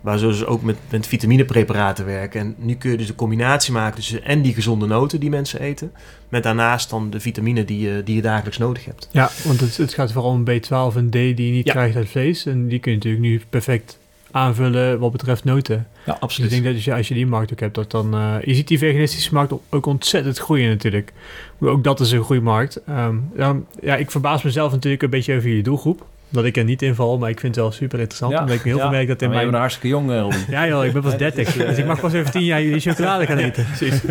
Waar 0.00 0.18
ze 0.18 0.26
dus 0.26 0.44
ook 0.44 0.62
met, 0.62 0.76
met 0.90 1.06
vitaminepreparaten 1.06 2.04
werken. 2.04 2.40
En 2.40 2.54
nu 2.58 2.74
kun 2.74 2.90
je 2.90 2.96
dus 2.96 3.06
de 3.06 3.14
combinatie 3.14 3.72
maken 3.72 3.94
tussen 3.94 4.24
en 4.24 4.42
die 4.42 4.54
gezonde 4.54 4.86
noten 4.86 5.20
die 5.20 5.30
mensen 5.30 5.60
eten. 5.60 5.92
Met 6.28 6.42
daarnaast 6.42 6.90
dan 6.90 7.10
de 7.10 7.20
vitamine 7.20 7.64
die 7.64 7.80
je, 7.80 8.02
die 8.04 8.14
je 8.14 8.22
dagelijks 8.22 8.58
nodig 8.58 8.84
hebt. 8.84 9.08
Ja, 9.10 9.30
want 9.44 9.60
het, 9.60 9.76
het 9.76 9.94
gaat 9.94 10.12
vooral 10.12 10.30
om 10.30 10.44
B12 10.50 10.96
en 10.96 11.08
D 11.08 11.12
die 11.12 11.46
je 11.46 11.52
niet 11.52 11.70
krijgt 11.70 11.96
uit 11.96 12.08
vlees. 12.08 12.46
En 12.46 12.68
die 12.68 12.78
kun 12.78 12.90
je 12.90 12.96
natuurlijk 12.96 13.24
nu 13.24 13.42
perfect 13.50 13.98
aanvullen 14.30 14.98
wat 14.98 15.12
betreft 15.12 15.44
noten. 15.44 15.86
Ja, 16.06 16.16
absoluut. 16.20 16.50
Dus 16.50 16.58
ik 16.58 16.64
denk 16.64 16.64
dat 16.64 16.74
als 16.74 16.84
je, 16.84 16.94
als 16.94 17.08
je 17.08 17.14
die 17.14 17.26
markt 17.26 17.52
ook 17.52 17.60
hebt, 17.60 17.74
dat 17.74 17.90
dan... 17.90 18.14
Uh, 18.14 18.34
je 18.44 18.54
ziet 18.54 18.68
die 18.68 18.78
veganistische 18.78 19.34
markt 19.34 19.52
ook 19.68 19.86
ontzettend 19.86 20.38
groeien 20.38 20.68
natuurlijk. 20.68 21.12
Ook 21.60 21.84
dat 21.84 22.00
is 22.00 22.10
een 22.10 22.22
goede 22.22 22.42
markt. 22.42 22.80
Um, 22.88 23.66
ja, 23.80 23.96
ik 23.96 24.10
verbaas 24.10 24.42
mezelf 24.42 24.72
natuurlijk 24.72 25.02
een 25.02 25.10
beetje 25.10 25.36
over 25.36 25.48
je 25.48 25.62
doelgroep 25.62 26.06
dat 26.30 26.44
ik 26.44 26.56
er 26.56 26.64
niet 26.64 26.82
in 26.82 26.94
val, 26.94 27.18
maar 27.18 27.30
ik 27.30 27.40
vind 27.40 27.54
het 27.54 27.64
wel 27.64 27.72
super 27.72 27.98
interessant. 27.98 28.32
Ja, 28.32 28.40
omdat 28.40 28.54
ik 28.54 28.62
heel 28.62 28.76
ja. 28.76 28.82
veel 28.82 28.90
merk 28.90 29.08
dat 29.08 29.22
in 29.22 29.30
mijn... 29.30 29.48
een 29.48 29.54
hartstikke 29.54 29.88
jong, 29.88 30.10
uh, 30.10 30.26
Ja 30.48 30.66
joh, 30.66 30.84
ik 30.84 30.92
ben 30.92 31.02
pas 31.02 31.16
30. 31.26 31.52
dus 31.52 31.78
ik 31.78 31.86
mag 31.86 32.00
pas 32.00 32.14
over 32.14 32.30
10 32.30 32.44
jaar 32.44 32.62
jullie 32.62 32.80
chocolade 32.80 33.26
gaan 33.26 33.38
eten. 33.38 33.66
Precies. 33.76 34.02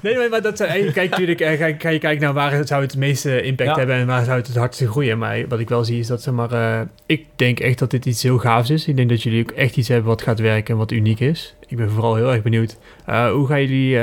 Nee, 0.00 0.28
maar 0.28 0.42
dat... 0.42 0.60
Eh, 0.60 0.92
kijk, 0.92 1.10
natuurlijk, 1.10 1.40
uh, 1.40 1.76
ga, 1.78 1.88
je 1.88 1.98
kijken 1.98 2.20
naar 2.20 2.32
waar 2.32 2.66
zou 2.66 2.82
het 2.82 2.90
het 2.90 3.00
meeste 3.00 3.42
impact 3.42 3.76
hebben 3.76 3.96
en 3.96 4.06
waar 4.06 4.24
zou 4.24 4.36
het 4.36 4.46
het 4.46 4.56
hardste 4.56 4.88
groeien. 4.88 5.18
Maar 5.18 5.48
wat 5.48 5.58
ik 5.58 5.68
wel 5.68 5.84
zie 5.84 5.98
is 5.98 6.06
dat, 6.06 6.22
zeg 6.22 6.34
maar... 6.34 6.52
Uh, 6.52 6.80
ik 7.06 7.26
denk 7.36 7.60
echt 7.60 7.78
dat 7.78 7.90
dit 7.90 8.06
iets 8.06 8.22
heel 8.22 8.38
gaafs 8.38 8.70
is. 8.70 8.88
Ik 8.88 8.96
denk 8.96 9.08
dat 9.08 9.22
jullie 9.22 9.42
ook 9.42 9.50
echt 9.50 9.76
iets 9.76 9.88
hebben 9.88 10.06
wat 10.06 10.22
gaat 10.22 10.38
werken 10.38 10.72
en 10.72 10.78
wat 10.78 10.90
uniek 10.90 11.20
is. 11.20 11.54
Ik 11.66 11.76
ben 11.76 11.90
vooral 11.90 12.14
heel 12.14 12.32
erg 12.32 12.42
benieuwd. 12.42 12.76
hoe 13.06 13.46
gaan 13.46 13.64
jullie... 13.64 13.98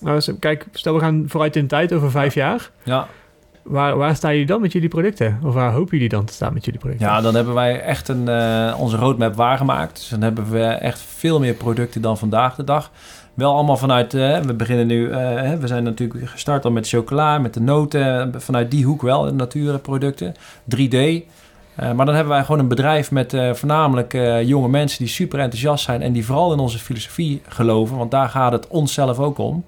nou, 0.00 0.20
kijk, 0.40 0.66
stel 0.72 0.94
we 0.94 1.00
gaan 1.00 1.24
vooruit 1.26 1.56
in 1.56 1.62
de 1.62 1.68
tijd 1.68 1.92
over 1.92 2.10
vijf 2.10 2.34
jaar. 2.34 2.70
Ja. 2.82 3.08
Waar, 3.68 3.96
waar 3.96 4.16
staan 4.16 4.32
jullie 4.32 4.46
dan 4.46 4.60
met 4.60 4.72
jullie 4.72 4.88
producten? 4.88 5.40
Of 5.44 5.54
waar 5.54 5.72
hopen 5.72 5.92
jullie 5.92 6.08
dan 6.08 6.24
te 6.24 6.32
staan 6.32 6.52
met 6.52 6.64
jullie 6.64 6.80
producten? 6.80 7.06
Ja, 7.06 7.20
dan 7.20 7.34
hebben 7.34 7.54
wij 7.54 7.80
echt 7.80 8.08
een, 8.08 8.28
uh, 8.28 8.74
onze 8.78 8.96
roadmap 8.96 9.34
waargemaakt. 9.34 9.96
Dus 9.96 10.08
dan 10.08 10.22
hebben 10.22 10.50
we 10.50 10.64
echt 10.64 11.00
veel 11.00 11.40
meer 11.40 11.54
producten 11.54 12.02
dan 12.02 12.18
vandaag 12.18 12.54
de 12.54 12.64
dag. 12.64 12.90
Wel 13.34 13.54
allemaal 13.54 13.76
vanuit, 13.76 14.14
uh, 14.14 14.38
we 14.38 14.54
beginnen 14.54 14.86
nu, 14.86 15.08
uh, 15.08 15.52
we 15.52 15.66
zijn 15.66 15.82
natuurlijk 15.82 16.28
gestart 16.28 16.64
al 16.64 16.70
met 16.70 16.88
chocola, 16.88 17.38
met 17.38 17.54
de 17.54 17.60
noten. 17.60 18.32
Vanuit 18.36 18.70
die 18.70 18.84
hoek 18.84 19.02
wel, 19.02 19.34
natuurproducten. 19.34 20.34
3D. 20.76 20.96
maar 21.94 22.06
dan 22.06 22.14
hebben 22.14 22.32
wij 22.32 22.44
gewoon 22.44 22.60
een 22.60 22.68
bedrijf 22.68 23.10
met 23.10 23.36
voornamelijk 23.52 24.12
jonge 24.44 24.68
mensen 24.68 24.98
die 24.98 25.08
super 25.08 25.38
enthousiast 25.38 25.84
zijn. 25.84 26.02
En 26.02 26.12
die 26.12 26.26
vooral 26.26 26.52
in 26.52 26.58
onze 26.58 26.78
filosofie 26.78 27.42
geloven. 27.48 27.96
Want 27.96 28.10
daar 28.10 28.28
gaat 28.28 28.52
het 28.52 28.68
onszelf 28.68 29.18
ook 29.18 29.38
om. 29.38 29.64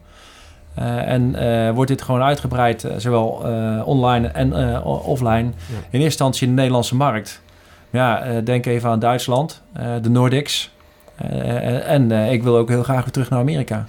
Uh, 0.78 1.08
en 1.08 1.34
uh, 1.36 1.70
wordt 1.74 1.90
dit 1.90 2.02
gewoon 2.02 2.22
uitgebreid, 2.22 2.84
uh, 2.84 2.92
zowel 2.96 3.28
online 3.84 4.28
en 4.28 4.82
offline. 4.84 5.44
Ja. 5.44 5.76
In 5.76 5.82
eerste 5.90 6.04
instantie 6.04 6.42
in 6.42 6.48
de 6.48 6.56
Nederlandse 6.56 6.96
markt. 6.96 7.42
Ja, 7.90 8.40
denk 8.40 8.66
even 8.66 8.90
aan 8.90 8.98
Duitsland, 8.98 9.62
de 10.02 10.10
Nordics. 10.10 10.70
en 11.86 12.10
ik 12.10 12.42
wil 12.42 12.56
ook 12.56 12.68
heel 12.68 12.82
graag 12.82 13.02
weer 13.02 13.12
terug 13.12 13.30
naar 13.30 13.38
Amerika 13.38 13.84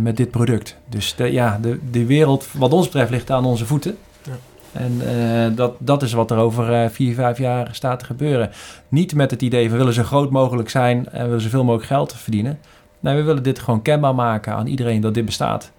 met 0.00 0.16
dit 0.16 0.30
product. 0.30 0.76
Dus 0.88 1.14
de, 1.14 1.32
ja, 1.32 1.58
de, 1.62 1.78
de 1.90 2.06
wereld, 2.06 2.48
wat 2.52 2.72
ons 2.72 2.84
betreft, 2.84 3.10
ligt 3.10 3.30
aan 3.30 3.44
onze 3.44 3.66
voeten. 3.66 3.96
Ja. 4.22 4.32
En 4.72 5.54
dat, 5.54 5.74
dat 5.78 6.02
is 6.02 6.12
wat 6.12 6.30
er 6.30 6.38
over 6.38 6.90
vier, 6.90 7.14
vijf 7.14 7.38
jaar 7.38 7.68
staat 7.72 7.98
te 7.98 8.04
gebeuren. 8.04 8.50
Niet 8.88 9.14
met 9.14 9.30
het 9.30 9.42
idee, 9.42 9.70
we 9.70 9.76
willen 9.76 9.92
zo 9.92 10.02
groot 10.02 10.30
mogelijk 10.30 10.70
zijn 10.70 11.08
en 11.08 11.20
we 11.20 11.26
willen 11.26 11.40
zoveel 11.40 11.64
mogelijk 11.64 11.88
geld 11.88 12.12
verdienen. 12.12 12.58
Nee, 13.00 13.16
we 13.16 13.22
willen 13.22 13.42
dit 13.42 13.58
gewoon 13.58 13.82
kenbaar 13.82 14.14
maken 14.14 14.54
aan 14.54 14.66
iedereen 14.66 15.00
dat 15.00 15.14
dit 15.14 15.24
bestaat. 15.24 15.70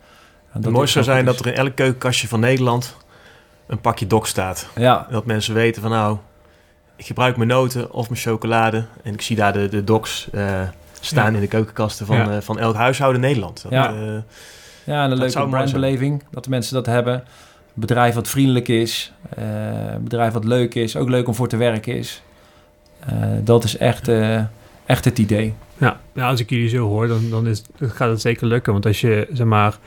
Het 0.51 0.69
mooiste 0.69 1.03
zou 1.03 1.05
zijn 1.05 1.25
dat 1.25 1.39
er 1.39 1.47
in 1.47 1.53
elk 1.53 1.75
keukenkastje 1.75 2.27
van 2.27 2.39
Nederland 2.39 2.95
een 3.67 3.81
pakje 3.81 4.07
dok 4.07 4.27
staat. 4.27 4.67
Ja. 4.75 5.07
Dat 5.09 5.25
mensen 5.25 5.53
weten 5.53 5.81
van 5.81 5.91
nou, 5.91 6.17
ik 6.95 7.05
gebruik 7.05 7.37
mijn 7.37 7.49
noten 7.49 7.91
of 7.91 8.09
mijn 8.09 8.21
chocolade. 8.21 8.85
En 9.03 9.13
ik 9.13 9.21
zie 9.21 9.35
daar 9.35 9.53
de, 9.53 9.69
de 9.69 9.83
docs 9.83 10.27
uh, 10.31 10.61
staan 10.99 11.35
in 11.35 11.41
de 11.41 11.47
keukenkasten 11.47 12.05
van, 12.05 12.15
ja. 12.15 12.35
uh, 12.35 12.37
van 12.41 12.59
elk 12.59 12.75
huishouden 12.75 13.21
in 13.21 13.27
Nederland. 13.27 13.61
Dat, 13.61 13.71
ja. 13.71 13.93
Uh, 13.93 14.17
ja, 14.83 15.03
en 15.03 15.11
een 15.11 15.17
leuke 15.17 15.47
brandbeleving 15.47 16.23
dat 16.31 16.43
de 16.43 16.49
mensen 16.49 16.73
dat 16.73 16.85
hebben. 16.85 17.13
Een 17.13 17.21
bedrijf 17.73 18.15
wat 18.15 18.27
vriendelijk 18.27 18.67
is. 18.67 19.11
een 19.29 20.03
bedrijf 20.03 20.33
wat 20.33 20.43
leuk 20.43 20.75
is. 20.75 20.95
Ook 20.95 21.09
leuk 21.09 21.27
om 21.27 21.35
voor 21.35 21.47
te 21.47 21.57
werken 21.57 21.95
is. 21.95 22.21
dat 23.43 23.63
is 23.63 23.77
echt, 23.77 24.07
echt 24.85 25.05
het 25.05 25.19
idee. 25.19 25.53
Ja, 25.77 25.99
nou, 26.13 26.31
als 26.31 26.39
ik 26.39 26.49
jullie 26.49 26.69
zo 26.69 26.87
hoor, 26.87 27.07
dan, 27.07 27.29
dan 27.29 27.47
is, 27.47 27.63
gaat 27.79 28.09
het 28.09 28.21
zeker 28.21 28.47
lukken. 28.47 28.73
Want 28.73 28.85
als 28.85 29.01
je, 29.01 29.27
zeg 29.31 29.45
maar 29.45 29.77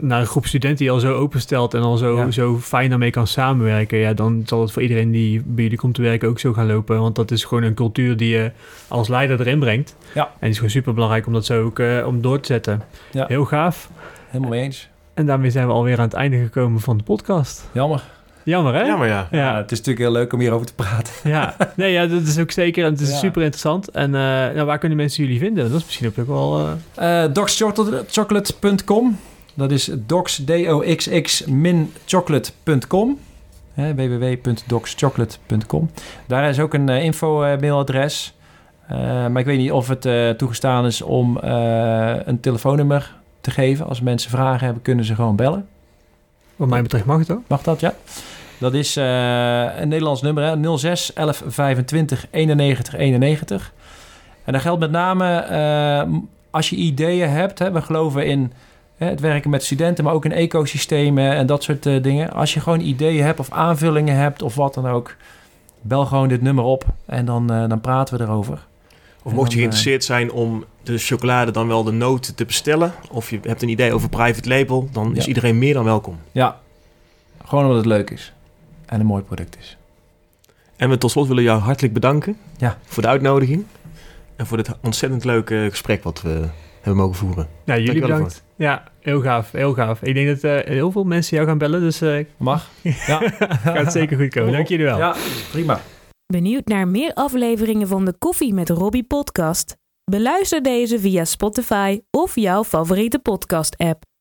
naar 0.00 0.20
een 0.20 0.26
groep 0.26 0.46
studenten 0.46 0.78
die 0.78 0.90
al 0.90 1.00
zo 1.00 1.14
openstelt 1.14 1.74
en 1.74 1.80
al 1.82 1.96
zo, 1.96 2.16
Ja. 2.16 2.30
zo 2.30 2.58
fijn 2.58 2.88
daarmee 2.90 3.10
kan 3.10 3.26
samenwerken, 3.26 3.98
ja, 3.98 4.12
dan 4.12 4.42
zal 4.46 4.60
het 4.60 4.72
voor 4.72 4.82
iedereen 4.82 5.10
die 5.10 5.42
bij 5.44 5.62
jullie 5.62 5.78
komt 5.78 5.94
te 5.94 6.02
werken 6.02 6.28
ook 6.28 6.38
zo 6.38 6.52
gaan 6.52 6.66
lopen. 6.66 7.00
Want 7.00 7.16
dat 7.16 7.30
is 7.30 7.44
gewoon 7.44 7.62
een 7.62 7.74
cultuur 7.74 8.16
die 8.16 8.28
je 8.28 8.50
als 8.88 9.08
leider 9.08 9.40
erin 9.40 9.58
brengt. 9.58 9.96
Ja. 10.14 10.22
En 10.24 10.30
het 10.38 10.48
is 10.50 10.54
gewoon 10.56 10.70
super 10.70 10.94
belangrijk 10.94 11.26
om 11.26 11.32
dat 11.32 11.44
zo 11.44 11.64
ook 11.64 11.78
eh, 11.78 12.06
om 12.06 12.20
door 12.20 12.40
te 12.40 12.46
zetten. 12.46 12.82
Ja. 13.12 13.24
Heel 13.28 13.44
gaaf. 13.44 13.90
Helemaal 14.28 14.50
mee 14.50 14.62
eens. 14.62 14.88
En 15.14 15.26
daarmee 15.26 15.50
zijn 15.50 15.66
we 15.66 15.72
alweer 15.72 15.96
aan 15.98 16.04
het 16.04 16.14
einde 16.14 16.36
gekomen 16.38 16.80
van 16.80 16.96
de 16.96 17.02
podcast. 17.02 17.68
Jammer. 17.72 18.02
Jammer, 18.42 18.74
hè? 18.74 18.80
Ja, 18.82 18.96
maar 18.96 19.08
ja. 19.08 19.28
Ja. 19.30 19.56
Het 19.56 19.70
is 19.72 19.78
natuurlijk 19.78 20.04
heel 20.04 20.12
leuk 20.14 20.32
om 20.32 20.40
hierover 20.40 20.66
te 20.66 20.74
praten. 20.74 21.12
ja. 21.30 21.56
nee, 21.76 21.92
ja, 21.92 22.06
dat 22.06 22.22
is 22.22 22.38
ook 22.38 22.50
zeker. 22.50 22.84
En 22.84 22.92
het 22.92 23.00
is 23.00 23.10
Ja. 23.10 23.16
super 23.16 23.40
interessant. 23.42 23.88
En 23.90 24.14
eh, 24.14 24.20
nou, 24.20 24.64
waar 24.64 24.78
kunnen 24.78 24.98
mensen 24.98 25.24
jullie 25.24 25.38
vinden? 25.38 25.70
Dat 25.70 25.78
is 25.80 25.84
misschien 25.84 26.12
ook 26.18 26.26
wel. 26.26 26.68
docschocolate.com. 27.32 29.18
Dat 29.58 29.70
is 29.70 29.90
docs, 30.06 30.42
D-O-X-X, 30.44 31.44
min 31.44 31.92
chocolate.com. 32.06 33.18
Hè, 33.72 33.94
www.docschocolate.com. 33.94 35.90
Daar 36.26 36.48
is 36.48 36.60
ook 36.60 36.74
een 36.74 36.88
eh, 36.88 37.04
info-mailadres. 37.04 38.34
Eh, 38.88 38.98
maar 38.98 39.38
ik 39.38 39.46
weet 39.46 39.58
niet 39.58 39.72
of 39.72 39.88
het 39.88 40.06
eh, 40.06 40.30
toegestaan 40.30 40.86
is 40.86 41.02
om 41.02 41.36
een 41.36 42.40
telefoonnummer 42.40 43.14
te 43.40 43.50
geven. 43.50 43.86
Als 43.86 44.00
mensen 44.00 44.30
vragen 44.30 44.64
hebben, 44.64 44.82
kunnen 44.82 45.04
ze 45.04 45.14
gewoon 45.14 45.36
bellen. 45.36 45.68
wat 46.56 46.68
mij 46.68 46.82
betreft 46.82 47.04
mag 47.04 47.18
het 47.18 47.30
ook. 47.30 47.42
Mag 47.46 47.62
dat, 47.62 47.80
ja? 47.80 47.94
Dat 48.58 48.74
is 48.74 48.96
een 48.96 49.88
Nederlands 49.88 50.22
nummer, 50.22 50.44
hè? 50.44 50.78
06 50.78 51.12
11 51.12 51.42
25 51.46 52.26
91 52.30 52.94
91. 52.94 53.72
En 54.44 54.52
dat 54.52 54.62
geldt 54.62 54.80
met 54.80 54.90
name 54.90 55.46
als 56.50 56.70
je 56.70 56.76
ideeën 56.76 57.28
hebt. 57.28 57.58
Hè? 57.58 57.72
We 57.72 57.82
geloven 57.82 58.26
in 58.26 58.52
het 58.98 59.20
werken 59.20 59.50
met 59.50 59.64
studenten, 59.64 60.04
maar 60.04 60.12
ook 60.12 60.24
in 60.24 60.32
ecosystemen 60.32 61.30
en 61.32 61.46
dat 61.46 61.62
soort 61.62 61.86
eh, 61.86 62.02
dingen. 62.02 62.32
Als 62.32 62.54
je 62.54 62.60
gewoon 62.60 62.80
ideeën 62.80 63.24
hebt 63.24 63.40
of 63.40 63.50
aanvullingen 63.52 64.16
hebt 64.16 64.42
of 64.42 64.54
wat 64.54 64.74
dan 64.74 64.86
ook, 64.86 65.16
bel 65.80 66.06
gewoon 66.06 66.28
dit 66.28 66.42
nummer 66.42 66.64
op 66.64 66.84
en 67.06 67.24
dan, 67.24 67.52
eh, 67.52 67.68
dan 67.68 67.80
praten 67.80 68.18
we 68.18 68.24
erover. 68.24 68.66
Of 69.22 69.32
mocht 69.32 69.46
je 69.46 69.52
eh, 69.52 69.58
geïnteresseerd 69.58 70.04
zijn 70.04 70.32
om 70.32 70.64
de 70.82 70.98
chocolade 70.98 71.50
dan 71.50 71.68
wel 71.68 71.84
de 71.84 71.90
noten 71.92 72.34
te 72.34 72.44
bestellen, 72.44 72.92
of 73.10 73.30
je 73.30 73.38
hebt 73.42 73.62
een 73.62 73.68
idee 73.68 73.92
over 73.92 74.08
private 74.08 74.48
label, 74.48 74.88
dan 74.92 75.16
is 75.16 75.22
Ja. 75.22 75.28
iedereen 75.28 75.58
meer 75.58 75.74
dan 75.74 75.84
welkom. 75.84 76.18
Ja, 76.32 76.56
gewoon 77.44 77.64
omdat 77.64 77.78
het 77.78 77.86
leuk 77.86 78.10
is 78.10 78.32
en 78.86 79.00
een 79.00 79.06
mooi 79.06 79.22
product 79.22 79.56
is. 79.60 79.76
En 80.76 80.90
we 80.90 80.98
tot 80.98 81.10
slot 81.10 81.28
willen 81.28 81.42
jou 81.42 81.60
hartelijk 81.60 81.94
bedanken 81.94 82.36
Ja. 82.56 82.78
voor 82.86 83.02
de 83.02 83.08
uitnodiging 83.08 83.64
en 84.36 84.46
voor 84.46 84.56
dit 84.56 84.70
ontzettend 84.82 85.24
leuke 85.24 85.66
gesprek 85.70 86.02
wat 86.02 86.22
we 86.22 86.48
hebben 86.88 87.06
mogen 87.06 87.26
voeren. 87.26 87.48
Ja, 87.64 87.78
jullie 87.78 88.00
bedankt. 88.00 88.44
Ja, 88.56 88.84
heel 89.00 89.20
gaaf, 89.20 89.52
heel 89.52 89.72
gaaf. 89.74 90.02
Ik 90.02 90.14
denk 90.14 90.28
dat 90.28 90.44
eh, 90.44 90.72
heel 90.72 90.92
veel 90.92 91.04
mensen 91.04 91.36
jou 91.36 91.48
gaan 91.48 91.58
bellen, 91.58 91.80
dus 91.80 92.00
eh 92.00 92.24
Mag? 92.36 92.70
Ja. 92.82 93.20
gaat 93.74 93.92
zeker 93.92 94.16
goed 94.18 94.28
komen. 94.28 94.52
Dank 94.52 94.68
jullie 94.68 94.84
wel. 94.84 94.98
Ja, 94.98 95.16
prima. 95.50 95.80
Benieuwd 96.26 96.66
naar 96.66 96.88
meer 96.88 97.14
afleveringen 97.14 97.88
van 97.88 98.04
de 98.04 98.14
Koffie 98.18 98.54
met 98.54 98.68
Robbie 98.68 99.04
podcast? 99.04 99.76
Beluister 100.10 100.62
deze 100.62 100.98
via 100.98 101.24
Spotify 101.24 102.00
of 102.10 102.34
jouw 102.34 102.64
favoriete 102.64 103.18
podcast-app. 103.18 104.07